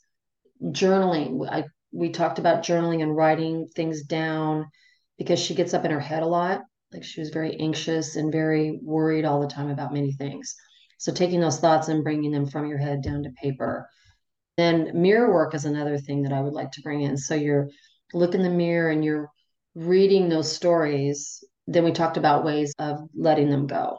Journaling, 0.63 1.49
I 1.51 1.65
we 1.91 2.11
talked 2.11 2.39
about 2.39 2.63
journaling 2.63 3.03
and 3.03 3.17
writing 3.17 3.67
things 3.75 4.03
down 4.03 4.67
because 5.17 5.41
she 5.41 5.55
gets 5.55 5.73
up 5.73 5.85
in 5.85 5.91
her 5.91 6.01
head 6.01 6.23
a 6.23 6.27
lot. 6.27 6.61
Like 6.93 7.05
she 7.05 7.21
was 7.21 7.31
very 7.31 7.57
anxious 7.61 8.17
and 8.17 8.33
very 8.33 8.79
worried 8.83 9.25
all 9.25 9.41
the 9.41 9.47
time 9.47 9.71
about 9.71 9.93
many 9.93 10.13
things. 10.13 10.55
So 10.99 11.13
taking 11.13 11.41
those 11.41 11.61
thoughts 11.61 11.89
and 11.89 12.03
bringing 12.03 12.31
them 12.31 12.47
from 12.47 12.67
your 12.67 12.79
head 12.79 13.03
down 13.03 13.23
to 13.23 13.31
paper. 13.43 13.89
Then 14.57 14.91
mirror 14.95 15.33
work 15.33 15.55
is 15.55 15.65
another 15.65 15.99
thing 15.99 16.23
that 16.23 16.33
I 16.33 16.41
would 16.41 16.55
like 16.55 16.73
to 16.73 16.83
bring 16.83 17.03
in. 17.03 17.17
So 17.17 17.35
you're 17.35 17.69
look 18.15 18.35
in 18.35 18.43
the 18.43 18.51
mirror 18.51 18.91
and 18.91 19.05
you're 19.05 19.31
reading 19.75 20.29
those 20.29 20.51
stories. 20.51 21.45
Then 21.67 21.85
we 21.85 21.93
talked 21.93 22.17
about 22.17 22.45
ways 22.45 22.75
of 22.79 22.99
letting 23.15 23.51
them 23.51 23.67
go. 23.67 23.99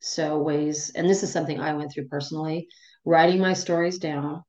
So 0.00 0.38
ways, 0.38 0.90
and 0.94 1.08
this 1.08 1.22
is 1.22 1.32
something 1.32 1.60
I 1.60 1.74
went 1.74 1.92
through 1.92 2.08
personally, 2.08 2.68
writing 3.04 3.40
my 3.40 3.54
stories 3.54 3.98
down 3.98 4.42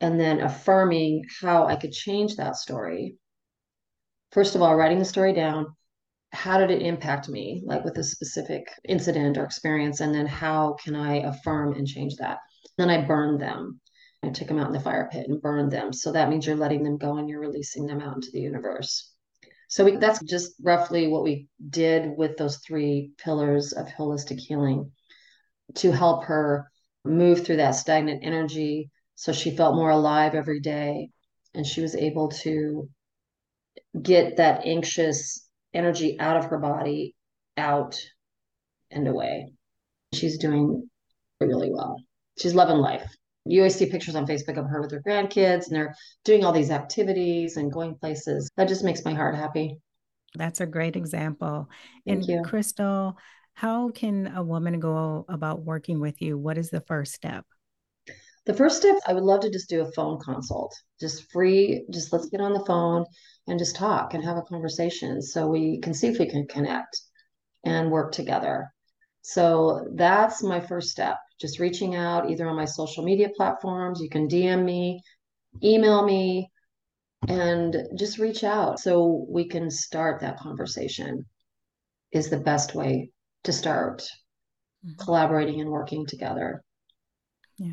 and 0.00 0.18
then 0.18 0.40
affirming 0.40 1.24
how 1.40 1.66
I 1.66 1.76
could 1.76 1.92
change 1.92 2.36
that 2.36 2.56
story. 2.56 3.16
First 4.32 4.54
of 4.54 4.62
all, 4.62 4.74
writing 4.74 4.98
the 4.98 5.04
story 5.04 5.32
down, 5.32 5.74
how 6.32 6.58
did 6.58 6.70
it 6.70 6.82
impact 6.82 7.28
me, 7.28 7.62
like 7.64 7.84
with 7.84 7.96
a 7.98 8.04
specific 8.04 8.66
incident 8.88 9.38
or 9.38 9.44
experience? 9.44 10.00
And 10.00 10.14
then 10.14 10.26
how 10.26 10.76
can 10.82 10.94
I 10.94 11.16
affirm 11.16 11.74
and 11.74 11.86
change 11.86 12.16
that? 12.16 12.38
Then 12.76 12.90
I 12.90 13.02
burned 13.04 13.40
them. 13.40 13.80
I 14.22 14.30
took 14.30 14.48
them 14.48 14.58
out 14.58 14.66
in 14.66 14.72
the 14.72 14.80
fire 14.80 15.08
pit 15.10 15.26
and 15.28 15.40
burned 15.40 15.72
them. 15.72 15.92
So 15.92 16.12
that 16.12 16.28
means 16.28 16.46
you're 16.46 16.56
letting 16.56 16.82
them 16.82 16.98
go 16.98 17.16
and 17.16 17.28
you're 17.28 17.40
releasing 17.40 17.86
them 17.86 18.00
out 18.00 18.16
into 18.16 18.30
the 18.32 18.40
universe. 18.40 19.12
So 19.68 19.84
we, 19.84 19.96
that's 19.96 20.22
just 20.24 20.54
roughly 20.62 21.08
what 21.08 21.24
we 21.24 21.48
did 21.68 22.16
with 22.16 22.36
those 22.36 22.58
three 22.58 23.12
pillars 23.18 23.72
of 23.72 23.86
holistic 23.86 24.38
healing 24.38 24.90
to 25.76 25.92
help 25.92 26.24
her 26.24 26.70
move 27.04 27.44
through 27.44 27.56
that 27.56 27.72
stagnant 27.72 28.24
energy, 28.24 28.90
so 29.14 29.32
she 29.32 29.56
felt 29.56 29.76
more 29.76 29.90
alive 29.90 30.34
every 30.34 30.60
day 30.60 31.10
and 31.54 31.66
she 31.66 31.80
was 31.80 31.94
able 31.94 32.28
to 32.28 32.88
get 34.00 34.36
that 34.36 34.64
anxious 34.64 35.47
energy 35.74 36.18
out 36.18 36.36
of 36.36 36.46
her 36.46 36.58
body, 36.58 37.14
out 37.56 38.00
and 38.90 39.06
away. 39.06 39.52
She's 40.12 40.38
doing 40.38 40.88
really 41.40 41.70
well. 41.70 41.96
She's 42.38 42.54
loving 42.54 42.78
life. 42.78 43.14
You 43.44 43.60
always 43.60 43.76
see 43.76 43.86
pictures 43.86 44.14
on 44.14 44.26
Facebook 44.26 44.58
of 44.58 44.66
her 44.66 44.80
with 44.80 44.90
her 44.92 45.02
grandkids, 45.06 45.66
and 45.66 45.76
they're 45.76 45.94
doing 46.24 46.44
all 46.44 46.52
these 46.52 46.70
activities 46.70 47.56
and 47.56 47.72
going 47.72 47.94
places. 47.94 48.50
That 48.56 48.68
just 48.68 48.84
makes 48.84 49.04
my 49.04 49.14
heart 49.14 49.34
happy. 49.34 49.78
That's 50.34 50.60
a 50.60 50.66
great 50.66 50.96
example. 50.96 51.68
Thank 52.06 52.20
and 52.20 52.28
you. 52.28 52.42
Crystal, 52.42 53.16
how 53.54 53.88
can 53.90 54.32
a 54.36 54.42
woman 54.42 54.78
go 54.80 55.24
about 55.28 55.62
working 55.62 56.00
with 56.00 56.20
you? 56.20 56.36
What 56.36 56.58
is 56.58 56.70
the 56.70 56.82
first 56.82 57.14
step? 57.14 57.46
The 58.44 58.54
first 58.54 58.78
step, 58.78 58.96
I 59.06 59.12
would 59.12 59.24
love 59.24 59.40
to 59.40 59.50
just 59.50 59.68
do 59.68 59.82
a 59.82 59.92
phone 59.92 60.18
consult, 60.20 60.74
just 61.00 61.30
free, 61.30 61.84
just 61.90 62.12
let's 62.12 62.28
get 62.28 62.40
on 62.40 62.54
the 62.54 62.64
phone 62.64 63.04
and 63.48 63.58
just 63.58 63.76
talk 63.76 64.14
and 64.14 64.24
have 64.24 64.36
a 64.36 64.42
conversation 64.42 65.22
so 65.22 65.46
we 65.46 65.80
can 65.80 65.94
see 65.94 66.08
if 66.08 66.18
we 66.18 66.28
can 66.28 66.46
connect 66.46 67.00
and 67.64 67.90
work 67.90 68.12
together. 68.12 68.72
So 69.22 69.88
that's 69.94 70.42
my 70.42 70.60
first 70.60 70.90
step, 70.90 71.18
just 71.40 71.58
reaching 71.58 71.94
out 71.94 72.30
either 72.30 72.48
on 72.48 72.56
my 72.56 72.64
social 72.64 73.04
media 73.04 73.28
platforms. 73.36 74.00
You 74.00 74.08
can 74.08 74.28
DM 74.28 74.64
me, 74.64 75.02
email 75.62 76.04
me, 76.04 76.50
and 77.26 77.76
just 77.96 78.18
reach 78.18 78.44
out 78.44 78.78
so 78.78 79.26
we 79.28 79.48
can 79.48 79.70
start 79.70 80.20
that 80.20 80.38
conversation 80.38 81.26
is 82.12 82.30
the 82.30 82.38
best 82.38 82.74
way 82.74 83.10
to 83.44 83.52
start 83.52 84.02
mm-hmm. 84.84 85.04
collaborating 85.04 85.60
and 85.60 85.70
working 85.70 86.06
together. 86.06 86.62
Yeah. 87.58 87.72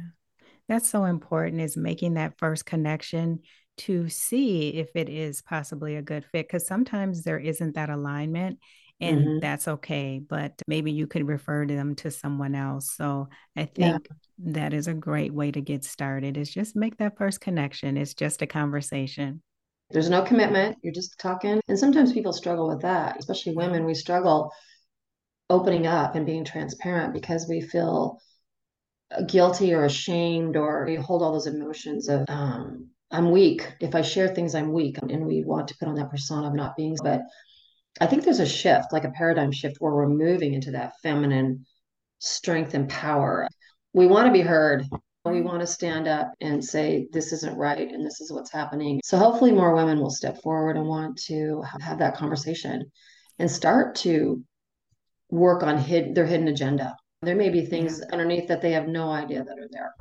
That's 0.68 0.90
so 0.90 1.06
important 1.06 1.62
is 1.62 1.78
making 1.78 2.16
that 2.16 2.40
first 2.40 2.66
connection 2.66 3.42
to 3.78 4.10
see 4.10 4.70
if 4.70 4.90
it 4.96 5.10
is 5.10 5.42
possibly 5.42 5.96
a 5.96 6.02
good 6.02 6.26
fit 6.32 6.48
because 6.48 6.68
sometimes 6.68 7.24
there 7.24 7.40
isn't 7.40 7.76
that 7.76 7.90
alignment 7.90 8.60
and 9.02 9.20
mm-hmm. 9.20 9.40
that's 9.40 9.68
okay 9.68 10.20
but 10.20 10.54
maybe 10.68 10.92
you 10.92 11.06
could 11.06 11.28
refer 11.28 11.66
them 11.66 11.96
to 11.96 12.10
someone 12.10 12.56
else 12.56 12.92
so 12.92 13.28
i 13.58 13.66
think 13.66 14.08
yeah. 14.08 14.16
that 14.54 14.74
is 14.74 14.88
a 14.88 14.94
great 14.94 15.34
way 15.34 15.52
to 15.52 15.60
get 15.60 15.84
started 15.84 16.38
is 16.38 16.54
just 16.54 16.76
make 16.76 16.98
that 16.98 17.18
first 17.18 17.42
connection 17.42 17.98
it's 17.98 18.14
just 18.14 18.42
a 18.42 18.48
conversation 18.48 19.42
there's 19.92 20.10
no 20.10 20.22
commitment 20.22 20.78
you're 20.82 20.94
just 20.94 21.20
talking 21.20 21.60
and 21.68 21.78
sometimes 21.78 22.14
people 22.14 22.32
struggle 22.34 22.70
with 22.70 22.82
that 22.82 23.18
especially 23.20 23.54
women 23.54 23.86
we 23.86 23.94
struggle 23.94 24.52
opening 25.50 25.86
up 25.86 26.16
and 26.16 26.26
being 26.26 26.46
transparent 26.46 27.14
because 27.14 27.48
we 27.48 27.62
feel 27.62 28.18
guilty 29.28 29.74
or 29.74 29.86
ashamed 29.86 30.56
or 30.56 30.86
we 30.86 30.96
hold 30.96 31.22
all 31.22 31.34
those 31.34 31.48
emotions 31.48 32.10
of 32.10 32.26
um, 32.28 32.90
i'm 33.12 33.32
weak 33.32 33.68
if 33.80 33.96
i 33.96 34.02
share 34.02 34.28
things 34.28 34.56
i'm 34.56 34.72
weak 34.72 34.98
and 34.98 35.26
we 35.26 35.44
want 35.44 35.68
to 35.68 35.78
put 35.78 35.88
on 35.88 35.96
that 35.96 36.10
persona 36.10 36.48
of 36.48 36.54
not 36.54 36.76
being 36.76 36.96
but 37.04 37.22
i 38.02 38.06
think 38.06 38.24
there's 38.24 38.40
a 38.40 38.46
shift 38.46 38.92
like 38.92 39.04
a 39.04 39.12
paradigm 39.12 39.52
shift 39.52 39.78
where 39.80 39.94
we're 39.94 40.10
moving 40.10 40.54
into 40.54 40.72
that 40.72 40.94
feminine 41.02 41.66
strength 42.20 42.74
and 42.74 42.90
power 42.90 43.48
we 43.94 44.08
want 44.08 44.26
to 44.28 44.34
be 44.34 44.42
heard 44.42 44.86
we 45.26 45.32
mm-hmm. 45.32 45.48
want 45.48 45.62
to 45.62 45.68
stand 45.68 46.08
up 46.08 46.32
and 46.42 46.64
say 46.64 47.08
this 47.12 47.34
isn't 47.34 47.58
right 47.58 47.92
and 47.92 48.06
this 48.06 48.22
is 48.22 48.32
what's 48.32 48.52
happening 48.52 49.02
so 49.04 49.18
hopefully 49.18 49.52
more 49.52 49.76
women 49.76 50.00
will 50.00 50.10
step 50.10 50.42
forward 50.42 50.78
and 50.78 50.88
want 50.88 51.18
to 51.18 51.62
have 51.82 52.00
that 52.00 52.16
conversation 52.16 52.84
and 53.40 53.50
start 53.50 53.96
to 53.96 54.44
work 55.30 55.64
on 55.64 55.78
hid- 55.78 56.16
their 56.16 56.26
hidden 56.26 56.48
agenda 56.48 56.96
there 57.26 57.36
may 57.36 57.50
be 57.50 57.66
things 57.66 58.00
yeah. 58.00 58.14
underneath 58.14 58.48
that 58.48 58.62
they 58.62 58.72
have 58.72 58.88
no 58.88 59.12
idea 59.12 59.44
that 59.44 59.58
are 59.58 59.68
there. 59.72 59.94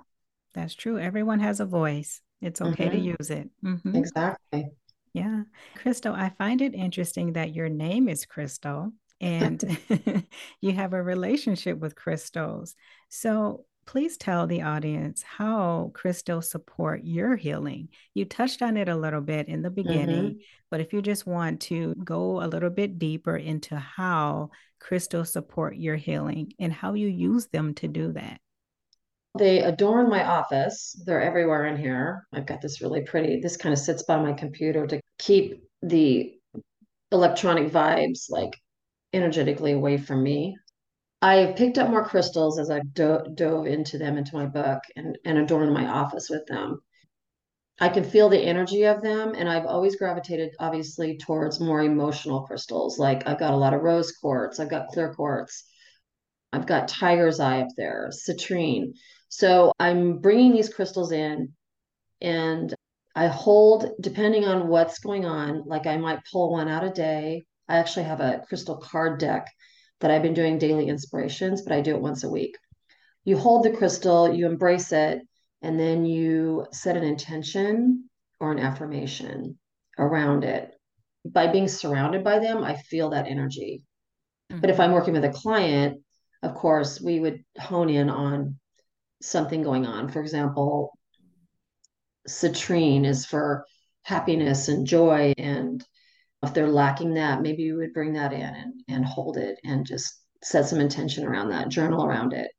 That's 0.53 0.75
true. 0.75 0.99
Everyone 0.99 1.41
has 1.41 1.59
a 1.59 1.65
voice. 1.65 2.21
It's 2.45 2.61
okay 2.61 2.87
mm-hmm. 2.87 2.97
to 2.97 3.17
use 3.19 3.31
it. 3.31 3.49
Mm-hmm. 3.65 3.97
Exactly. 3.97 4.69
Yeah. 5.15 5.43
Crystal, 5.77 6.15
I 6.15 6.31
find 6.31 6.61
it 6.61 6.75
interesting 6.75 7.33
that 7.33 7.55
your 7.55 7.69
name 7.69 8.09
is 8.09 8.27
Crystal 8.27 8.93
and 9.21 9.63
you 10.61 10.73
have 10.73 10.93
a 10.93 11.03
relationship 11.03 11.79
with 11.79 11.97
crystals. 11.97 12.75
So 13.09 13.65
please 13.87 14.17
tell 14.17 14.47
the 14.47 14.63
audience 14.63 15.23
how 15.23 15.91
crystals 15.95 16.51
support 16.51 17.03
your 17.05 17.37
healing. 17.37 17.89
You 18.13 18.25
touched 18.25 18.63
on 18.63 18.77
it 18.77 18.89
a 18.89 18.97
little 18.97 19.21
bit 19.21 19.49
in 19.49 19.63
the 19.63 19.71
beginning, 19.71 20.25
mm-hmm. 20.25 20.39
but 20.71 20.81
if 20.81 20.93
you 20.93 21.01
just 21.01 21.27
want 21.27 21.61
to 21.63 21.95
go 22.03 22.43
a 22.43 22.49
little 22.49 22.71
bit 22.71 22.99
deeper 22.99 23.37
into 23.37 23.77
how 23.77 24.51
crystals 24.81 25.33
support 25.33 25.77
your 25.77 25.97
healing 25.97 26.53
and 26.59 26.73
how 26.73 26.93
you 26.95 27.09
use 27.09 27.47
them 27.47 27.75
to 27.75 27.89
do 27.89 28.13
that. 28.13 28.41
They 29.37 29.61
adorn 29.61 30.09
my 30.09 30.25
office. 30.25 30.95
They're 31.05 31.23
everywhere 31.23 31.67
in 31.67 31.77
here. 31.77 32.27
I've 32.33 32.47
got 32.47 32.61
this 32.61 32.81
really 32.81 33.03
pretty, 33.03 33.41
this 33.41 33.57
kind 33.57 33.73
of 33.73 33.79
sits 33.79 34.05
by 34.05 34.17
my 34.17 34.33
computer 34.33 34.87
to 34.87 35.01
keep 35.19 35.65
the 35.83 36.35
electronic 37.11 37.73
vibes 37.73 38.31
like 38.31 38.57
energetically 39.13 39.73
away 39.73 39.97
from 39.99 40.23
me. 40.23 40.57
I 41.23 41.55
picked 41.57 41.79
up 41.79 41.91
more 41.91 42.05
crystals 42.05 42.59
as 42.59 42.71
I 42.71 42.81
do- 42.81 43.25
dove 43.35 43.67
into 43.67 43.99
them 43.99 44.19
into 44.19 44.37
my 44.37 44.47
book 44.47 44.83
and, 44.95 45.17
and 45.25 45.39
adorned 45.39 45.73
my 45.73 45.87
office 45.87 46.29
with 46.29 46.47
them. 46.47 46.81
I 47.81 47.89
can 47.89 48.05
feel 48.05 48.29
the 48.29 48.39
energy 48.41 48.85
of 48.85 49.03
them, 49.03 49.35
and 49.35 49.49
I've 49.49 49.67
always 49.67 49.97
gravitated, 49.97 50.55
obviously, 50.61 51.17
towards 51.19 51.59
more 51.61 51.83
emotional 51.83 52.43
crystals. 52.43 52.99
Like 53.01 53.27
I've 53.27 53.39
got 53.39 53.53
a 53.55 53.57
lot 53.57 53.75
of 53.75 53.83
rose 53.83 54.13
quartz, 54.13 54.61
I've 54.61 54.71
got 54.71 54.89
clear 54.89 55.13
quartz, 55.13 55.65
I've 56.53 56.67
got 56.67 56.87
tiger's 56.89 57.41
eye 57.41 57.63
up 57.63 57.69
there, 57.77 58.11
citrine. 58.13 58.93
So 59.37 59.73
I'm 59.81 60.19
bringing 60.19 60.53
these 60.53 60.73
crystals 60.73 61.11
in, 61.11 61.55
and 62.21 62.73
I 63.17 63.27
hold, 63.27 63.91
depending 64.01 64.45
on 64.45 64.69
what's 64.69 65.01
going 65.01 65.25
on, 65.25 65.65
like 65.67 65.89
I 65.89 65.97
might 65.97 66.21
pull 66.31 66.53
one 66.53 66.69
out 66.69 66.85
a 66.85 66.91
day. 66.91 67.45
I 67.69 67.79
actually 67.79 68.05
have 68.05 68.21
a 68.21 68.45
crystal 68.49 68.77
card 68.77 69.19
deck 69.19 69.49
that 69.99 70.13
I've 70.13 70.23
been 70.23 70.35
doing 70.35 70.59
daily 70.59 70.87
inspirations, 70.87 71.63
but 71.63 71.73
I 71.73 71.81
do 71.81 71.97
it 71.97 72.01
once 72.01 72.23
a 72.23 72.31
week. 72.31 72.57
You 73.25 73.37
hold 73.37 73.65
the 73.65 73.73
crystal, 73.73 74.33
you 74.33 74.47
embrace 74.47 74.93
it, 74.93 75.23
and 75.63 75.81
then 75.81 76.07
you 76.07 76.69
set 76.71 76.97
an 76.97 77.03
intention 77.03 78.09
or 78.39 78.53
an 78.53 78.61
affirmation 78.61 79.59
around 79.99 80.45
it. 80.45 80.71
By 81.25 81.49
being 81.49 81.67
surrounded 81.67 82.23
by 82.23 82.39
them, 82.39 82.63
I 82.63 82.77
feel 82.77 83.11
that 83.11 83.27
energy. 83.27 83.83
Mm-hmm. 84.53 84.61
But 84.61 84.71
if 84.71 84.79
I'm 84.79 84.93
working 84.93 85.15
with 85.15 85.25
a 85.25 85.31
client, 85.31 86.03
of 86.45 86.55
course, 86.55 87.01
we 87.01 87.19
would 87.19 87.43
hone 87.59 87.91
in 87.91 88.09
on 88.09 88.61
something 89.25 89.63
going 89.63 89.87
on. 89.87 90.09
For 90.09 90.21
example, 90.21 90.97
citrine 92.29 93.05
is 93.05 93.27
for 93.27 93.65
happiness 94.03 94.69
and 94.69 94.87
joy 94.87 95.33
and 95.39 95.85
if 96.45 96.55
they're 96.55 96.69
lacking 96.69 97.15
that, 97.15 97.43
maybe 97.43 97.63
you 97.63 97.77
would 97.77 97.93
bring 97.93 98.13
that 98.13 98.33
in 98.33 98.43
and, 98.43 98.75
and 98.89 99.05
hold 99.05 99.37
it 99.37 99.59
and 99.65 99.87
just 99.87 100.21
set 100.43 100.67
some 100.67 100.81
intention 100.81 101.25
around 101.25 101.49
that, 101.49 101.69
journal 101.69 102.05
around 102.05 102.33
it. 102.33 102.51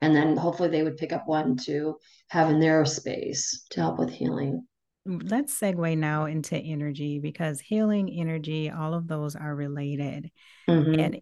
And 0.00 0.14
then 0.14 0.36
hopefully 0.36 0.68
they 0.68 0.82
would 0.82 0.96
pick 0.96 1.12
up 1.12 1.22
one 1.26 1.56
to 1.64 1.96
have 2.28 2.50
in 2.50 2.60
their 2.60 2.84
space 2.84 3.64
to 3.70 3.80
help 3.80 3.98
with 3.98 4.10
healing. 4.10 4.66
Let's 5.06 5.58
segue 5.58 5.96
now 5.96 6.26
into 6.26 6.56
energy 6.56 7.20
because 7.20 7.60
healing, 7.60 8.10
energy, 8.10 8.70
all 8.70 8.94
of 8.94 9.06
those 9.06 9.36
are 9.36 9.54
related. 9.54 10.30
Mm-hmm. 10.68 11.00
And 11.00 11.20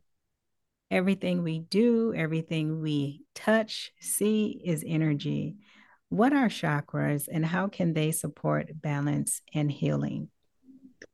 everything 0.92 1.42
we 1.42 1.59
do, 1.59 2.12
everything 2.14 2.83
we 2.83 3.22
touch, 3.35 3.90
see 3.98 4.61
is 4.62 4.85
energy. 4.87 5.57
What 6.11 6.35
are 6.35 6.48
chakras 6.48 7.28
and 7.33 7.44
how 7.44 7.68
can 7.68 7.94
they 7.94 8.12
support 8.12 8.68
balance 8.74 9.40
and 9.55 9.72
healing? 9.72 10.28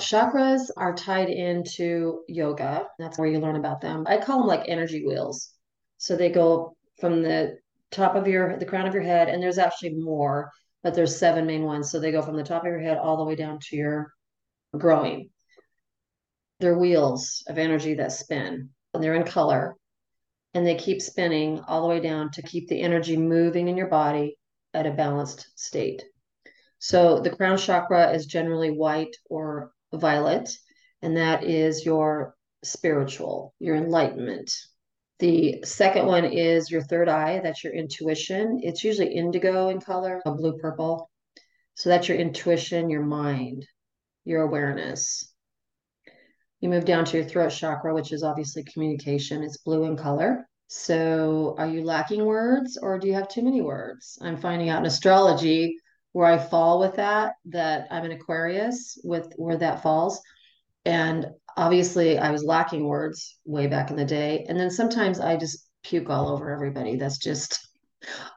Chakras 0.02 0.70
are 0.76 0.94
tied 0.94 1.28
into 1.28 2.22
yoga. 2.26 2.88
That's 2.98 3.18
where 3.18 3.28
you 3.28 3.38
learn 3.38 3.54
about 3.54 3.80
them. 3.80 4.04
I 4.08 4.18
call 4.18 4.38
them 4.38 4.48
like 4.48 4.68
energy 4.68 5.06
wheels. 5.06 5.54
So 5.98 6.16
they 6.16 6.30
go 6.30 6.76
from 7.00 7.22
the 7.22 7.58
top 7.92 8.16
of 8.16 8.26
your 8.26 8.58
the 8.58 8.66
crown 8.66 8.86
of 8.86 8.94
your 8.94 9.04
head 9.04 9.28
and 9.28 9.40
there's 9.40 9.58
actually 9.58 9.94
more, 9.94 10.50
but 10.82 10.94
there's 10.94 11.16
seven 11.16 11.46
main 11.46 11.62
ones. 11.62 11.90
So 11.90 12.00
they 12.00 12.10
go 12.10 12.22
from 12.22 12.36
the 12.36 12.42
top 12.42 12.62
of 12.62 12.68
your 12.68 12.80
head 12.80 12.98
all 12.98 13.16
the 13.16 13.24
way 13.24 13.36
down 13.36 13.60
to 13.60 13.76
your 13.76 14.12
growing. 14.76 15.30
They're 16.58 16.78
wheels 16.78 17.44
of 17.46 17.58
energy 17.58 17.94
that 17.94 18.10
spin 18.10 18.70
and 18.98 19.04
they're 19.04 19.14
in 19.14 19.22
color 19.22 19.76
and 20.54 20.66
they 20.66 20.74
keep 20.74 21.00
spinning 21.00 21.60
all 21.68 21.82
the 21.82 21.86
way 21.86 22.00
down 22.00 22.32
to 22.32 22.42
keep 22.42 22.66
the 22.66 22.80
energy 22.80 23.16
moving 23.16 23.68
in 23.68 23.76
your 23.76 23.86
body 23.86 24.36
at 24.74 24.86
a 24.86 24.90
balanced 24.90 25.46
state. 25.54 26.02
So 26.80 27.20
the 27.20 27.30
crown 27.30 27.58
chakra 27.58 28.10
is 28.10 28.26
generally 28.26 28.72
white 28.72 29.14
or 29.30 29.70
violet, 29.94 30.50
and 31.00 31.16
that 31.16 31.44
is 31.44 31.86
your 31.86 32.34
spiritual, 32.64 33.54
your 33.60 33.76
enlightenment. 33.76 34.52
The 35.20 35.62
second 35.62 36.06
one 36.06 36.24
is 36.24 36.68
your 36.68 36.82
third 36.82 37.08
eye, 37.08 37.38
that's 37.40 37.62
your 37.62 37.74
intuition. 37.74 38.58
It's 38.64 38.82
usually 38.82 39.14
indigo 39.14 39.68
in 39.68 39.80
color, 39.80 40.20
a 40.26 40.32
blue 40.32 40.58
purple. 40.58 41.08
So 41.76 41.88
that's 41.88 42.08
your 42.08 42.18
intuition, 42.18 42.90
your 42.90 43.04
mind, 43.04 43.64
your 44.24 44.42
awareness. 44.42 45.32
You 46.60 46.68
move 46.68 46.84
down 46.84 47.04
to 47.06 47.18
your 47.18 47.26
throat 47.26 47.50
chakra, 47.50 47.94
which 47.94 48.12
is 48.12 48.22
obviously 48.22 48.64
communication. 48.64 49.42
It's 49.42 49.58
blue 49.58 49.84
in 49.84 49.96
color. 49.96 50.48
So 50.66 51.54
are 51.56 51.66
you 51.66 51.82
lacking 51.82 52.24
words 52.24 52.78
or 52.80 52.98
do 52.98 53.06
you 53.06 53.14
have 53.14 53.28
too 53.28 53.42
many 53.42 53.62
words? 53.62 54.18
I'm 54.20 54.36
finding 54.36 54.68
out 54.68 54.80
in 54.80 54.86
astrology 54.86 55.76
where 56.12 56.26
I 56.26 56.38
fall 56.38 56.80
with 56.80 56.96
that, 56.96 57.34
that 57.46 57.86
I'm 57.90 58.04
an 58.04 58.12
Aquarius 58.12 58.98
with 59.02 59.32
where 59.36 59.56
that 59.56 59.82
falls. 59.82 60.20
And 60.84 61.26
obviously 61.56 62.18
I 62.18 62.30
was 62.30 62.44
lacking 62.44 62.84
words 62.84 63.38
way 63.44 63.66
back 63.66 63.90
in 63.90 63.96
the 63.96 64.04
day. 64.04 64.44
And 64.48 64.58
then 64.58 64.70
sometimes 64.70 65.20
I 65.20 65.36
just 65.36 65.68
puke 65.82 66.10
all 66.10 66.28
over 66.28 66.50
everybody. 66.50 66.96
That's 66.96 67.18
just 67.18 67.58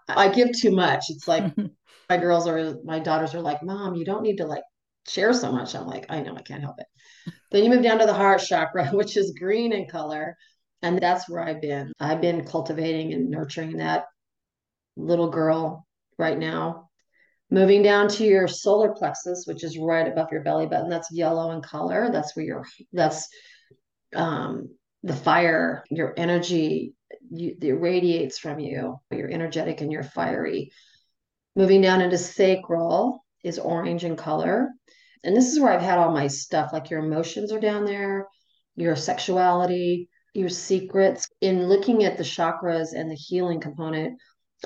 I 0.08 0.30
give 0.30 0.50
too 0.58 0.72
much. 0.72 1.06
It's 1.10 1.28
like 1.28 1.54
my 2.10 2.18
girls 2.18 2.48
are 2.48 2.76
my 2.84 3.00
daughters 3.00 3.34
are 3.36 3.42
like, 3.42 3.64
Mom, 3.64 3.96
you 3.96 4.06
don't 4.06 4.24
need 4.24 4.38
to 4.38 4.46
like 4.46 4.64
share 5.08 5.34
so 5.34 5.52
much. 5.52 5.76
I'm 5.76 5.88
like, 5.88 6.06
I 6.10 6.22
know 6.22 6.36
I 6.36 6.42
can't 6.42 6.62
help 6.62 6.80
it. 6.80 6.88
Then 7.52 7.64
you 7.64 7.70
move 7.70 7.84
down 7.84 8.00
to 8.00 8.06
the 8.06 8.14
heart 8.14 8.42
chakra, 8.42 8.88
which 8.94 9.18
is 9.18 9.36
green 9.38 9.74
in 9.74 9.88
color. 9.88 10.38
And 10.82 11.00
that's 11.00 11.30
where 11.30 11.44
I've 11.44 11.62
been. 11.62 11.94
I've 12.00 12.22
been 12.22 12.46
cultivating 12.46 13.14
and 13.14 13.30
nurturing 13.30 13.78
that 13.78 14.06
little 14.96 15.30
girl 15.30 15.86
right 16.18 16.38
now. 16.38 16.90
Moving 17.52 17.84
down 17.84 18.08
to 18.08 18.24
your 18.24 18.48
solar 18.48 18.94
plexus, 18.94 19.46
which 19.46 19.64
is 19.64 19.78
right 19.78 20.08
above 20.08 20.32
your 20.32 20.42
belly 20.42 20.68
button, 20.68 20.90
that's 20.90 21.12
yellow 21.12 21.52
in 21.52 21.62
color. 21.62 22.10
That's 22.12 22.36
where 22.36 22.46
your 22.46 22.66
that's 22.94 23.28
um, 24.16 24.70
the 25.04 25.16
fire, 25.16 25.84
your 25.90 26.14
energy, 26.16 26.94
you, 27.30 27.56
it 27.62 27.72
radiates 27.72 28.38
from 28.38 28.60
you. 28.60 29.00
You're 29.12 29.32
energetic 29.32 29.82
and 29.82 29.92
you're 29.92 30.04
fiery. 30.04 30.72
Moving 31.56 31.82
down 31.82 32.02
into 32.02 32.18
sacral 32.18 33.24
is 33.44 33.60
orange 33.60 34.06
in 34.06 34.16
color. 34.16 34.70
And 35.24 35.36
this 35.36 35.52
is 35.52 35.60
where 35.60 35.72
I've 35.72 35.82
had 35.82 35.98
all 35.98 36.12
my 36.12 36.28
stuff, 36.28 36.74
like 36.74 36.90
your 36.90 37.04
emotions 37.04 37.52
are 37.52 37.60
down 37.60 37.86
there, 37.86 38.28
your 38.76 38.96
sexuality, 38.96 40.10
your 40.34 40.50
secrets. 40.50 41.28
In 41.42 41.68
looking 41.68 42.04
at 42.04 42.18
the 42.18 42.24
chakras 42.24 42.94
and 42.94 43.10
the 43.10 43.16
healing 43.16 43.60
component, 43.60 44.18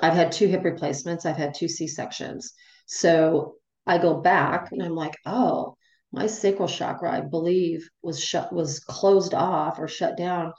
I've 0.02 0.14
had 0.14 0.32
two 0.32 0.46
hip 0.46 0.64
replacements, 0.64 1.26
I've 1.26 1.36
had 1.36 1.54
two 1.54 1.68
C 1.68 1.86
sections. 1.86 2.52
So 2.86 3.56
I 3.86 3.98
go 3.98 4.20
back 4.20 4.72
and 4.72 4.82
I'm 4.82 4.94
like, 4.94 5.14
oh, 5.26 5.76
my 6.12 6.26
sacral 6.26 6.68
chakra, 6.68 7.10
I 7.10 7.20
believe, 7.20 7.88
was 8.02 8.22
shut, 8.22 8.52
was 8.52 8.80
closed 8.80 9.34
off 9.34 9.78
or 9.78 9.88
shut 9.88 10.16
down 10.16 10.52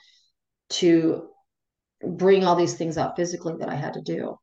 to 0.69 1.29
bring 2.01 2.45
all 2.45 2.55
these 2.55 2.75
things 2.75 2.97
out 2.97 3.15
physically 3.15 3.55
that 3.60 3.69
I 3.69 3.75
had 3.75 3.93
to 3.93 4.01
do. 4.01 4.38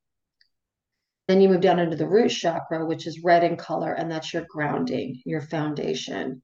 Then 1.26 1.40
you 1.40 1.48
move 1.48 1.62
down 1.62 1.78
into 1.78 1.96
the 1.96 2.08
root 2.08 2.28
chakra, 2.28 2.84
which 2.84 3.06
is 3.06 3.24
red 3.24 3.44
in 3.44 3.56
color, 3.56 3.92
and 3.92 4.10
that's 4.10 4.32
your 4.32 4.44
grounding, 4.48 5.22
your 5.24 5.40
foundation. 5.40 6.42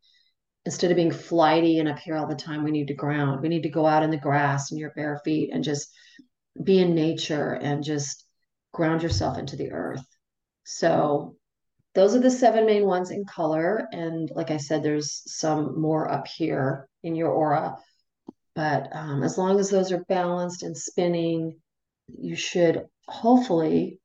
Instead 0.65 0.91
of 0.91 0.97
being 0.97 1.13
flighty 1.13 1.79
and 1.79 1.89
up 1.89 1.99
here 1.99 2.17
all 2.17 2.27
the 2.27 2.35
time, 2.35 2.65
we 2.65 2.71
need 2.71 2.89
to 2.89 2.95
ground. 2.95 3.41
We 3.43 3.49
need 3.49 3.63
to 3.65 3.69
go 3.69 3.87
out 3.87 4.03
in 4.03 4.11
the 4.11 4.17
grass 4.17 4.71
and 4.71 4.81
your 4.81 4.93
bare 4.97 5.21
feet 5.25 5.51
and 5.53 5.65
just 5.65 5.91
be 6.63 6.79
in 6.81 6.95
nature 6.95 7.53
and 7.53 7.83
just 7.83 8.25
ground 8.73 9.03
yourself 9.03 9.39
into 9.39 9.57
the 9.57 9.73
earth. 9.73 10.05
So 10.65 11.37
those 11.95 12.15
are 12.15 12.21
the 12.21 12.31
seven 12.31 12.67
main 12.67 12.87
ones 12.87 13.11
in 13.11 13.25
color. 13.25 13.89
And 13.93 14.31
like 14.35 14.51
I 14.51 14.59
said, 14.59 14.83
there's 14.83 15.23
some 15.27 15.81
more 15.81 16.11
up 16.11 16.27
here 16.27 16.89
in 17.03 17.15
your 17.15 17.31
aura. 17.31 17.77
But 18.55 18.89
um, 18.93 19.23
as 19.23 19.39
long 19.39 19.59
as 19.59 19.71
those 19.71 19.93
are 19.93 20.05
balanced 20.05 20.63
and 20.63 20.77
spinning, 20.77 21.59
you 22.19 22.37
should 22.37 22.87
hopefully 23.07 24.00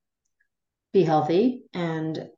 be 0.95 1.03
healthy 1.03 1.61
and 1.73 2.29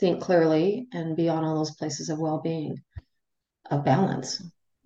think 0.00 0.20
clearly 0.20 0.88
and 0.92 1.14
be 1.14 1.28
on 1.28 1.44
all 1.44 1.56
those 1.56 1.76
places 1.76 2.08
of 2.08 2.18
well-being. 2.18 2.80
Of 3.70 3.84
balance. 3.84 4.42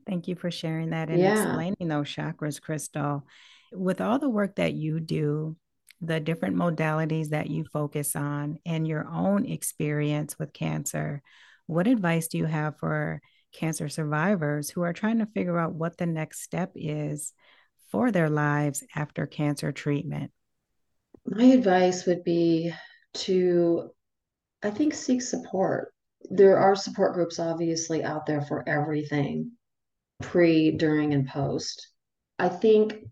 Thank 0.09 0.27
you 0.27 0.35
for 0.35 0.51
sharing 0.51 0.91
that 0.91 1.09
and 1.09 1.21
yeah. 1.21 1.45
explaining 1.45 1.87
those 1.87 2.09
chakras 2.09 2.61
crystal. 2.61 3.25
With 3.73 4.01
all 4.01 4.19
the 4.19 4.29
work 4.29 4.57
that 4.57 4.75
you 4.75 4.99
do 4.99 5.57
the 6.05 6.19
different 6.19 6.57
modalities 6.57 7.29
that 7.29 7.49
you 7.49 7.65
focus 7.65 8.17
on 8.17 8.59
and 8.67 8.89
your 8.89 9.07
own 9.07 9.47
experience 9.47 10.37
with 10.37 10.53
cancer 10.53 11.23
what 11.67 11.87
advice 11.87 12.29
do 12.29 12.39
you 12.39 12.45
have 12.45 12.77
for 12.79 13.21
cancer 13.53 13.89
survivors 13.89 14.69
who 14.71 14.83
are 14.83 14.93
trying 14.93 15.19
to 15.19 15.27
figure 15.27 15.59
out 15.59 15.75
what 15.75 15.97
the 15.97 16.07
next 16.07 16.43
step 16.43 16.73
is 16.75 17.33
for 17.91 18.11
their 18.11 18.29
lives 18.29 18.83
after 18.95 19.27
cancer 19.27 19.73
treatment? 19.73 20.33
My 21.25 21.45
advice 21.45 22.05
would 22.07 22.25
be 22.25 22.73
to, 23.15 23.91
I 24.63 24.71
think, 24.71 24.95
seek 24.95 25.23
support. 25.23 25.93
There 26.31 26.59
are 26.59 26.77
support 26.77 27.15
groups 27.15 27.39
obviously 27.39 28.05
out 28.05 28.27
there 28.27 28.43
for 28.43 28.67
everything 28.69 29.53
pre, 30.23 30.71
during, 30.73 31.13
and 31.13 31.27
post. 31.27 31.89
I 32.39 32.49
think 32.49 33.05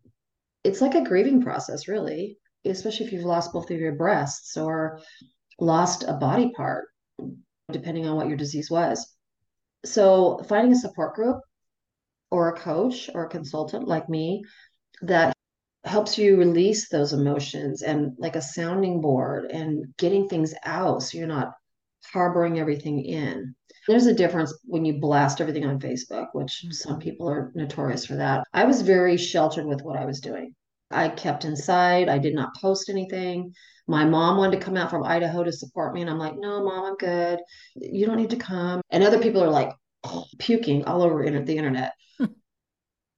it's 0.65 0.81
like 0.81 0.95
a 0.95 1.05
grieving 1.05 1.43
process, 1.43 1.89
really, 1.89 2.39
especially 2.65 3.07
if 3.07 3.13
you've 3.13 3.25
lost 3.25 3.53
both 3.53 3.71
of 3.71 3.79
your 3.79 3.95
breasts 3.95 4.57
or 4.57 5.01
lost 5.59 6.05
a 6.07 6.15
body 6.15 6.53
part, 6.57 6.87
depending 7.71 8.07
on 8.07 8.17
what 8.17 8.29
your 8.29 8.37
disease 8.37 8.71
was. 8.71 9.15
So, 9.85 10.43
finding 10.49 10.73
a 10.73 10.77
support 10.77 11.15
group 11.15 11.41
or 12.31 12.49
a 12.49 12.59
coach 12.59 13.11
or 13.15 13.25
a 13.25 13.31
consultant 13.31 13.89
like 13.89 14.09
me 14.09 14.45
that 15.03 15.35
helps 15.85 16.19
you 16.19 16.37
release 16.37 16.89
those 16.89 17.13
emotions 17.13 17.83
and 17.83 18.13
like 18.19 18.37
a 18.37 18.43
sounding 18.43 19.01
board 19.01 19.51
and 19.51 19.87
getting 19.97 20.29
things 20.29 20.55
out 20.65 21.03
so 21.03 21.17
you're 21.17 21.27
not 21.27 21.53
harboring 22.13 22.59
everything 22.59 23.05
in. 23.05 23.55
There's 23.89 24.07
a 24.07 24.15
difference 24.15 24.57
when 24.65 24.85
you 24.85 25.01
blast 25.01 25.41
everything 25.41 25.65
on 25.65 25.81
Facebook, 25.81 26.29
which 26.33 26.63
mm-hmm. 26.65 26.73
some 26.73 26.99
people 26.99 27.29
are 27.29 27.51
notorious 27.55 28.05
for 28.05 28.17
that. 28.17 28.45
I 28.53 28.65
was 28.65 28.83
very 28.83 29.17
sheltered 29.17 29.67
with 29.67 29.83
what 29.83 29.99
I 29.99 30.05
was 30.05 30.21
doing. 30.21 30.55
I 30.91 31.09
kept 31.09 31.45
inside. 31.45 32.09
I 32.09 32.19
did 32.19 32.35
not 32.35 32.55
post 32.57 32.89
anything. 32.89 33.55
My 33.87 34.05
mom 34.05 34.37
wanted 34.37 34.59
to 34.59 34.65
come 34.65 34.77
out 34.77 34.91
from 34.91 35.05
Idaho 35.05 35.45
to 35.45 35.53
support 35.53 35.95
me. 35.95 36.01
And 36.01 36.11
I'm 36.11 36.19
like, 36.19 36.37
no, 36.37 36.65
mom, 36.65 36.85
I'm 36.85 36.97
good. 36.97 37.41
You 37.77 38.07
don't 38.07 38.19
need 38.19 38.31
to 38.31 38.37
come. 38.37 38.81
And 38.91 39.03
other 39.03 39.19
people 39.19 39.43
are 39.43 39.51
like 39.51 39.73
oh, 40.05 40.27
puking 40.39 40.85
all 40.85 41.03
over 41.03 41.25
the 41.25 41.57
internet 41.57 41.93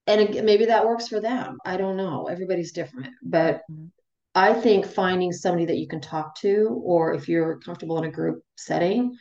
and 0.07 0.45
maybe 0.45 0.67
that 0.67 0.87
works 0.87 1.09
for 1.09 1.21
them. 1.21 1.59
I 1.65 1.77
don't 1.77 1.97
know. 1.97 2.27
Everybody's 2.27 2.73
different, 2.73 3.15
but 3.23 3.63
mm-hmm. 3.71 3.87
I 4.35 4.55
think 4.55 4.87
finding 4.87 5.33
somebody 5.33 5.67
that 5.67 5.79
you 5.79 5.87
can 5.87 6.01
talk 6.01 6.35
to, 6.41 6.81
or 6.85 7.13
if 7.15 7.29
you're 7.29 7.59
comfortable 7.59 7.99
in 7.99 8.05
a 8.05 8.11
group 8.11 8.43
setting, 8.57 9.17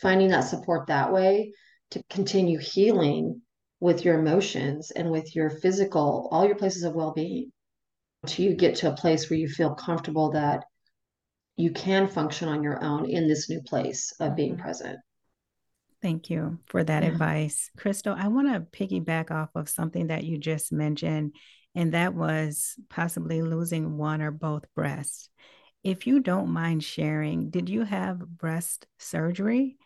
finding 0.00 0.28
that 0.28 0.40
support 0.40 0.86
that 0.86 1.12
way 1.12 1.52
to 1.90 2.02
continue 2.08 2.58
healing 2.58 3.42
with 3.80 4.04
your 4.04 4.18
emotions 4.18 4.90
and 4.90 5.10
with 5.10 5.34
your 5.36 5.50
physical, 5.50 6.28
all 6.30 6.46
your 6.46 6.56
places 6.56 6.84
of 6.84 6.94
well 6.94 7.12
being, 7.12 7.52
till 8.26 8.46
you 8.46 8.54
get 8.54 8.76
to 8.76 8.90
a 8.90 8.96
place 8.96 9.28
where 9.28 9.38
you 9.38 9.48
feel 9.48 9.74
comfortable 9.74 10.32
that 10.32 10.64
you 11.56 11.70
can 11.70 12.08
function 12.08 12.48
on 12.48 12.62
your 12.62 12.82
own 12.82 13.08
in 13.08 13.28
this 13.28 13.50
new 13.50 13.60
place 13.62 14.12
of 14.20 14.36
being 14.36 14.52
mm-hmm. 14.52 14.62
present. 14.62 14.98
Thank 16.02 16.30
you 16.30 16.58
for 16.66 16.82
that 16.82 17.02
yeah. 17.02 17.10
advice. 17.10 17.70
Crystal, 17.76 18.14
I 18.18 18.28
want 18.28 18.48
to 18.48 18.60
piggyback 18.60 19.30
off 19.30 19.50
of 19.54 19.68
something 19.68 20.06
that 20.06 20.24
you 20.24 20.38
just 20.38 20.72
mentioned, 20.72 21.34
and 21.74 21.92
that 21.92 22.14
was 22.14 22.76
possibly 22.88 23.42
losing 23.42 23.96
one 23.98 24.22
or 24.22 24.30
both 24.30 24.64
breasts. 24.74 25.28
If 25.82 26.06
you 26.06 26.20
don't 26.20 26.50
mind 26.50 26.84
sharing, 26.84 27.50
did 27.50 27.68
you 27.68 27.84
have 27.84 28.18
breast 28.18 28.86
surgery? 28.98 29.76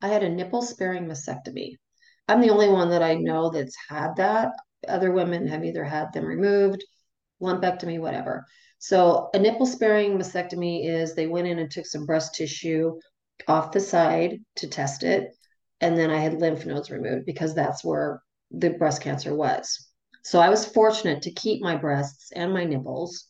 I 0.00 0.08
had 0.08 0.22
a 0.22 0.28
nipple 0.28 0.62
sparing 0.62 1.06
mastectomy. 1.06 1.76
I'm 2.28 2.40
the 2.40 2.50
only 2.50 2.68
one 2.68 2.90
that 2.90 3.02
I 3.02 3.14
know 3.14 3.50
that's 3.50 3.76
had 3.88 4.16
that. 4.16 4.52
Other 4.88 5.12
women 5.12 5.46
have 5.46 5.64
either 5.64 5.84
had 5.84 6.12
them 6.12 6.24
removed, 6.24 6.84
lumpectomy, 7.40 8.00
whatever. 8.00 8.44
So 8.78 9.30
a 9.32 9.38
nipple 9.38 9.66
sparing 9.66 10.18
mastectomy 10.18 10.86
is 10.86 11.14
they 11.14 11.26
went 11.26 11.46
in 11.46 11.58
and 11.58 11.70
took 11.70 11.86
some 11.86 12.06
breast 12.06 12.34
tissue 12.34 12.98
off 13.46 13.72
the 13.72 13.80
side 13.80 14.38
to 14.56 14.68
test 14.68 15.02
it. 15.02 15.30
And 15.82 15.98
then 15.98 16.10
I 16.10 16.20
had 16.20 16.40
lymph 16.40 16.64
nodes 16.64 16.90
removed 16.90 17.26
because 17.26 17.54
that's 17.54 17.84
where 17.84 18.22
the 18.50 18.70
breast 18.70 19.02
cancer 19.02 19.34
was. 19.34 19.88
So 20.22 20.38
I 20.38 20.48
was 20.48 20.64
fortunate 20.64 21.22
to 21.22 21.32
keep 21.32 21.60
my 21.60 21.76
breasts 21.76 22.30
and 22.34 22.52
my 22.52 22.64
nipples, 22.64 23.26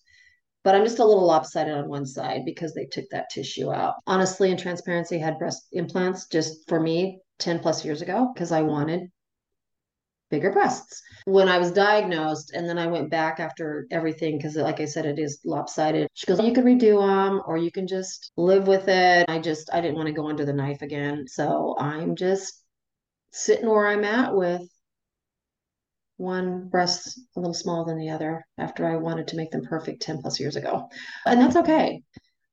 but 0.62 0.74
I'm 0.74 0.84
just 0.84 0.98
a 0.98 1.04
little 1.04 1.26
lopsided 1.26 1.72
on 1.72 1.88
one 1.88 2.04
side 2.04 2.42
because 2.44 2.74
they 2.74 2.84
took 2.84 3.06
that 3.10 3.30
tissue 3.30 3.72
out. 3.72 3.94
Honestly, 4.06 4.50
in 4.50 4.58
transparency, 4.58 5.16
I 5.16 5.24
had 5.24 5.38
breast 5.38 5.66
implants 5.72 6.28
just 6.28 6.68
for 6.68 6.78
me 6.78 7.20
10 7.38 7.60
plus 7.60 7.84
years 7.84 8.02
ago 8.02 8.30
because 8.34 8.52
I 8.52 8.60
wanted 8.60 9.10
bigger 10.32 10.50
breasts. 10.50 11.00
When 11.26 11.48
I 11.48 11.58
was 11.58 11.70
diagnosed, 11.70 12.52
and 12.52 12.68
then 12.68 12.78
I 12.78 12.88
went 12.88 13.10
back 13.10 13.38
after 13.38 13.86
everything 13.92 14.38
because, 14.38 14.56
like 14.56 14.80
I 14.80 14.86
said, 14.86 15.06
it 15.06 15.20
is 15.20 15.38
lopsided. 15.44 16.08
She 16.14 16.26
goes, 16.26 16.40
"You 16.40 16.52
can 16.52 16.64
redo 16.64 16.98
them, 16.98 17.42
or 17.46 17.58
you 17.58 17.70
can 17.70 17.86
just 17.86 18.32
live 18.36 18.66
with 18.66 18.88
it." 18.88 19.26
I 19.28 19.38
just, 19.38 19.70
I 19.72 19.80
didn't 19.80 19.96
want 19.96 20.08
to 20.08 20.14
go 20.14 20.28
under 20.28 20.44
the 20.44 20.52
knife 20.52 20.82
again, 20.82 21.28
so 21.28 21.76
I'm 21.78 22.16
just 22.16 22.64
sitting 23.30 23.68
where 23.68 23.86
I'm 23.86 24.04
at 24.04 24.34
with 24.34 24.62
one 26.16 26.68
breast 26.68 27.18
a 27.36 27.40
little 27.40 27.54
smaller 27.54 27.84
than 27.84 27.98
the 27.98 28.10
other 28.10 28.44
after 28.58 28.86
I 28.86 28.96
wanted 28.96 29.28
to 29.28 29.36
make 29.36 29.50
them 29.50 29.64
perfect 29.64 30.02
10 30.02 30.22
plus 30.22 30.40
years 30.40 30.56
ago. 30.56 30.88
And 31.26 31.40
that's 31.40 31.56
okay 31.56 32.02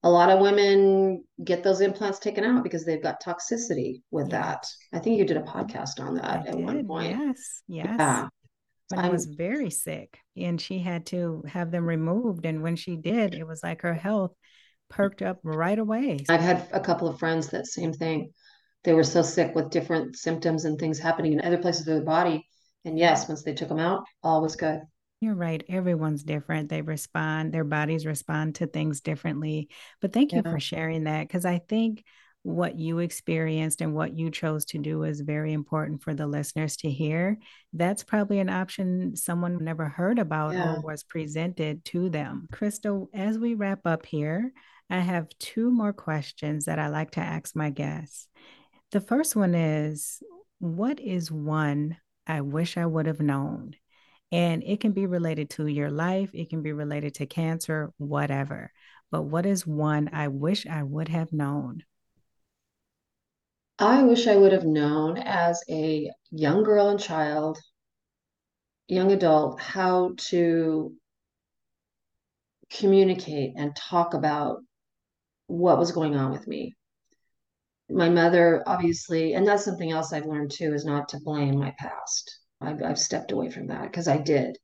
a 0.03 0.09
lot 0.09 0.29
of 0.29 0.39
women 0.39 1.23
get 1.43 1.63
those 1.63 1.81
implants 1.81 2.19
taken 2.19 2.43
out 2.43 2.63
because 2.63 2.85
they've 2.85 3.03
got 3.03 3.21
toxicity 3.21 4.01
with 4.11 4.31
that. 4.31 4.65
I 4.93 4.99
think 4.99 5.17
you 5.17 5.25
did 5.25 5.37
a 5.37 5.41
podcast 5.41 5.99
on 5.99 6.15
that 6.15 6.25
I 6.25 6.35
at 6.35 6.55
did, 6.55 6.63
one 6.63 6.87
point. 6.87 7.17
Yes, 7.17 7.61
yes. 7.67 7.95
Yeah. 7.99 8.27
When 8.89 9.05
I 9.05 9.09
was 9.09 9.25
very 9.25 9.69
sick 9.69 10.17
and 10.35 10.59
she 10.59 10.79
had 10.79 11.05
to 11.07 11.43
have 11.47 11.69
them 11.69 11.85
removed. 11.85 12.45
And 12.45 12.63
when 12.63 12.75
she 12.75 12.95
did, 12.95 13.35
it 13.35 13.45
was 13.45 13.61
like 13.61 13.81
her 13.81 13.93
health 13.93 14.31
perked 14.89 15.21
up 15.21 15.39
right 15.43 15.77
away. 15.77 16.25
I've 16.27 16.41
had 16.41 16.67
a 16.71 16.79
couple 16.79 17.07
of 17.07 17.19
friends 17.19 17.47
that 17.49 17.67
same 17.67 17.93
thing. 17.93 18.31
They 18.83 18.93
were 18.93 19.03
so 19.03 19.21
sick 19.21 19.53
with 19.53 19.69
different 19.69 20.15
symptoms 20.15 20.65
and 20.65 20.79
things 20.79 20.97
happening 20.97 21.33
in 21.33 21.41
other 21.41 21.59
places 21.59 21.81
of 21.81 21.93
their 21.93 22.03
body. 22.03 22.47
And 22.85 22.97
yes, 22.97 23.27
once 23.27 23.43
they 23.43 23.53
took 23.53 23.67
them 23.67 23.79
out, 23.79 24.05
all 24.23 24.41
was 24.41 24.55
good. 24.55 24.79
You're 25.21 25.35
right. 25.35 25.63
Everyone's 25.67 26.23
different. 26.23 26.69
They 26.69 26.81
respond, 26.81 27.53
their 27.53 27.65
bodies 27.65 28.05
respond 28.05 28.55
to 28.55 28.67
things 28.67 29.01
differently. 29.01 29.69
But 29.99 30.13
thank 30.13 30.31
you 30.31 30.41
yeah. 30.43 30.51
for 30.51 30.59
sharing 30.59 31.03
that 31.03 31.27
because 31.27 31.45
I 31.45 31.59
think 31.59 32.05
what 32.43 32.79
you 32.79 32.99
experienced 32.99 33.81
and 33.81 33.93
what 33.93 34.17
you 34.17 34.31
chose 34.31 34.63
to 34.65 34.77
do 34.77 35.03
is 35.03 35.19
very 35.19 35.51
important 35.51 36.01
for 36.01 36.13
the 36.13 36.25
listeners 36.25 36.77
to 36.77 36.89
hear. 36.89 37.37
That's 37.73 38.03
probably 38.03 38.39
an 38.39 38.49
option 38.49 39.17
someone 39.17 39.63
never 39.63 39.89
heard 39.89 40.19
about 40.19 40.53
yeah. 40.53 40.75
or 40.75 40.81
was 40.81 41.03
presented 41.03 41.83
to 41.85 42.09
them. 42.09 42.47
Crystal, 42.51 43.09
as 43.13 43.37
we 43.37 43.55
wrap 43.55 43.85
up 43.85 44.05
here, 44.05 44.53
I 44.89 44.99
have 44.99 45.27
two 45.37 45.69
more 45.69 45.93
questions 45.93 46.65
that 46.65 46.79
I 46.79 46.87
like 46.87 47.11
to 47.11 47.19
ask 47.19 47.55
my 47.55 47.69
guests. 47.69 48.27
The 48.91 49.01
first 49.01 49.35
one 49.35 49.53
is 49.53 50.23
What 50.59 50.99
is 51.01 51.29
one 51.29 51.97
I 52.25 52.41
wish 52.41 52.77
I 52.77 52.85
would 52.85 53.05
have 53.05 53.19
known? 53.19 53.75
And 54.31 54.63
it 54.63 54.79
can 54.79 54.91
be 54.91 55.05
related 55.07 55.49
to 55.51 55.67
your 55.67 55.89
life, 55.89 56.29
it 56.33 56.49
can 56.49 56.61
be 56.61 56.71
related 56.71 57.15
to 57.15 57.25
cancer, 57.25 57.91
whatever. 57.97 58.71
But 59.11 59.23
what 59.23 59.45
is 59.45 59.65
one 59.65 60.09
I 60.13 60.27
wish 60.27 60.67
I 60.67 60.83
would 60.83 61.07
have 61.07 61.33
known? 61.33 61.83
I 63.79 64.03
wish 64.03 64.27
I 64.27 64.35
would 64.35 64.51
have 64.51 64.65
known 64.65 65.17
as 65.17 65.63
a 65.69 66.11
young 66.31 66.63
girl 66.63 66.89
and 66.89 66.99
child, 66.99 67.57
young 68.87 69.11
adult, 69.11 69.59
how 69.59 70.15
to 70.29 70.93
communicate 72.69 73.53
and 73.55 73.75
talk 73.75 74.13
about 74.13 74.57
what 75.47 75.79
was 75.79 75.91
going 75.91 76.15
on 76.15 76.31
with 76.31 76.45
me. 76.47 76.75
My 77.89 78.09
mother, 78.09 78.61
obviously, 78.67 79.33
and 79.33 79.47
that's 79.47 79.65
something 79.65 79.91
else 79.91 80.13
I've 80.13 80.25
learned 80.25 80.51
too, 80.51 80.73
is 80.73 80.85
not 80.85 81.09
to 81.09 81.19
blame 81.23 81.57
my 81.57 81.73
past. 81.79 82.38
I've, 82.61 82.81
I've 82.83 82.99
stepped 82.99 83.31
away 83.31 83.49
from 83.49 83.67
that 83.67 83.83
because 83.83 84.07
I 84.07 84.17
did. 84.17 84.57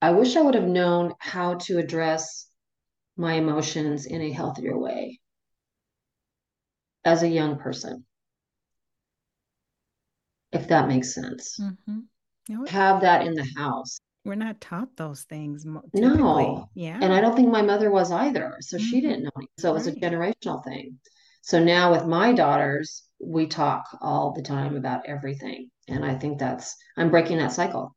I 0.00 0.12
wish 0.12 0.36
I 0.36 0.42
would 0.42 0.54
have 0.54 0.68
known 0.68 1.14
how 1.18 1.54
to 1.54 1.78
address 1.78 2.46
my 3.16 3.34
emotions 3.34 4.06
in 4.06 4.22
a 4.22 4.32
healthier 4.32 4.78
way 4.78 5.20
as 7.04 7.22
a 7.22 7.28
young 7.28 7.58
person, 7.58 8.04
if 10.52 10.68
that 10.68 10.88
makes 10.88 11.14
sense. 11.14 11.58
Mm-hmm. 11.60 12.64
Have 12.66 13.00
that 13.02 13.26
in 13.26 13.34
the 13.34 13.46
house. 13.56 13.98
We're 14.24 14.34
not 14.34 14.60
taught 14.60 14.96
those 14.96 15.22
things. 15.22 15.64
Typically. 15.64 16.16
No. 16.16 16.68
Yeah. 16.74 16.98
And 17.00 17.12
I 17.12 17.20
don't 17.20 17.34
think 17.34 17.48
my 17.50 17.62
mother 17.62 17.90
was 17.90 18.12
either. 18.12 18.56
So 18.60 18.76
mm-hmm. 18.76 18.86
she 18.86 19.00
didn't 19.00 19.24
know. 19.24 19.30
So 19.58 19.70
it 19.70 19.74
was 19.74 19.88
right. 19.88 19.96
a 19.96 20.00
generational 20.00 20.62
thing. 20.64 20.98
So 21.42 21.62
now 21.62 21.92
with 21.92 22.06
my 22.06 22.32
daughters, 22.32 23.04
we 23.20 23.46
talk 23.46 23.84
all 24.00 24.32
the 24.32 24.42
time 24.42 24.76
about 24.76 25.06
everything. 25.06 25.70
And 25.88 26.04
I 26.04 26.14
think 26.14 26.38
that's, 26.38 26.76
I'm 26.96 27.10
breaking 27.10 27.38
that 27.38 27.52
cycle. 27.52 27.94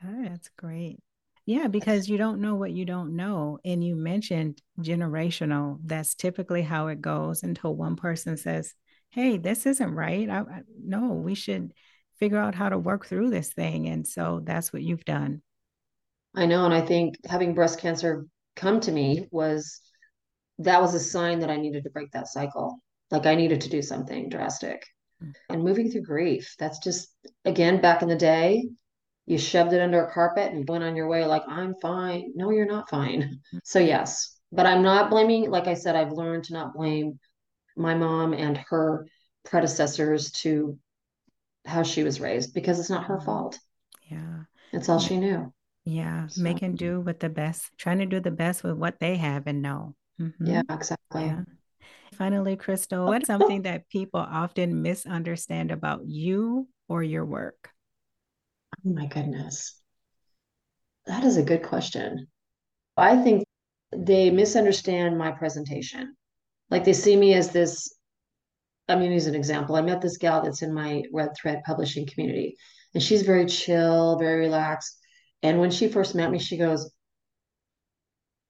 Good. 0.00 0.32
That's 0.32 0.50
great. 0.56 0.98
Yeah, 1.46 1.66
because 1.68 2.08
you 2.08 2.18
don't 2.18 2.40
know 2.40 2.56
what 2.56 2.72
you 2.72 2.84
don't 2.84 3.16
know. 3.16 3.58
And 3.64 3.82
you 3.82 3.96
mentioned 3.96 4.60
generational. 4.80 5.78
That's 5.82 6.14
typically 6.14 6.62
how 6.62 6.88
it 6.88 7.00
goes 7.00 7.42
until 7.42 7.74
one 7.74 7.96
person 7.96 8.36
says, 8.36 8.74
Hey, 9.10 9.38
this 9.38 9.64
isn't 9.64 9.94
right. 9.94 10.28
I, 10.28 10.40
I, 10.40 10.62
no, 10.84 11.14
we 11.14 11.34
should 11.34 11.72
figure 12.18 12.38
out 12.38 12.54
how 12.54 12.68
to 12.68 12.78
work 12.78 13.06
through 13.06 13.30
this 13.30 13.52
thing. 13.52 13.88
And 13.88 14.06
so 14.06 14.42
that's 14.44 14.72
what 14.72 14.82
you've 14.82 15.04
done. 15.06 15.40
I 16.34 16.44
know. 16.44 16.66
And 16.66 16.74
I 16.74 16.82
think 16.82 17.16
having 17.26 17.54
breast 17.54 17.80
cancer 17.80 18.26
come 18.54 18.80
to 18.80 18.92
me 18.92 19.26
was 19.30 19.80
that 20.58 20.82
was 20.82 20.94
a 20.94 21.00
sign 21.00 21.38
that 21.38 21.50
I 21.50 21.56
needed 21.56 21.84
to 21.84 21.90
break 21.90 22.10
that 22.12 22.28
cycle. 22.28 22.78
Like 23.10 23.26
I 23.26 23.34
needed 23.34 23.62
to 23.62 23.70
do 23.70 23.82
something 23.82 24.28
drastic. 24.28 24.84
Mm. 25.22 25.32
And 25.48 25.64
moving 25.64 25.90
through 25.90 26.02
grief, 26.02 26.54
that's 26.58 26.78
just, 26.78 27.14
again, 27.44 27.80
back 27.80 28.02
in 28.02 28.08
the 28.08 28.16
day, 28.16 28.68
you 29.26 29.38
shoved 29.38 29.72
it 29.72 29.82
under 29.82 30.04
a 30.04 30.12
carpet 30.12 30.52
and 30.52 30.68
went 30.68 30.84
on 30.84 30.96
your 30.96 31.08
way 31.08 31.24
like, 31.24 31.42
I'm 31.46 31.74
fine. 31.82 32.32
No, 32.34 32.50
you're 32.50 32.66
not 32.66 32.88
fine. 32.88 33.40
Mm. 33.54 33.60
So, 33.64 33.78
yes, 33.78 34.38
but 34.52 34.66
I'm 34.66 34.82
not 34.82 35.10
blaming, 35.10 35.50
like 35.50 35.66
I 35.66 35.74
said, 35.74 35.96
I've 35.96 36.12
learned 36.12 36.44
to 36.44 36.54
not 36.54 36.74
blame 36.74 37.18
my 37.76 37.94
mom 37.94 38.32
and 38.32 38.56
her 38.68 39.06
predecessors 39.44 40.30
to 40.32 40.78
how 41.64 41.82
she 41.82 42.02
was 42.02 42.20
raised 42.20 42.54
because 42.54 42.78
it's 42.80 42.90
not 42.90 43.04
her 43.04 43.16
mm-hmm. 43.16 43.26
fault. 43.26 43.58
Yeah. 44.10 44.44
It's 44.72 44.88
all 44.88 44.98
she 44.98 45.16
knew. 45.16 45.52
Yeah. 45.84 46.26
So. 46.28 46.42
Making 46.42 46.76
do 46.76 47.00
with 47.00 47.20
the 47.20 47.28
best, 47.28 47.70
trying 47.76 47.98
to 47.98 48.06
do 48.06 48.20
the 48.20 48.30
best 48.30 48.64
with 48.64 48.74
what 48.74 48.98
they 49.00 49.16
have 49.16 49.46
and 49.46 49.62
know. 49.62 49.94
Mm-hmm. 50.20 50.46
Yeah, 50.46 50.62
exactly. 50.70 51.24
Yeah. 51.24 51.42
Finally, 52.12 52.56
Crystal, 52.56 53.06
what's 53.06 53.26
something 53.26 53.62
that 53.62 53.88
people 53.88 54.20
often 54.20 54.82
misunderstand 54.82 55.70
about 55.70 56.06
you 56.06 56.68
or 56.88 57.02
your 57.02 57.24
work? 57.24 57.70
Oh 58.86 58.90
my 58.90 59.06
goodness. 59.06 59.80
That 61.06 61.24
is 61.24 61.36
a 61.36 61.42
good 61.42 61.62
question. 61.62 62.26
I 62.96 63.16
think 63.16 63.44
they 63.92 64.30
misunderstand 64.30 65.16
my 65.16 65.30
presentation. 65.30 66.14
Like 66.70 66.84
they 66.84 66.92
see 66.92 67.16
me 67.16 67.34
as 67.34 67.50
this. 67.50 67.94
I'm 68.88 68.98
going 68.98 69.10
to 69.10 69.14
use 69.14 69.26
an 69.26 69.34
example. 69.34 69.76
I 69.76 69.82
met 69.82 70.00
this 70.00 70.16
gal 70.16 70.42
that's 70.42 70.62
in 70.62 70.72
my 70.72 71.02
Red 71.12 71.30
Thread 71.36 71.62
publishing 71.66 72.06
community, 72.06 72.56
and 72.94 73.02
she's 73.02 73.22
very 73.22 73.46
chill, 73.46 74.18
very 74.18 74.40
relaxed. 74.40 74.98
And 75.42 75.60
when 75.60 75.70
she 75.70 75.88
first 75.88 76.14
met 76.14 76.30
me, 76.30 76.38
she 76.38 76.56
goes, 76.56 76.90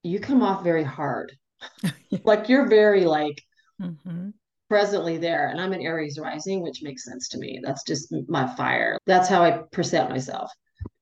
You 0.02 0.20
come 0.20 0.42
off 0.42 0.62
very 0.62 0.84
hard. 0.84 1.32
like 2.24 2.48
you're 2.48 2.68
very 2.68 3.04
like 3.04 3.42
mm-hmm. 3.80 4.30
presently 4.68 5.18
there. 5.18 5.48
And 5.48 5.60
I'm 5.60 5.72
an 5.72 5.82
Aries 5.82 6.18
rising, 6.18 6.62
which 6.62 6.82
makes 6.82 7.04
sense 7.04 7.28
to 7.30 7.38
me. 7.38 7.60
That's 7.62 7.84
just 7.84 8.12
my 8.28 8.46
fire. 8.54 8.98
That's 9.06 9.28
how 9.28 9.42
I 9.42 9.62
present 9.72 10.10
myself. 10.10 10.50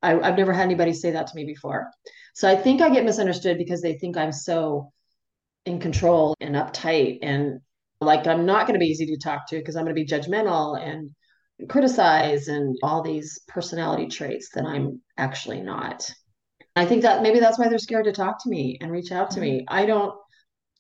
I, 0.03 0.19
I've 0.19 0.37
never 0.37 0.53
had 0.53 0.65
anybody 0.65 0.93
say 0.93 1.11
that 1.13 1.27
to 1.27 1.37
me 1.37 1.45
before. 1.45 1.91
So 2.35 2.49
I 2.49 2.57
think 2.57 2.81
I 2.81 2.91
get 2.91 3.05
misunderstood 3.05 3.59
because 3.59 3.83
they 3.83 3.95
think 3.95 4.17
I'm 4.17 4.33
so 4.33 4.93
in 5.65 5.81
control 5.81 6.35
and 6.41 6.55
uptight 6.55 7.19
and 7.23 7.61
like 8.01 8.27
I'm 8.27 8.47
not 8.47 8.67
going 8.67 8.79
to 8.79 8.85
be 8.85 8.91
easy 8.91 9.07
to 9.07 9.17
talk 9.17 9.49
to 9.49 9.57
because 9.57 9.75
I'm 9.75 9.85
going 9.85 9.97
to 9.97 10.01
be 10.01 10.07
judgmental 10.07 10.81
and 10.81 11.11
criticize 11.69 12.49
and 12.49 12.77
all 12.83 13.03
these 13.03 13.41
personality 13.49 14.07
traits 14.09 14.51
that 14.55 14.65
I'm 14.65 15.01
actually 15.17 15.63
not. 15.63 16.09
I 16.77 16.85
think 16.85 17.03
that 17.03 17.23
maybe 17.23 17.41
that's 17.41 17.59
why 17.59 17.69
they're 17.69 17.79
scared 17.79 18.05
to 18.05 18.13
talk 18.13 18.43
to 18.43 18.51
me 18.51 18.79
and 18.81 18.93
reach 18.93 19.11
out 19.13 19.31
to 19.33 19.41
me. 19.41 19.61
Mm-hmm. 19.61 19.75
I 19.75 19.87
don't 19.87 20.15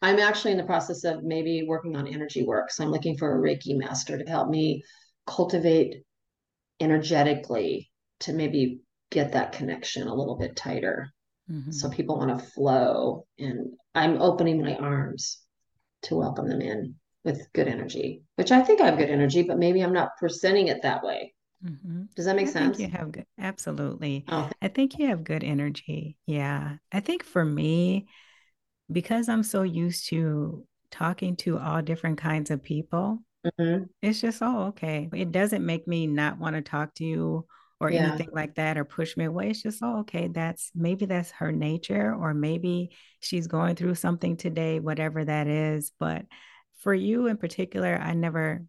I'm 0.03 0.19
actually 0.19 0.53
in 0.53 0.59
the 0.59 0.65
process 0.65 1.05
of 1.05 1.25
maybe 1.25 1.65
working 1.67 1.97
on 1.97 2.07
energy 2.07 2.45
work. 2.45 2.71
So 2.71 2.85
I'm 2.85 2.91
looking 2.91 3.17
for 3.17 3.35
a 3.35 3.41
Reiki 3.41 3.77
master 3.77 4.19
to 4.19 4.31
help 4.31 4.49
me 4.49 4.83
cultivate 5.27 6.03
energetically 6.81 7.91
to 8.21 8.33
maybe 8.33 8.81
get 9.11 9.33
that 9.33 9.53
connection 9.53 10.07
a 10.07 10.15
little 10.15 10.37
bit 10.37 10.57
tighter. 10.57 11.11
Mm-hmm. 11.51 11.73
So 11.73 11.89
people 11.89 12.19
want 12.19 12.39
to 12.39 12.45
flow. 12.45 13.27
And 13.39 13.73
I'm 13.95 14.21
opening 14.21 14.61
my 14.61 14.77
arms 14.77 15.39
to 16.03 16.17
welcome 16.17 16.49
them 16.49 16.61
in 16.61 16.95
with 17.25 17.49
good 17.55 17.67
energy, 17.67 18.23
which 18.37 18.53
I 18.53 18.63
think 18.63 18.81
I 18.81 18.87
have 18.87 18.99
good 18.99 19.11
energy, 19.11 19.43
but 19.43 19.59
maybe 19.59 19.83
I'm 19.83 19.93
not 19.93 20.17
presenting 20.19 20.69
it 20.69 20.83
that 20.83 21.03
way. 21.03 21.35
Mm-hmm. 21.65 22.05
Does 22.15 22.27
that 22.27 22.37
make 22.37 22.49
I 22.49 22.51
sense? 22.51 22.79
you 22.79 22.89
have 22.89 23.11
good, 23.11 23.27
absolutely. 23.39 24.25
Oh. 24.29 24.49
I 24.61 24.69
think 24.69 24.99
you 24.99 25.09
have 25.09 25.25
good 25.25 25.43
energy. 25.43 26.19
Yeah. 26.27 26.77
I 26.93 27.01
think 27.01 27.25
for 27.25 27.45
me, 27.45 28.07
because 28.91 29.29
I'm 29.29 29.43
so 29.43 29.63
used 29.63 30.09
to 30.09 30.65
talking 30.91 31.37
to 31.37 31.59
all 31.59 31.83
different 31.83 32.19
kinds 32.19 32.51
of 32.51 32.63
people, 32.63 33.19
mm-hmm. 33.45 33.85
it's 34.03 34.21
just, 34.21 34.43
oh, 34.43 34.67
okay. 34.69 35.09
It 35.13 35.33
doesn't 35.33 35.65
make 35.65 35.87
me 35.87 36.07
not 36.07 36.39
want 36.39 36.57
to 36.57 36.63
talk 36.63 36.95
to 36.95 37.05
you 37.05 37.47
or 37.81 37.91
yeah. 37.91 38.09
anything 38.09 38.31
like 38.33 38.55
that 38.55 38.79
or 38.79 38.85
push 38.85 39.17
me 39.17 39.25
away. 39.25 39.51
It's 39.51 39.63
just, 39.63 39.81
oh, 39.83 40.01
okay, 40.01 40.29
that's 40.29 40.71
maybe 40.75 41.07
that's 41.07 41.31
her 41.33 41.53
nature, 41.53 42.15
or 42.15 42.33
maybe 42.33 42.91
she's 43.21 43.47
going 43.47 43.77
through 43.77 43.97
something 43.97 44.37
today, 44.37 44.81
whatever 44.81 45.25
that 45.25 45.47
is. 45.47 45.93
But 45.99 46.25
for 46.81 46.95
you 46.95 47.27
in 47.27 47.37
particular, 47.37 47.99
I 48.01 48.15
never 48.15 48.65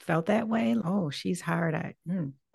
felt 0.00 0.26
that 0.26 0.48
way. 0.48 0.76
Oh, 0.84 1.10
she's 1.10 1.40
hard. 1.40 1.74
I, 1.74 1.94
mm. 2.08 2.32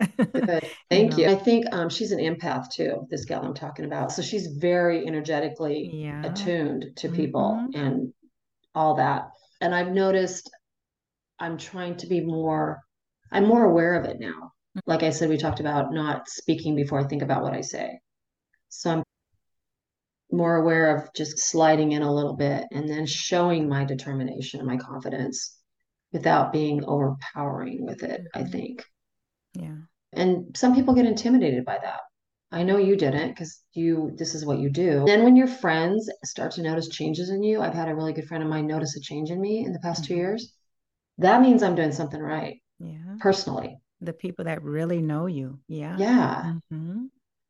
Thank 0.90 1.18
you, 1.18 1.24
know. 1.24 1.30
you. 1.30 1.30
I 1.30 1.34
think 1.34 1.66
um, 1.72 1.88
she's 1.88 2.12
an 2.12 2.18
empath 2.18 2.70
too, 2.70 3.06
this 3.10 3.24
gal 3.24 3.44
I'm 3.44 3.54
talking 3.54 3.84
about. 3.84 4.12
So 4.12 4.22
she's 4.22 4.48
very 4.48 5.06
energetically 5.06 5.90
yeah. 5.92 6.24
attuned 6.24 6.86
to 6.96 7.08
people 7.08 7.60
mm-hmm. 7.60 7.80
and 7.80 8.12
all 8.74 8.96
that. 8.96 9.30
And 9.60 9.74
I've 9.74 9.92
noticed 9.92 10.50
I'm 11.38 11.58
trying 11.58 11.96
to 11.98 12.06
be 12.06 12.20
more, 12.20 12.82
I'm 13.30 13.46
more 13.46 13.64
aware 13.64 13.94
of 13.94 14.04
it 14.04 14.18
now. 14.20 14.52
Like 14.86 15.02
I 15.02 15.10
said, 15.10 15.28
we 15.28 15.36
talked 15.36 15.60
about 15.60 15.92
not 15.92 16.28
speaking 16.28 16.74
before 16.74 16.98
I 17.00 17.04
think 17.04 17.22
about 17.22 17.42
what 17.42 17.54
I 17.54 17.60
say. 17.60 18.00
So 18.68 18.90
I'm 18.90 19.02
more 20.32 20.56
aware 20.56 20.96
of 20.96 21.12
just 21.14 21.38
sliding 21.38 21.92
in 21.92 22.02
a 22.02 22.12
little 22.12 22.34
bit 22.34 22.64
and 22.72 22.88
then 22.88 23.06
showing 23.06 23.68
my 23.68 23.84
determination 23.84 24.58
and 24.58 24.68
my 24.68 24.76
confidence 24.76 25.56
without 26.14 26.52
being 26.52 26.84
overpowering 26.84 27.84
with 27.84 28.02
it, 28.04 28.22
I 28.34 28.38
mm-hmm. 28.38 28.50
think. 28.50 28.84
Yeah. 29.52 29.76
And 30.14 30.56
some 30.56 30.74
people 30.74 30.94
get 30.94 31.04
intimidated 31.04 31.64
by 31.66 31.78
that. 31.82 32.00
I 32.52 32.62
know 32.62 32.78
you 32.78 32.94
didn't 32.94 33.30
because 33.30 33.60
you 33.72 34.12
this 34.16 34.34
is 34.34 34.46
what 34.46 34.60
you 34.60 34.70
do. 34.70 35.02
Then 35.04 35.24
when 35.24 35.34
your 35.34 35.48
friends 35.48 36.08
start 36.24 36.52
to 36.52 36.62
notice 36.62 36.88
changes 36.88 37.28
in 37.30 37.42
you, 37.42 37.60
I've 37.60 37.74
had 37.74 37.88
a 37.88 37.94
really 37.94 38.12
good 38.12 38.28
friend 38.28 38.44
of 38.44 38.48
mine 38.48 38.68
notice 38.68 38.96
a 38.96 39.00
change 39.00 39.30
in 39.30 39.40
me 39.40 39.64
in 39.66 39.72
the 39.72 39.80
past 39.80 40.04
mm-hmm. 40.04 40.14
two 40.14 40.18
years. 40.20 40.54
That 41.18 41.42
means 41.42 41.62
I'm 41.62 41.74
doing 41.74 41.90
something 41.90 42.20
right. 42.20 42.62
Yeah. 42.78 43.16
Personally. 43.18 43.76
The 44.00 44.12
people 44.12 44.44
that 44.44 44.62
really 44.62 45.02
know 45.02 45.26
you. 45.26 45.58
Yeah. 45.66 45.96
Yeah. 45.98 46.54
Mm-hmm. 46.72 47.06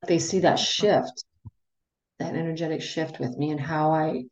They 0.07 0.19
see 0.19 0.41
that 0.41 0.59
shift, 0.59 1.25
that 2.19 2.35
energetic 2.35 2.81
shift 2.81 3.21
with 3.21 3.37
me 3.37 3.51
and 3.51 3.61
how 3.61 3.93
I 3.93 4.25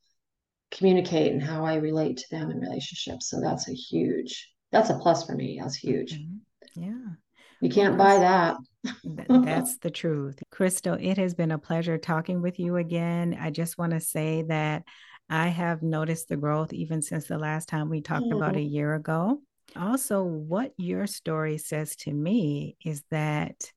communicate 0.73 1.33
and 1.33 1.43
how 1.43 1.65
I 1.65 1.77
relate 1.77 2.17
to 2.17 2.31
them 2.31 2.51
in 2.51 2.59
relationships. 2.59 3.29
So 3.29 3.41
that's 3.41 3.69
a 3.69 3.75
huge, 3.75 4.51
that's 4.73 4.91
a 4.91 4.99
plus 4.99 5.25
for 5.27 5.35
me. 5.35 5.59
That's 5.61 5.77
huge. 5.77 6.15
Mm-hmm. 6.15 6.83
Yeah. 6.83 7.15
You 7.61 7.71
can't 7.71 7.97
buy 7.97 8.19
that. 8.19 8.57
That's 9.29 9.79
the 9.79 9.91
truth. 9.91 10.43
Crystal, 10.51 10.97
it 11.01 11.17
has 11.17 11.33
been 11.33 11.53
a 11.53 11.59
pleasure 11.59 11.97
talking 11.97 12.43
with 12.43 12.59
you 12.59 12.77
again. 12.77 13.39
I 13.41 13.51
just 13.51 13.79
want 13.79 13.93
to 13.93 14.01
say 14.01 14.43
that 14.49 14.83
I 15.31 15.47
have 15.47 15.81
noticed 15.81 16.29
the 16.29 16.37
growth 16.37 16.73
even 16.73 17.03
since 17.03 17.27
the 17.27 17.39
last 17.39 17.69
time 17.69 17.89
we 17.89 18.01
talked 18.01 18.25
mm-hmm. 18.25 18.37
about 18.37 18.57
a 18.57 18.61
year 18.61 18.95
ago. 18.95 19.41
Also, 19.77 20.25
what 20.25 20.73
your 20.77 21.07
story 21.07 21.57
says 21.57 21.95
to 21.97 22.13
me 22.13 22.77
is 22.85 23.05
that 23.13 23.71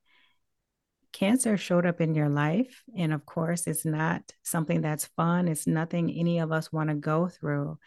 cancer 1.16 1.56
showed 1.56 1.86
up 1.86 2.02
in 2.02 2.14
your 2.14 2.28
life. 2.28 2.84
And 2.98 3.14
of 3.14 3.26
course, 3.26 3.68
it's 3.68 3.86
not 3.86 4.22
something 4.44 4.82
that's 4.82 5.06
fun, 5.16 5.48
it's 5.48 5.66
nothing 5.66 6.12
any 6.12 6.40
of 6.40 6.52
us 6.52 6.74
want 6.74 6.90
to 6.90 6.96
go 6.96 7.30
through. 7.30 7.80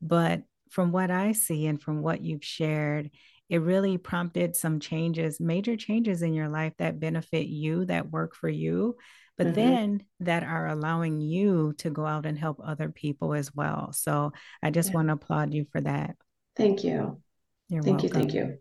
But 0.00 0.42
from 0.70 0.92
what 0.92 1.10
I 1.10 1.32
see 1.32 1.66
and 1.66 1.82
from 1.82 2.02
what 2.02 2.22
you've 2.22 2.44
shared, 2.44 3.10
it 3.48 3.62
really 3.62 3.98
prompted 3.98 4.54
some 4.54 4.78
changes, 4.78 5.40
major 5.40 5.76
changes 5.76 6.22
in 6.22 6.34
your 6.34 6.48
life 6.48 6.74
that 6.78 7.00
benefit 7.00 7.48
you, 7.48 7.84
that 7.86 8.12
work 8.12 8.36
for 8.36 8.48
you, 8.48 8.96
but 9.36 9.48
mm-hmm. 9.48 9.54
then 9.56 10.02
that 10.20 10.44
are 10.44 10.68
allowing 10.68 11.20
you 11.20 11.72
to 11.78 11.90
go 11.90 12.06
out 12.06 12.26
and 12.26 12.38
help 12.38 12.60
other 12.62 12.90
people 12.90 13.34
as 13.34 13.52
well. 13.52 13.92
So 13.92 14.32
I 14.62 14.70
just 14.70 14.90
yeah. 14.90 14.94
want 14.94 15.08
to 15.08 15.14
applaud 15.14 15.52
you 15.52 15.66
for 15.72 15.80
that. 15.80 16.14
Thank 16.56 16.84
you. 16.84 17.20
You're 17.68 17.82
thank 17.82 18.02
welcome. 18.02 18.08
you. 18.08 18.14
Thank 18.14 18.34
you. 18.34 18.58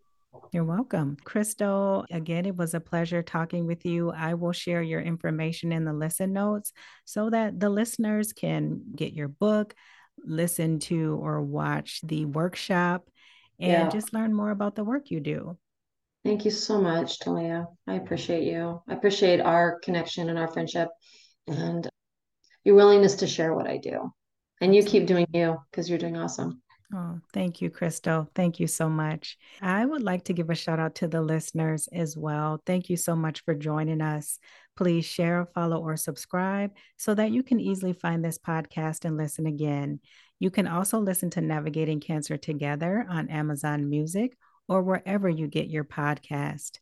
You're 0.51 0.63
welcome. 0.63 1.17
Crystal, 1.23 2.05
again, 2.11 2.45
it 2.45 2.55
was 2.55 2.73
a 2.73 2.79
pleasure 2.79 3.21
talking 3.21 3.67
with 3.67 3.85
you. 3.85 4.11
I 4.11 4.33
will 4.33 4.53
share 4.53 4.81
your 4.81 5.01
information 5.01 5.71
in 5.71 5.85
the 5.85 5.93
listen 5.93 6.33
notes 6.33 6.71
so 7.05 7.29
that 7.29 7.59
the 7.59 7.69
listeners 7.69 8.33
can 8.33 8.81
get 8.95 9.13
your 9.13 9.27
book, 9.27 9.75
listen 10.23 10.79
to 10.79 11.19
or 11.21 11.41
watch 11.41 12.01
the 12.03 12.25
workshop 12.25 13.07
and 13.59 13.71
yeah. 13.71 13.89
just 13.89 14.13
learn 14.13 14.33
more 14.33 14.51
about 14.51 14.75
the 14.75 14.83
work 14.83 15.11
you 15.11 15.19
do. 15.19 15.57
Thank 16.23 16.45
you 16.45 16.51
so 16.51 16.81
much, 16.81 17.19
Talaya. 17.19 17.65
I 17.88 17.95
appreciate 17.95 18.43
you. 18.43 18.81
I 18.88 18.93
appreciate 18.93 19.39
our 19.39 19.79
connection 19.79 20.29
and 20.29 20.38
our 20.38 20.47
friendship 20.47 20.89
and 21.47 21.88
your 22.63 22.75
willingness 22.75 23.15
to 23.15 23.27
share 23.27 23.53
what 23.53 23.67
I 23.67 23.77
do. 23.77 24.11
And 24.59 24.75
you 24.75 24.83
keep 24.83 25.05
doing 25.05 25.27
you 25.33 25.57
because 25.71 25.89
you're 25.89 25.99
doing 25.99 26.17
awesome. 26.17 26.61
Oh, 26.93 27.19
thank 27.33 27.61
you, 27.61 27.69
Crystal. 27.69 28.29
Thank 28.33 28.61
you 28.61 28.67
so 28.67 28.88
much. 28.88 29.38
I 29.61 29.85
would 29.85 30.03
like 30.03 30.23
to 30.25 30.33
give 30.33 30.49
a 30.49 30.55
shout 30.55 30.79
out 30.79 30.95
to 30.95 31.07
the 31.09 31.21
listeners 31.21 31.89
as 31.91 32.15
well. 32.15 32.61
Thank 32.65 32.89
you 32.89 32.95
so 32.95 33.13
much 33.13 33.43
for 33.43 33.53
joining 33.53 33.99
us. 34.01 34.39
Please 34.77 35.03
share, 35.03 35.47
follow, 35.53 35.79
or 35.79 35.97
subscribe 35.97 36.71
so 36.95 37.13
that 37.13 37.31
you 37.31 37.43
can 37.43 37.59
easily 37.59 37.91
find 37.91 38.23
this 38.23 38.38
podcast 38.38 39.03
and 39.03 39.17
listen 39.17 39.47
again. 39.47 39.99
You 40.39 40.49
can 40.49 40.65
also 40.65 40.99
listen 40.99 41.29
to 41.31 41.41
Navigating 41.41 41.99
Cancer 41.99 42.38
Together 42.38 43.05
on 43.09 43.27
Amazon 43.29 43.89
Music 43.89 44.38
or 44.69 44.81
wherever 44.81 45.27
you 45.27 45.47
get 45.47 45.67
your 45.69 45.83
podcast. 45.83 46.79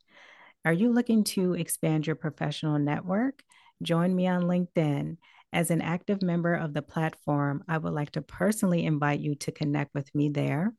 Are 0.65 0.73
you 0.73 0.91
looking 0.91 1.23
to 1.35 1.53
expand 1.53 2.05
your 2.05 2.15
professional 2.15 2.77
network? 2.77 3.41
Join 3.81 4.15
me 4.15 4.27
on 4.27 4.43
LinkedIn. 4.43 5.17
As 5.55 5.71
an 5.71 5.79
active 5.79 6.21
member 6.21 6.53
of 6.53 6.73
the 6.73 6.81
platform, 6.81 7.63
I 7.65 7.77
would 7.77 7.93
like 7.93 8.11
to 8.11 8.21
personally 8.21 8.83
invite 8.83 9.21
you 9.21 9.35
to 9.35 9.53
connect 9.53 9.93
with 9.95 10.13
me 10.13 10.27
there. 10.27 10.73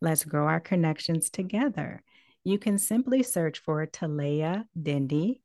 Let's 0.00 0.24
grow 0.24 0.48
our 0.48 0.58
connections 0.58 1.30
together. 1.30 2.02
You 2.42 2.58
can 2.58 2.76
simply 2.78 3.22
search 3.22 3.60
for 3.60 3.86
Talaya 3.86 4.64
Dendy, 4.80 5.42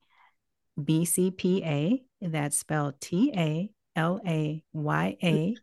BCPA, 0.79 2.01
that's 2.21 2.57
spelled 2.57 2.99
T 2.99 3.32
A 3.38 3.69
L 3.95 4.19
A 4.25 4.63
Y 4.73 5.17
A 5.21 5.55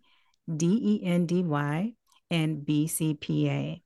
D 0.56 0.66
E 0.80 1.04
N 1.04 1.26
D 1.26 1.42
Y, 1.42 1.94
and 2.30 2.64
BCPA. 2.64 3.82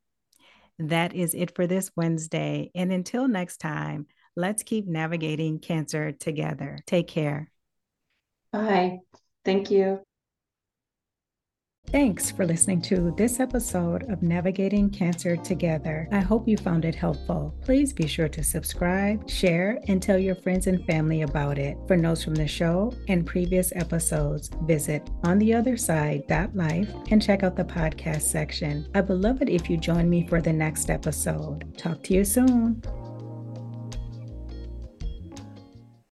That 0.79 1.15
is 1.15 1.33
it 1.33 1.55
for 1.57 1.67
this 1.67 1.91
Wednesday. 1.97 2.71
And 2.75 2.93
until 2.93 3.27
next 3.29 3.63
time, 3.63 4.09
let's 4.37 4.63
keep 4.63 4.87
navigating 4.87 5.59
cancer 5.59 6.13
together. 6.13 6.81
Take 6.87 7.09
care. 7.09 7.51
Bye. 8.53 8.99
Thank 9.45 9.71
you. 9.71 10.01
Thanks 11.89 12.31
for 12.31 12.47
listening 12.47 12.81
to 12.83 13.13
this 13.19 13.39
episode 13.39 14.11
of 14.11 14.23
Navigating 14.23 14.89
Cancer 14.89 15.37
Together. 15.37 16.09
I 16.11 16.21
hope 16.21 16.49
you 16.49 16.57
found 16.57 16.87
it 16.87 16.95
helpful. 16.95 17.55
Please 17.61 17.93
be 17.93 18.07
sure 18.07 18.31
to 18.31 18.43
subscribe, 18.43 19.29
share, 19.29 19.79
and 19.89 20.01
tell 20.01 20.19
your 20.19 20.37
friends 20.37 20.69
and 20.69 20.87
family 20.87 21.21
about 21.21 21.59
it. 21.59 21.77
For 21.87 21.99
notes 21.99 22.25
from 22.25 22.35
the 22.35 22.49
show 22.49 22.95
and 23.09 23.27
previous 23.27 23.73
episodes, 23.77 24.49
visit 24.63 25.05
ontheotherside.life 25.23 26.95
and 27.11 27.23
check 27.23 27.43
out 27.43 27.57
the 27.57 27.65
podcast 27.65 28.23
section. 28.23 28.89
I 28.95 29.03
would 29.03 29.21
love 29.21 29.43
it 29.43 29.51
if 29.51 29.69
you 29.69 29.77
join 29.77 30.09
me 30.09 30.27
for 30.27 30.41
the 30.41 30.53
next 30.53 30.89
episode. 30.89 31.77
Talk 31.77 32.03
to 32.05 32.15
you 32.15 32.25
soon. 32.25 32.83